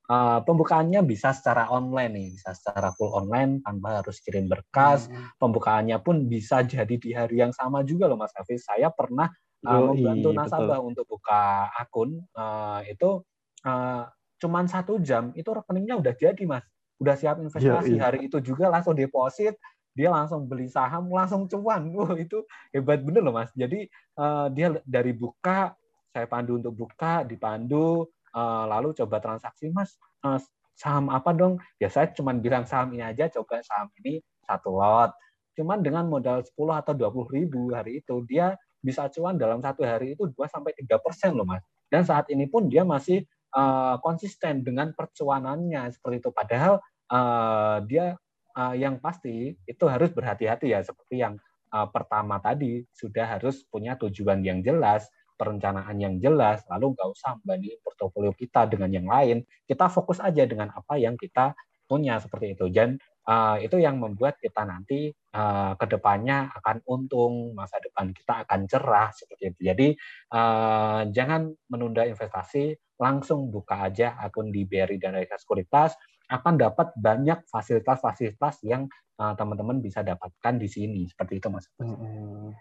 uh, 0.10 0.40
pembukaannya 0.44 1.06
bisa 1.06 1.32
secara 1.32 1.70
online 1.70 2.12
nih, 2.18 2.28
bisa 2.36 2.52
secara 2.58 2.92
full 2.98 3.14
online 3.14 3.62
tanpa 3.62 4.02
harus 4.02 4.18
kirim 4.26 4.50
berkas. 4.50 5.08
Hmm. 5.08 5.30
Pembukaannya 5.38 5.98
pun 6.02 6.26
bisa 6.26 6.66
jadi 6.66 6.96
di 6.98 7.14
hari 7.14 7.40
yang 7.40 7.54
sama 7.54 7.86
juga 7.86 8.10
loh 8.10 8.18
Mas 8.18 8.34
Hafiz. 8.34 8.66
Saya 8.66 8.90
pernah 8.90 9.30
uh, 9.64 9.94
membantu 9.94 10.34
nasabah 10.34 10.82
betul. 10.82 10.90
untuk 10.90 11.06
buka 11.06 11.70
akun 11.78 12.26
uh, 12.34 12.82
itu 12.90 13.24
uh, 13.64 14.04
cuman 14.40 14.66
satu 14.66 15.00
jam 15.04 15.36
itu 15.38 15.48
rekeningnya 15.52 16.00
udah 16.00 16.14
jadi 16.18 16.44
Mas, 16.48 16.66
udah 17.00 17.16
siap 17.16 17.40
investasi 17.40 17.96
Yoi. 17.96 18.00
hari 18.00 18.20
itu 18.28 18.38
juga 18.44 18.68
langsung 18.68 18.94
deposit 18.94 19.56
dia 20.00 20.10
langsung 20.14 20.46
beli 20.48 20.72
saham 20.72 21.10
langsung 21.12 21.50
cuan. 21.50 21.90
Wow 21.96 22.16
itu 22.16 22.48
hebat 22.72 23.04
bener 23.04 23.20
loh 23.26 23.36
mas. 23.36 23.52
Jadi 23.58 23.90
uh, 24.16 24.48
dia 24.48 24.72
dari 24.88 25.12
buka 25.12 25.76
saya 26.10 26.26
pandu 26.26 26.58
untuk 26.58 26.74
buka 26.74 27.28
dipandu 27.28 28.08
uh, 28.32 28.64
lalu 28.70 28.96
coba 28.96 29.20
transaksi 29.20 29.68
mas. 29.76 30.00
Uh, 30.24 30.40
saham 30.80 31.12
apa 31.12 31.36
dong? 31.36 31.60
Ya 31.82 31.92
saya 31.92 32.08
cuma 32.16 32.32
bilang 32.32 32.64
saham 32.64 32.96
ini 32.96 33.04
aja 33.04 33.28
coba 33.28 33.60
saham 33.60 33.92
ini 34.00 34.24
satu 34.48 34.80
lot. 34.80 35.12
Cuman 35.60 35.84
dengan 35.84 36.08
modal 36.08 36.40
10 36.40 36.56
atau 36.56 36.96
20 36.96 37.36
ribu 37.36 37.76
hari 37.76 38.00
itu 38.00 38.24
dia 38.24 38.56
bisa 38.80 39.12
cuan 39.12 39.36
dalam 39.36 39.60
satu 39.60 39.84
hari 39.84 40.16
itu 40.16 40.32
2 40.32 40.40
sampai 40.48 40.72
tiga 40.80 40.96
persen 41.04 41.36
loh 41.36 41.44
mas. 41.44 41.60
Dan 41.92 42.08
saat 42.08 42.32
ini 42.32 42.48
pun 42.48 42.72
dia 42.72 42.88
masih 42.88 43.28
uh, 43.52 44.00
konsisten 44.00 44.64
dengan 44.64 44.96
percuanannya 44.96 45.92
seperti 45.92 46.24
itu. 46.24 46.32
Padahal 46.32 46.80
uh, 47.12 47.84
dia 47.86 48.16
uh, 48.56 48.76
yang 48.78 48.98
pasti 49.02 49.58
itu 49.66 49.86
harus 49.86 50.10
berhati-hati 50.14 50.74
ya 50.74 50.80
seperti 50.82 51.22
yang 51.22 51.36
uh, 51.74 51.90
pertama 51.90 52.42
tadi 52.42 52.86
sudah 52.94 53.38
harus 53.38 53.66
punya 53.68 53.98
tujuan 53.98 54.42
yang 54.42 54.62
jelas 54.62 55.10
perencanaan 55.40 55.96
yang 55.96 56.20
jelas, 56.20 56.68
lalu 56.68 56.92
nggak 56.92 57.10
usah 57.16 57.40
membandingin 57.40 57.80
portofolio 57.80 58.36
kita 58.36 58.68
dengan 58.68 58.92
yang 58.92 59.08
lain. 59.08 59.48
Kita 59.64 59.88
fokus 59.88 60.20
aja 60.20 60.44
dengan 60.44 60.68
apa 60.76 61.00
yang 61.00 61.16
kita 61.16 61.56
punya 61.88 62.20
seperti 62.20 62.60
itu. 62.60 62.68
Dan 62.68 63.00
uh, 63.24 63.56
itu 63.64 63.80
yang 63.80 64.04
membuat 64.04 64.36
kita 64.44 64.68
nanti 64.68 65.16
uh, 65.32 65.80
ke 65.80 65.86
depannya 65.88 66.52
akan 66.60 66.84
untung, 66.92 67.56
masa 67.56 67.80
depan 67.80 68.12
kita 68.12 68.44
akan 68.44 68.68
cerah 68.68 69.16
seperti 69.16 69.56
itu. 69.56 69.60
Jadi 69.64 69.88
uh, 70.36 71.08
jangan 71.08 71.56
menunda 71.72 72.04
investasi, 72.04 72.76
langsung 73.00 73.48
buka 73.48 73.88
aja 73.88 74.20
akun 74.20 74.52
di 74.52 74.68
BRI 74.68 75.00
dan 75.00 75.16
Reka 75.16 75.40
Sekuritas 75.40 75.96
akan 76.30 76.54
dapat 76.62 76.94
banyak 76.94 77.44
fasilitas-fasilitas 77.50 78.62
yang 78.64 78.86
teman-teman 79.18 79.82
uh, 79.82 79.84
bisa 79.84 80.00
dapatkan 80.06 80.56
di 80.56 80.70
sini 80.70 81.02
seperti 81.10 81.44
itu 81.44 81.48
mas. 81.52 81.68
Hmm, 81.82 82.56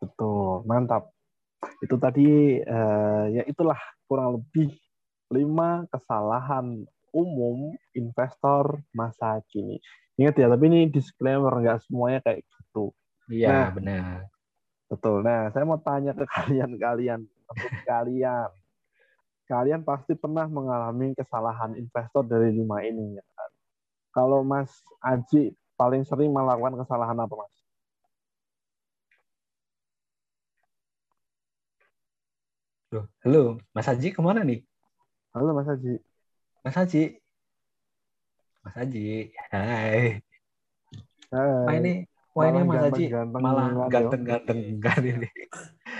betul, 0.00 0.66
mantap 0.66 1.12
itu 1.84 1.96
tadi 2.00 2.58
uh, 2.64 3.24
ya 3.28 3.44
itulah 3.44 3.78
kurang 4.08 4.40
lebih 4.40 4.72
lima 5.30 5.86
kesalahan 5.92 6.82
umum 7.14 7.76
investor 7.94 8.82
masa 8.90 9.38
kini. 9.50 9.78
Ingat 10.18 10.34
ya, 10.36 10.46
tapi 10.50 10.64
ini 10.68 10.80
disclaimer 10.90 11.52
nggak 11.62 11.86
semuanya 11.86 12.20
kayak 12.24 12.42
gitu. 12.44 12.90
Iya 13.30 13.48
nah, 13.48 13.68
benar. 13.70 14.18
Betul. 14.90 15.22
Nah, 15.22 15.48
saya 15.54 15.62
mau 15.62 15.78
tanya 15.78 16.12
ke 16.12 16.26
kalian-kalian, 16.26 17.22
untuk 17.22 17.72
kalian, 17.90 18.50
kalian 19.50 19.82
pasti 19.82 20.14
pernah 20.14 20.46
mengalami 20.46 21.10
kesalahan 21.18 21.74
investor 21.74 22.22
dari 22.22 22.54
lima 22.54 22.86
ini. 22.86 23.18
Ya 23.18 23.24
kan? 23.34 23.50
Kalau 24.14 24.46
Mas 24.46 24.70
Aji 25.02 25.58
paling 25.74 26.06
sering 26.06 26.30
melakukan 26.30 26.78
kesalahan 26.78 27.18
apa, 27.18 27.34
Mas? 27.34 27.54
Loh, 32.94 33.06
halo, 33.26 33.58
Mas 33.74 33.90
Haji 33.90 34.14
ke 34.14 34.22
mana 34.22 34.46
nih? 34.46 34.62
Halo 35.34 35.50
Mas 35.50 35.66
Haji. 35.66 35.98
Mas 36.62 36.76
Haji. 36.78 37.18
Mas 38.62 38.74
Haji, 38.78 39.34
hai. 39.50 40.22
Hai. 41.34 41.66
Wah 41.66 41.74
ini, 41.74 42.06
wah 42.34 42.44
ini 42.50 42.60
Mas 42.66 42.82
Haji 42.86 43.04
malah 43.34 43.90
ganteng-ganteng 43.90 44.78
kan 44.78 45.02
ini. 45.02 45.26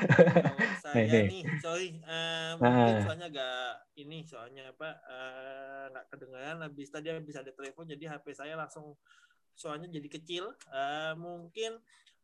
saya 0.84 1.04
ini. 1.04 1.28
nih, 1.28 1.42
sorry, 1.60 1.88
uh, 2.04 2.56
mungkin 2.56 2.94
nah. 2.96 3.02
soalnya 3.04 3.26
agak 3.30 3.60
ini 4.00 4.18
soalnya 4.24 4.62
apa 4.72 4.88
uh, 5.06 5.84
nggak 5.92 6.06
kedengaran. 6.10 6.58
Habis 6.64 6.88
tadi 6.88 7.06
habis 7.12 7.36
ada 7.36 7.52
telepon, 7.52 7.84
jadi 7.88 8.16
HP 8.16 8.26
saya 8.32 8.54
langsung 8.56 8.96
soalnya 9.54 9.88
jadi 9.92 10.08
kecil. 10.08 10.52
Uh, 10.72 11.14
mungkin 11.20 11.78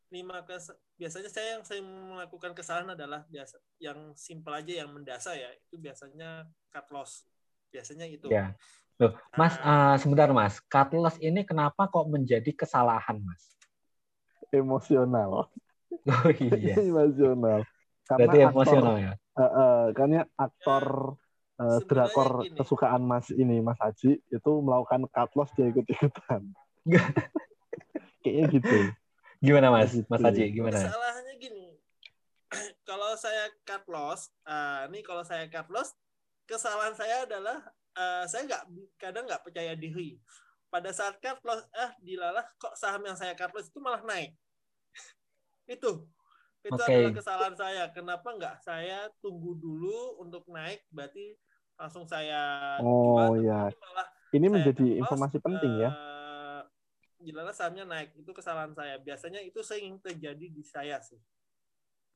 lima 0.07 0.39
kes 0.47 0.71
biasanya 0.95 1.27
saya 1.27 1.47
yang 1.59 1.63
saya 1.67 1.83
melakukan 1.83 2.55
kesalahan 2.55 2.95
adalah 2.95 3.27
biasa 3.27 3.59
yang 3.83 4.15
simpel 4.15 4.55
aja 4.55 4.83
yang 4.83 4.89
mendasar 4.95 5.35
ya 5.35 5.51
itu 5.51 5.75
biasanya 5.75 6.47
cut 6.71 6.87
loss 6.95 7.27
biasanya 7.71 8.07
itu 8.07 8.31
ya 8.31 8.55
Loh, 8.97 9.13
Mas 9.37 9.53
uh, 9.61 9.93
sebentar 9.99 10.31
Mas 10.31 10.63
cut 10.63 10.95
loss 10.95 11.19
ini 11.19 11.43
kenapa 11.43 11.91
kok 11.91 12.07
menjadi 12.07 12.55
kesalahan 12.55 13.19
Mas 13.19 13.51
emosional 14.55 15.51
Oh 16.07 16.31
iya. 16.31 16.75
emosional. 16.79 17.67
Karena 18.07 18.23
Berarti 18.31 18.37
aktor, 18.39 18.51
emosional 18.55 18.95
ya. 18.95 19.13
eh, 19.17 19.43
eh, 19.43 19.83
karena 19.91 20.19
aktor 20.39 20.85
eh, 21.59 21.77
sebenarnya 21.83 21.87
drakor 21.87 22.29
gini. 22.47 22.57
kesukaan 22.63 23.03
Mas 23.03 23.27
ini 23.35 23.57
Mas 23.59 23.79
Haji 23.83 24.11
itu 24.23 24.51
melakukan 24.63 25.03
cut 25.11 25.31
loss 25.35 25.51
dia 25.59 25.67
ikut-ikutan. 25.67 26.41
Kayaknya 28.23 28.43
gitu. 28.55 28.79
Gimana 29.43 29.67
Mas? 29.69 29.91
Gitu. 29.91 30.07
Mas 30.07 30.23
Haji 30.23 30.41
gimana? 30.55 30.79
Masalahnya 30.79 31.33
gini, 31.35 31.67
kalau 32.89 33.11
saya 33.19 33.51
cut 33.67 33.83
loss, 33.91 34.31
ah, 34.47 34.87
ini 34.87 35.03
kalau 35.03 35.27
saya 35.27 35.45
cut 35.51 35.67
loss, 35.67 35.91
kesalahan 36.47 36.95
saya 36.95 37.27
adalah 37.27 37.59
eh, 37.95 38.23
saya 38.31 38.47
nggak 38.47 38.63
kadang 38.95 39.27
nggak 39.27 39.43
percaya 39.43 39.75
diri. 39.75 40.15
Pada 40.71 40.91
saat 40.91 41.19
cut 41.19 41.39
loss, 41.43 41.63
eh 41.75 41.91
dilalah 41.99 42.43
kok 42.55 42.75
saham 42.79 43.03
yang 43.03 43.19
saya 43.19 43.35
cut 43.35 43.51
loss 43.51 43.67
itu 43.67 43.79
malah 43.83 44.03
naik. 44.07 44.31
Itu, 45.67 45.91
itu 46.63 46.73
Oke. 46.73 46.87
adalah 46.89 47.13
kesalahan 47.13 47.55
saya. 47.55 47.83
Kenapa 47.91 48.27
nggak 48.33 48.55
saya 48.59 49.11
tunggu 49.19 49.55
dulu 49.55 50.17
untuk 50.19 50.47
naik? 50.47 50.81
Berarti 50.89 51.35
langsung 51.75 52.03
saya 52.03 52.75
Oh, 52.81 53.35
jual, 53.35 53.45
iya. 53.45 53.69
malah 53.71 54.07
Ini 54.27 54.47
menjadi 54.49 54.97
informasi 54.97 55.37
penting 55.37 55.71
ya. 55.77 55.91
eh, 55.91 56.61
Gilala 57.17 57.49
sahamnya 57.49 57.83
naik 57.83 58.13
itu 58.13 58.31
kesalahan 58.31 58.71
saya. 58.71 58.97
Biasanya 58.97 59.41
itu 59.41 59.59
sering 59.61 59.97
terjadi 59.97 60.47
di 60.47 60.63
saya 60.63 60.99
sih. 60.99 61.17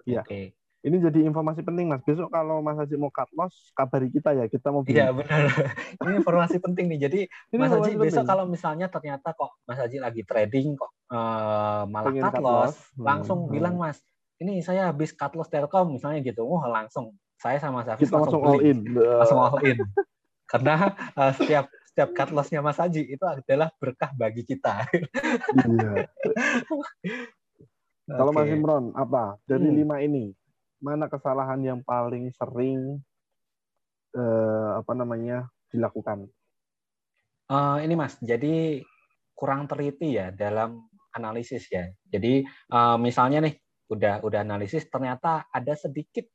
Iya. 0.04 0.22
Oke. 0.22 0.54
Ini 0.82 0.98
jadi 0.98 1.30
informasi 1.30 1.62
penting 1.62 1.86
Mas. 1.86 2.02
Besok 2.02 2.34
kalau 2.34 2.58
Mas 2.58 2.74
Haji 2.74 2.98
mau 2.98 3.14
cut 3.14 3.30
loss, 3.38 3.70
kabari 3.78 4.10
kita 4.10 4.34
ya. 4.34 4.50
Kita 4.50 4.74
mau. 4.74 4.82
Iya 4.82 5.14
benar. 5.14 5.46
Ini 6.02 6.18
informasi 6.18 6.58
penting 6.58 6.90
nih. 6.90 7.00
Jadi 7.06 7.20
Ini 7.54 7.56
Mas 7.56 7.70
Haji 7.70 7.92
besok 7.94 8.26
penting. 8.26 8.26
kalau 8.26 8.46
misalnya 8.50 8.90
ternyata 8.90 9.30
kok 9.32 9.62
Mas 9.64 9.78
Haji 9.78 10.02
lagi 10.02 10.26
trading 10.26 10.74
kok 10.74 10.90
eh, 11.12 11.82
malah 11.92 12.14
cut 12.16 12.36
loss, 12.40 12.42
loss. 12.42 12.76
Hmm, 12.96 13.06
langsung 13.06 13.40
hmm. 13.46 13.52
bilang 13.52 13.76
Mas, 13.76 14.00
ini 14.40 14.64
saya 14.64 14.90
habis 14.90 15.12
cut 15.12 15.36
loss 15.36 15.52
Telkom 15.52 16.00
misalnya 16.00 16.24
gitu. 16.24 16.48
Wah 16.48 16.66
langsung 16.72 17.14
saya 17.38 17.60
sama 17.60 17.84
Mas 17.84 17.90
Hafiz 17.92 18.08
kita 18.08 18.18
langsung 18.22 18.42
all 18.42 18.58
beli. 18.58 18.72
in. 18.72 18.80
langsung 18.96 19.40
all 19.40 19.60
in. 19.66 19.78
Karena 20.52 20.76
eh, 20.96 21.32
setiap 21.38 21.66
setiap 21.92 22.10
cut 22.16 22.30
lossnya 22.32 22.64
Mas 22.64 22.80
Haji 22.80 23.04
itu 23.04 23.26
adalah 23.28 23.68
berkah 23.76 24.16
bagi 24.16 24.48
kita. 24.48 24.88
Iya. 25.60 26.08
Kalau 28.12 28.32
Oke. 28.32 28.44
Mas 28.44 28.52
Imron, 28.52 28.86
apa 28.96 29.36
dari 29.44 29.68
Hmm. 29.68 29.78
lima 29.78 29.96
ini 30.00 30.32
mana 30.82 31.12
kesalahan 31.12 31.60
yang 31.62 31.80
paling 31.84 32.32
sering 32.36 33.00
eh, 34.16 34.70
apa 34.76 34.92
namanya 34.96 35.48
dilakukan? 35.72 36.28
Eh, 37.52 37.78
ini 37.84 37.94
Mas, 37.96 38.16
jadi 38.24 38.84
kurang 39.36 39.68
teliti 39.68 40.16
ya 40.16 40.32
dalam 40.32 40.88
analisis 41.16 41.68
ya. 41.72 41.88
Jadi 42.08 42.44
eh, 42.48 42.98
misalnya 43.00 43.46
nih 43.48 43.56
udah 43.92 44.24
udah 44.24 44.40
analisis 44.44 44.88
ternyata 44.88 45.48
ada 45.52 45.74
sedikit 45.76 46.26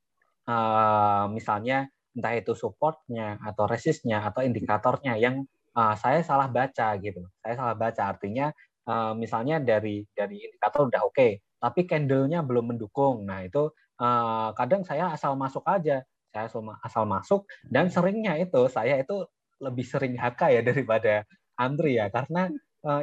eh, 0.49 1.25
misalnya 1.33 1.89
entah 2.17 2.33
itu 2.33 2.57
supportnya 2.57 3.37
atau 3.45 3.69
resistnya 3.69 4.25
atau 4.25 4.41
indikatornya 4.45 5.21
yang 5.21 5.45
eh, 5.77 5.95
saya 6.01 6.21
salah 6.25 6.49
baca 6.49 6.97
gitu. 7.01 7.25
Saya 7.45 7.55
salah 7.57 7.77
baca 7.77 8.03
artinya 8.13 8.53
eh, 8.89 9.13
misalnya 9.17 9.61
dari 9.61 10.05
dari 10.13 10.37
indikator 10.47 10.89
udah 10.89 11.03
oke, 11.09 11.29
tapi 11.61 11.81
candle-nya 11.89 12.41
belum 12.45 12.77
mendukung. 12.77 13.25
Nah 13.29 13.45
itu 13.45 13.73
eh, 14.01 14.49
kadang 14.57 14.83
saya 14.85 15.13
asal 15.13 15.37
masuk 15.37 15.65
aja, 15.69 16.05
saya 16.37 16.53
asal, 16.85 17.05
masuk 17.09 17.49
dan 17.73 17.89
seringnya 17.89 18.37
itu 18.37 18.69
saya 18.69 19.01
itu 19.01 19.25
lebih 19.61 19.85
sering 19.89 20.15
HK 20.21 20.41
ya 20.53 20.61
daripada 20.69 21.15
Andri 21.57 21.97
ya 21.97 22.13
karena 22.13 22.53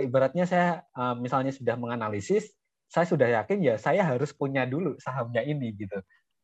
ibaratnya 0.01 0.45
saya 0.47 0.69
eh, 0.87 1.15
misalnya 1.19 1.51
sudah 1.51 1.75
menganalisis 1.75 2.51
saya 2.87 3.05
sudah 3.09 3.25
yakin 3.41 3.57
ya 3.63 3.75
saya 3.77 4.05
harus 4.05 4.31
punya 4.31 4.63
dulu 4.69 4.95
sahamnya 5.01 5.41
ini 5.43 5.73
gitu. 5.75 5.97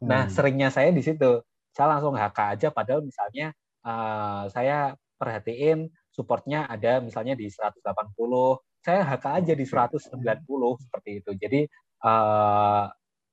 Nah 0.04 0.26
Hmm. 0.28 0.34
seringnya 0.34 0.70
saya 0.74 0.90
di 0.90 1.04
situ 1.04 1.44
saya 1.72 1.88
langsung 1.96 2.18
HK 2.18 2.40
aja 2.58 2.68
padahal 2.74 3.02
misalnya 3.06 3.54
eh, 3.86 4.44
saya 4.52 4.78
perhatiin 5.20 5.88
supportnya 6.10 6.66
ada 6.66 7.00
misalnya 7.00 7.36
di 7.36 7.48
180 7.48 8.60
saya 8.80 9.04
HK 9.06 9.26
aja 9.44 9.54
di 9.54 9.66
190 9.68 10.80
seperti 10.80 11.10
itu. 11.24 11.32
Jadi 11.38 11.62
eh, 12.04 12.86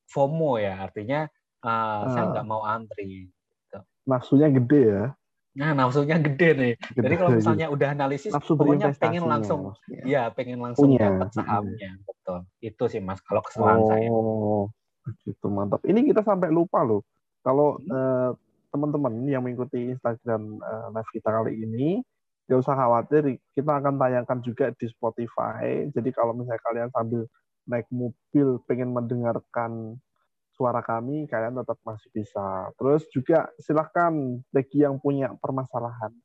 FOMO 0.06 0.52
ya 0.58 0.74
artinya 0.82 1.26
eh, 1.62 2.02
saya 2.12 2.24
Ah. 2.24 2.30
nggak 2.34 2.46
mau 2.46 2.62
antri. 2.62 3.30
nafsunya 4.06 4.46
gede 4.54 4.82
ya. 4.86 5.04
Nah 5.56 5.72
nafsunya 5.72 6.20
gede 6.20 6.48
nih. 6.52 6.72
Gede. 6.76 7.00
Jadi 7.00 7.14
kalau 7.16 7.30
misalnya 7.32 7.66
udah 7.72 7.88
analisis, 7.96 8.30
nafsu 8.30 8.52
pokoknya 8.54 8.92
pengen 8.92 9.24
berinvestasinya 9.24 9.32
langsung, 9.32 9.60
maksudnya. 9.72 10.02
ya 10.04 10.22
pengen 10.30 10.58
langsung 10.60 10.88
Punya, 10.92 11.00
dapat 11.08 11.28
mm. 11.32 11.36
sahamnya, 11.40 11.90
betul. 12.04 12.38
Itu 12.60 12.84
sih 12.92 13.00
mas, 13.00 13.20
kalau 13.24 13.40
kesalahan 13.40 13.82
saya. 13.88 14.08
Oh, 14.12 14.68
gitu 15.24 15.46
mantap. 15.48 15.80
Ini 15.88 16.00
kita 16.12 16.20
sampai 16.20 16.52
lupa 16.52 16.84
loh. 16.84 17.00
Kalau 17.40 17.80
Hmm. 17.80 17.90
eh, 17.94 18.30
teman-teman 18.74 19.12
yang 19.24 19.40
mengikuti 19.40 19.96
Instagram 19.96 20.60
eh, 20.60 20.86
live 20.92 21.10
kita 21.16 21.28
kali 21.32 21.52
ini, 21.64 22.04
gak 22.50 22.60
usah 22.60 22.74
khawatir. 22.76 23.40
Kita 23.56 23.72
akan 23.80 23.96
tayangkan 23.96 24.38
juga 24.44 24.68
di 24.76 24.86
Spotify. 24.90 25.88
Jadi 25.88 26.10
kalau 26.12 26.36
misalnya 26.36 26.62
kalian 26.62 26.90
sambil 26.92 27.24
naik 27.66 27.88
mobil 27.90 28.62
pengen 28.68 28.94
mendengarkan 28.94 29.98
suara 30.56 30.80
kami, 30.80 31.28
kalian 31.28 31.60
tetap 31.60 31.76
masih 31.84 32.08
bisa. 32.10 32.72
Terus 32.80 33.04
juga 33.12 33.52
silahkan 33.60 34.10
bagi 34.48 34.82
yang 34.82 34.96
punya 34.96 35.36
permasalahan, 35.36 36.16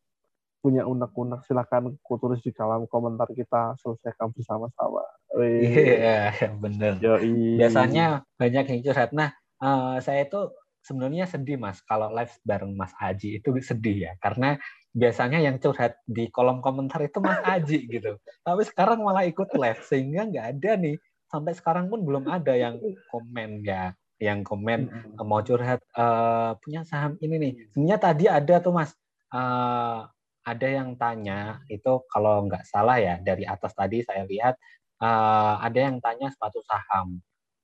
punya 0.63 0.87
unek-unek, 0.87 1.43
silahkan 1.43 1.91
tulis 1.99 2.39
di 2.39 2.55
kolom 2.55 2.87
komentar 2.87 3.27
kita 3.35 3.75
selesaikan 3.83 4.31
bersama-sama. 4.31 5.03
Iya, 5.35 6.31
bener. 6.63 6.97
Yoi. 7.03 7.59
Biasanya 7.59 8.23
banyak 8.39 8.65
yang 8.71 8.79
curhat. 8.87 9.11
Nah, 9.11 9.35
eh, 9.59 9.97
saya 9.99 10.23
itu 10.23 10.51
sebenarnya 10.81 11.29
sedih 11.29 11.61
mas, 11.61 11.79
kalau 11.85 12.09
live 12.09 12.33
bareng 12.41 12.73
Mas 12.73 12.91
Aji 12.97 13.37
itu 13.37 13.53
sedih 13.61 14.09
ya, 14.09 14.13
karena 14.17 14.57
biasanya 14.91 15.39
yang 15.39 15.61
curhat 15.61 15.95
di 16.03 16.27
kolom 16.33 16.59
komentar 16.59 16.99
itu 17.05 17.21
Mas 17.21 17.39
Aji 17.45 17.85
gitu. 17.93 18.17
Tapi 18.41 18.61
sekarang 18.65 19.05
malah 19.05 19.23
ikut 19.29 19.53
live, 19.53 19.81
sehingga 19.85 20.25
nggak 20.27 20.47
ada 20.57 20.71
nih, 20.81 20.95
sampai 21.29 21.53
sekarang 21.55 21.87
pun 21.87 22.03
belum 22.03 22.27
ada 22.27 22.57
yang 22.57 22.81
komen 23.13 23.63
ya, 23.63 23.93
yang 24.21 24.45
komen 24.45 24.87
Mm-mm. 24.87 25.25
mau 25.25 25.41
curhat 25.41 25.81
eh, 25.97 26.51
punya 26.61 26.85
saham 26.85 27.17
ini 27.19 27.35
nih. 27.41 27.53
Sebenarnya 27.73 27.99
tadi 27.99 28.25
ada 28.29 28.55
tuh 28.61 28.73
mas, 28.77 28.93
eh, 29.33 29.99
ada 30.41 30.67
yang 30.67 30.93
tanya 30.97 31.61
itu 31.69 32.05
kalau 32.09 32.45
nggak 32.45 32.65
salah 32.69 32.97
ya 33.01 33.17
dari 33.21 33.45
atas 33.45 33.73
tadi 33.73 34.05
saya 34.05 34.23
lihat 34.29 34.55
eh, 35.01 35.55
ada 35.65 35.79
yang 35.81 35.97
tanya 35.97 36.29
sepatu 36.29 36.61
saham, 36.61 37.17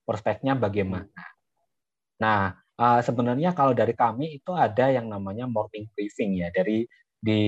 prospeknya 0.03 0.58
bagaimana. 0.58 1.24
Nah 2.20 2.58
eh, 2.58 3.01
sebenarnya 3.05 3.53
kalau 3.53 3.78
dari 3.78 3.93
kami 3.93 4.41
itu 4.41 4.51
ada 4.58 4.89
yang 4.89 5.08
namanya 5.14 5.45
morning 5.45 5.86
briefing 5.93 6.41
ya 6.41 6.49
dari 6.49 6.89
di 7.18 7.41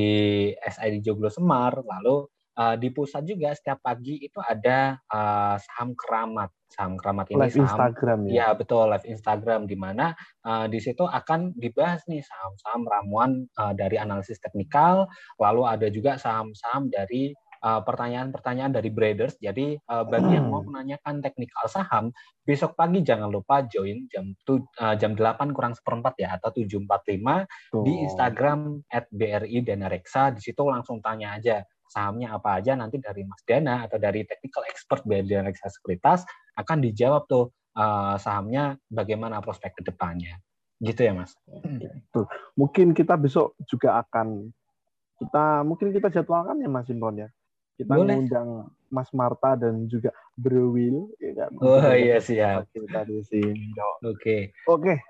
SID 0.53 1.05
Joglo 1.05 1.29
Semar, 1.29 1.81
lalu 1.85 2.25
eh, 2.59 2.75
di 2.75 2.89
pusat 2.91 3.23
juga 3.23 3.55
setiap 3.55 3.79
pagi 3.79 4.19
itu 4.19 4.43
ada 4.43 4.99
eh, 4.99 5.55
saham 5.57 5.95
keramat. 5.95 6.51
Saham 6.69 7.01
keramat 7.01 7.25
ini 7.33 7.39
live 7.41 7.55
saham 7.55 7.65
Instagram 7.65 8.19
ya. 8.29 8.31
Ya 8.35 8.47
betul 8.53 8.85
live 8.93 9.07
Instagram 9.09 9.65
di 9.65 9.73
mana 9.73 10.13
uh, 10.45 10.69
di 10.69 10.77
situ 10.77 11.01
akan 11.01 11.57
dibahas 11.57 12.05
nih 12.05 12.21
saham-saham 12.21 12.85
ramuan 12.85 13.31
uh, 13.57 13.73
dari 13.73 13.97
analisis 13.97 14.37
teknikal, 14.37 15.09
lalu 15.41 15.65
ada 15.65 15.89
juga 15.89 16.21
saham-saham 16.21 16.93
dari 16.93 17.33
uh, 17.63 17.81
pertanyaan-pertanyaan 17.83 18.71
dari 18.71 18.89
traders. 18.91 19.35
Jadi 19.39 19.75
uh, 19.75 20.03
bagi 20.07 20.39
yang 20.39 20.47
mau 20.51 20.63
menanyakan 20.63 21.19
teknikal 21.23 21.65
saham, 21.67 22.11
besok 22.43 22.75
pagi 22.75 23.03
jangan 23.03 23.29
lupa 23.29 23.63
join 23.67 24.07
jam 24.11 24.31
tu, 24.47 24.63
uh, 24.79 24.95
jam 24.95 25.15
8 25.15 25.55
kurang 25.55 25.75
seperempat 25.75 26.13
ya 26.19 26.35
atau 26.39 26.53
7.45 26.53 26.85
Tuh. 27.73 27.83
di 27.83 27.93
Instagram 28.05 28.59
@bri 29.11 29.57
Dana 29.63 29.87
Reksa. 29.91 30.31
Di 30.33 30.41
situ 30.43 30.63
langsung 30.67 31.03
tanya 31.03 31.35
aja 31.35 31.63
sahamnya 31.89 32.37
apa 32.37 32.61
aja 32.61 32.77
nanti 32.77 33.01
dari 33.01 33.25
Mas 33.25 33.41
Dana 33.43 33.89
atau 33.89 33.97
dari 33.97 34.21
technical 34.23 34.63
expert 34.69 35.01
BRI 35.03 35.25
Dana 35.25 35.49
Reksa 35.49 35.73
Sekuritas 35.73 36.21
akan 36.55 36.77
dijawab 36.85 37.25
tuh 37.25 37.49
uh, 37.73 38.15
sahamnya 38.21 38.77
bagaimana 38.87 39.41
prospek 39.41 39.81
ke 39.81 39.83
depannya. 39.89 40.37
Gitu 40.79 41.01
ya, 41.03 41.11
Mas. 41.11 41.35
Mungkin 42.55 42.95
kita 42.95 43.19
besok 43.19 43.57
juga 43.67 43.99
akan 43.99 44.47
kita 45.19 45.67
mungkin 45.67 45.91
kita 45.91 46.07
jadwalkan 46.07 46.63
ya 46.63 46.69
Mas 46.71 46.87
Imron 46.87 47.19
ya. 47.19 47.29
Kita 47.75 47.95
Boleh. 47.95 48.15
mengundang 48.15 48.71
Mas 48.87 49.11
Marta 49.11 49.55
dan 49.59 49.87
juga 49.91 50.15
Bro 50.39 50.75
Will 50.75 51.11
ya 51.19 51.31
kan. 51.35 51.51
Oh 51.59 51.91
iya 51.91 52.23
siap. 52.23 52.71
Kita 52.71 53.03
di 53.03 53.19
sini. 53.27 53.75
Oke. 54.03 54.55
Oke. 54.67 55.03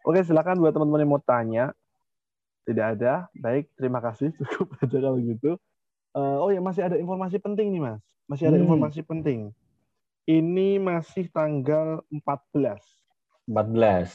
Oke, 0.00 0.24
silakan 0.24 0.64
buat 0.64 0.72
teman-teman 0.72 1.04
yang 1.04 1.12
mau 1.12 1.20
tanya. 1.20 1.64
Tidak 2.64 2.86
ada. 2.96 3.28
Baik, 3.36 3.68
terima 3.76 4.00
kasih. 4.00 4.32
Cukup 4.56 4.80
aja 4.80 4.96
kalau 4.96 5.20
gitu. 5.20 5.60
Eh, 6.10 6.36
oh 6.42 6.50
ya, 6.50 6.58
masih 6.58 6.82
ada 6.82 6.96
informasi 6.98 7.38
penting 7.38 7.70
nih, 7.70 7.82
Mas. 7.82 8.02
Masih 8.26 8.50
ada 8.50 8.58
Hmm. 8.58 8.66
informasi 8.66 9.00
penting. 9.06 9.54
Ini 10.26 10.82
masih 10.82 11.30
tanggal 11.30 12.02
14. 12.10 12.82
14. 13.46 14.10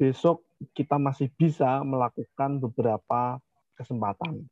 Besok 0.00 0.44
kita 0.72 0.96
masih 0.96 1.28
bisa 1.36 1.84
melakukan 1.84 2.60
beberapa 2.60 3.40
kesempatan. 3.76 4.48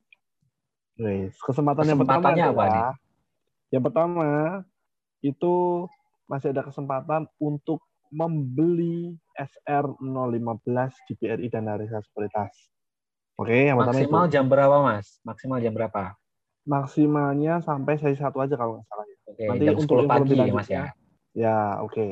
Wes, 1.01 1.33
kesempatan 1.41 1.87
yang 1.87 1.99
pertama 2.01 2.25
apa 2.29 2.37
adalah 2.37 2.93
yang 3.71 3.83
pertama 3.85 4.27
itu 5.23 5.87
masih 6.29 6.53
ada 6.53 6.61
kesempatan 6.67 7.25
untuk 7.41 7.81
membeli 8.11 9.15
SR015 9.39 10.91
di 11.07 11.13
BRI 11.15 11.47
Dana 11.47 11.79
Reksa 11.79 12.03
Sekuritas. 12.03 12.51
Oke, 13.41 13.57
yang 13.67 13.77
pertama 13.81 13.97
itu. 13.97 14.05
Maksimal 14.05 14.25
jam 14.29 14.45
berapa, 14.45 14.75
Mas? 14.85 15.07
Maksimal 15.25 15.57
jam 15.57 15.73
berapa? 15.73 16.01
Maksimalnya 16.61 17.53
sampai 17.65 17.97
sesi 17.97 18.21
satu 18.21 18.37
aja 18.37 18.53
kalau 18.53 18.77
nggak 18.77 18.85
salah 18.85 19.05
ya. 19.09 19.17
Oke, 19.25 19.43
Nanti 19.49 19.65
jam 19.65 19.75
untuk 19.81 19.95
10 19.97 20.05
info 20.05 20.13
pagi 20.13 20.37
ya, 20.37 20.53
Mas 20.53 20.69
ya. 20.69 20.83
Ya, 21.33 21.57
oke. 21.81 22.07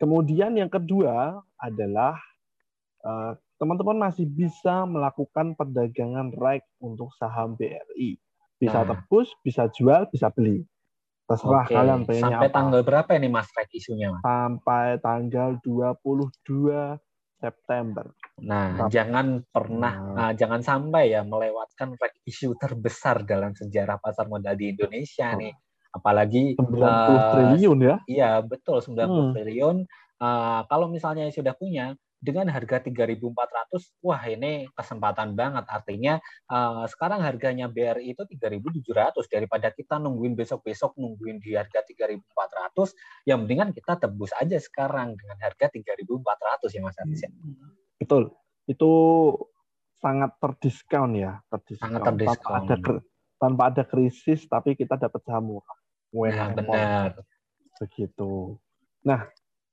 Kemudian 0.00 0.56
yang 0.56 0.72
kedua 0.72 1.44
adalah 1.60 2.16
eh, 3.04 3.32
teman-teman 3.60 4.10
masih 4.10 4.24
bisa 4.26 4.88
melakukan 4.88 5.54
perdagangan 5.54 6.32
right 6.40 6.64
untuk 6.80 7.12
saham 7.20 7.54
BRI. 7.54 8.16
Bisa 8.56 8.86
Nah. 8.86 8.94
tebus, 8.94 9.28
bisa 9.42 9.66
jual, 9.74 10.06
bisa 10.08 10.30
beli. 10.30 10.62
Terserah 11.26 11.66
Oke, 11.66 11.74
kalian 11.74 12.02
pengennya 12.06 12.38
sampai 12.38 12.48
apa. 12.50 12.56
tanggal 12.58 12.80
berapa 12.82 13.10
ini 13.18 13.28
Mas 13.30 13.50
track 13.50 13.70
isunya, 13.74 14.10
Mas? 14.10 14.22
Sampai 14.22 14.98
tanggal 15.02 15.58
22 15.62 16.98
September. 17.42 18.10
Nah, 18.40 18.88
Sampai- 18.88 18.92
jangan 18.96 19.26
pernah, 19.52 19.94
Nah. 20.00 20.14
nah, 20.16 20.30
jangan 20.32 20.64
sampai 20.64 21.12
ya 21.12 21.20
melewatkan 21.20 22.00
track 22.00 22.24
isu 22.24 22.56
terbesar 22.56 23.28
dalam 23.28 23.52
sejarah 23.52 24.00
pasar 24.00 24.24
modal 24.32 24.56
di 24.56 24.72
Indonesia 24.72 25.36
Oh. 25.36 25.40
nih. 25.44 25.52
Apalagi 25.92 26.56
90 26.56 27.20
eh, 27.20 27.28
triliun 27.28 27.78
ya. 27.84 27.96
Iya, 28.08 28.30
betul 28.40 28.80
90 28.80 29.28
Hmm. 29.28 29.34
triliun. 29.36 29.76
Eh, 30.22 30.60
kalau 30.64 30.86
misalnya 30.88 31.28
sudah 31.28 31.52
punya 31.52 31.92
dengan 32.22 32.46
harga 32.48 32.78
3.400, 32.80 33.92
wah 34.00 34.22
ini 34.24 34.64
kesempatan 34.72 35.36
banget. 35.36 35.68
Artinya 35.68 36.16
eh, 36.48 36.84
sekarang 36.88 37.20
harganya 37.20 37.68
BRI 37.68 38.16
itu 38.16 38.24
3.700 38.24 39.28
daripada 39.28 39.68
kita 39.68 40.00
nungguin 40.00 40.32
besok-besok 40.32 40.96
nungguin 40.96 41.36
di 41.44 41.52
harga 41.52 41.84
3.400, 41.84 42.96
yang 43.28 43.44
mendingan 43.44 43.76
kita 43.76 44.00
tebus 44.00 44.32
aja 44.40 44.56
sekarang 44.56 45.20
dengan 45.20 45.36
harga 45.44 45.68
3.400 45.68 46.72
ya 46.72 46.80
Mas 46.80 46.96
Atis 46.96 47.28
ya. 47.28 47.30
Betul. 48.02 48.34
Itu 48.66 48.90
sangat 50.02 50.34
terdiskon 50.42 51.14
ya, 51.14 51.38
terdiskon. 51.46 51.86
Sangat 51.86 52.00
Tanpa 52.02 52.14
terdiskon. 52.34 52.54
ada 52.58 52.76
kri- 52.78 53.04
tanpa 53.38 53.62
ada 53.74 53.82
krisis 53.82 54.46
tapi 54.46 54.74
kita 54.74 54.94
dapat 54.98 55.22
murah. 55.42 55.66
Nah, 56.12 56.14
UMR 56.14 56.50
benar. 56.54 57.10
begitu. 57.80 58.54
Nah, 59.02 59.26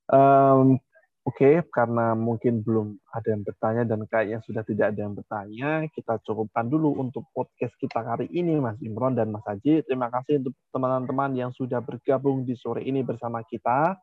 em, 0.10 0.80
oke 1.22 1.50
karena 1.70 2.18
mungkin 2.18 2.66
belum 2.66 2.98
ada 3.14 3.28
yang 3.30 3.44
bertanya 3.46 3.84
dan 3.86 4.02
kayaknya 4.10 4.40
sudah 4.42 4.64
tidak 4.66 4.96
ada 4.96 5.00
yang 5.06 5.14
bertanya, 5.14 5.70
kita 5.94 6.18
cukupkan 6.26 6.66
dulu 6.66 6.98
untuk 6.98 7.30
podcast 7.36 7.76
kita 7.78 8.02
hari 8.02 8.26
ini 8.34 8.58
Mas 8.58 8.80
Imron 8.82 9.14
dan 9.14 9.30
Mas 9.30 9.46
Haji. 9.46 9.86
Terima 9.86 10.10
kasih 10.10 10.42
untuk 10.42 10.58
teman-teman 10.74 11.36
yang 11.38 11.52
sudah 11.54 11.84
bergabung 11.84 12.42
di 12.48 12.58
sore 12.58 12.82
ini 12.82 13.06
bersama 13.06 13.46
kita. 13.46 14.00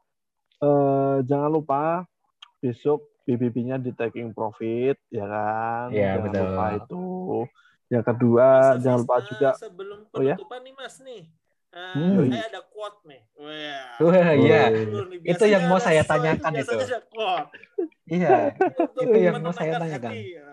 Eh, 0.62 1.16
jangan 1.27 1.51
lupa 1.51 2.07
besok 2.62 3.15
BBB-nya 3.27 3.77
di 3.77 3.91
taking 3.91 4.31
profit, 4.31 4.97
ya 5.11 5.27
kan? 5.27 5.91
Iya, 5.91 6.16
jangan 6.16 6.24
betul. 6.24 6.47
lupa 6.47 6.66
itu. 6.72 7.07
Yang 7.87 8.05
kedua, 8.05 8.47
Bisa 8.49 8.79
jangan 8.81 8.99
lupa 9.03 9.16
juga 9.20 9.49
sebelum 9.55 9.99
Oh 10.07 10.22
ya? 10.22 10.35
penutupan 10.35 10.61
nih 10.62 10.74
Mas 10.74 10.97
nih. 10.99 11.22
Eh, 11.68 11.93
Hmm. 11.93 12.31
saya 12.31 12.45
ada 12.49 12.61
quote 12.64 12.99
nih. 13.05 13.22
Wah. 13.37 13.87
Wah, 14.01 14.31
iya. 14.33 14.62
Nih, 14.70 15.18
Itu 15.27 15.45
yang 15.45 15.66
mau 15.66 15.77
saya 15.77 16.03
tanyakan 16.03 16.53
itu. 16.57 16.72
ada 16.72 17.01
quote. 17.05 17.51
Iya. 18.07 18.31
Itu 18.97 19.16
yang 19.18 19.35
mau 19.39 19.51
saya 19.51 19.72
tanyakan. 19.77 20.12
hati. 20.14 20.22
Ya, 20.33 20.49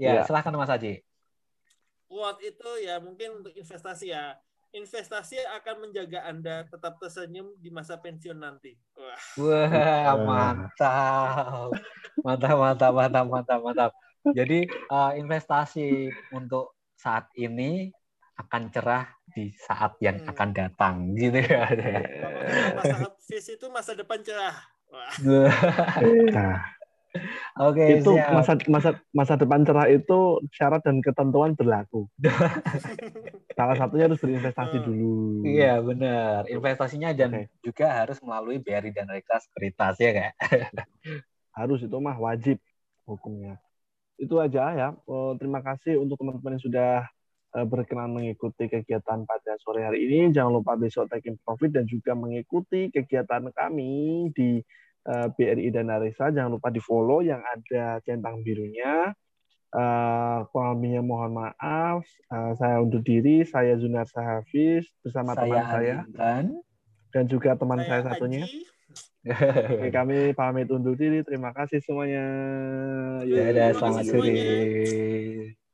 Iya. 0.00 0.20
silahkan 0.24 0.50
Mas 0.52 0.72
Haji. 0.72 1.04
Quote 2.08 2.40
itu 2.42 2.70
ya 2.80 2.96
mungkin 2.98 3.44
untuk 3.44 3.52
investasi 3.52 4.10
ya. 4.10 4.40
Investasi 4.68 5.40
akan 5.58 5.88
menjaga 5.88 6.28
Anda 6.28 6.68
tetap 6.68 7.00
tersenyum 7.00 7.56
di 7.56 7.72
masa 7.72 7.96
pensiun 7.96 8.36
nanti. 8.36 8.76
Wah. 8.92 9.20
Wah, 9.40 10.14
mantap. 10.28 11.72
Mantap, 12.20 12.56
mantap, 12.60 12.92
mantap, 12.92 13.24
mantap, 13.32 13.60
mantap. 13.64 13.90
Jadi 14.28 14.68
eh, 14.68 15.12
investasi 15.16 16.12
untuk 16.36 16.76
saat 16.92 17.32
ini 17.40 17.88
akan 18.38 18.62
cerah 18.68 19.08
di 19.24 19.50
saat 19.56 19.96
yang 20.04 20.20
Hmm. 20.20 20.30
akan 20.36 20.48
datang 20.52 20.94
gitu 21.16 21.40
ya. 21.42 21.64
Masa 22.76 23.08
itu 23.28 23.66
masa 23.72 23.92
depan 23.96 24.20
cerah. 24.20 24.56
Wah. 24.92 25.12
Oke, 27.58 27.98
itu 27.98 28.12
siap. 28.14 28.30
masa 28.30 28.52
masa 28.70 28.90
masa 29.10 29.34
depan 29.34 29.64
cerah 29.66 29.88
itu 29.90 30.38
syarat 30.54 30.84
dan 30.84 31.02
ketentuan 31.02 31.56
berlaku. 31.58 32.06
Salah 33.58 33.74
satunya 33.74 34.06
harus 34.06 34.20
berinvestasi 34.22 34.76
Hmm. 34.78 34.86
dulu. 34.86 35.16
Iya, 35.42 35.82
benar. 35.82 36.46
Investasinya 36.46 37.10
dan 37.10 37.30
Oke. 37.34 37.42
juga 37.64 37.90
harus 37.90 38.18
melalui 38.22 38.62
BRI 38.62 38.94
dan 38.94 39.10
Reksa 39.10 39.42
Sekuritas 39.42 39.98
ya 39.98 40.10
kayak. 40.14 40.34
Harus 41.58 41.82
itu 41.82 41.96
mah 41.98 42.14
wajib 42.14 42.62
hukumnya. 43.02 43.58
Itu 44.14 44.38
aja 44.38 44.70
ya. 44.78 44.88
Oh, 45.10 45.34
terima 45.34 45.58
kasih 45.58 45.98
untuk 45.98 46.14
teman-teman 46.22 46.54
yang 46.54 46.62
sudah 46.62 46.92
eh, 47.58 47.66
berkenan 47.66 48.14
mengikuti 48.14 48.70
kegiatan 48.70 49.26
pada 49.26 49.52
sore 49.58 49.82
hari 49.82 50.06
ini. 50.06 50.30
Jangan 50.30 50.62
lupa 50.62 50.78
besok 50.78 51.10
taking 51.10 51.34
profit 51.42 51.74
dan 51.74 51.82
juga 51.90 52.14
mengikuti 52.14 52.94
kegiatan 52.94 53.50
kami 53.50 54.30
di 54.30 54.62
eh, 55.08 55.28
BRI 55.32 55.68
dan 55.72 55.88
Arisa. 55.88 56.28
Jangan 56.28 56.60
lupa 56.60 56.68
di 56.68 56.80
follow 56.84 57.24
yang 57.24 57.40
ada 57.40 57.98
centang 58.04 58.44
birunya. 58.44 59.16
Eh, 59.68 60.38
kurang 60.52 60.80
lebihnya 60.80 61.02
mohon 61.04 61.32
maaf. 61.36 62.04
Eh, 62.04 62.52
saya 62.60 62.80
undur 62.84 63.00
diri. 63.00 63.44
Saya 63.48 63.76
Zunar 63.80 64.08
Sahafiz 64.08 64.84
bersama 65.00 65.32
teman 65.32 65.64
saya 65.64 65.96
dan 67.08 67.24
juga 67.24 67.56
teman 67.56 67.80
saya, 67.84 68.04
Saya 68.04 68.16
satunya. 68.16 68.44
Oke, 69.28 69.88
kami 69.92 70.32
pamit 70.32 70.68
undur 70.72 70.96
diri. 70.96 71.20
Terima 71.20 71.52
kasih 71.52 71.84
semuanya. 71.84 72.24
Kasih 73.24 73.76
selamat 73.76 74.02
semuanya. 74.08 74.44
sore. 74.44 75.67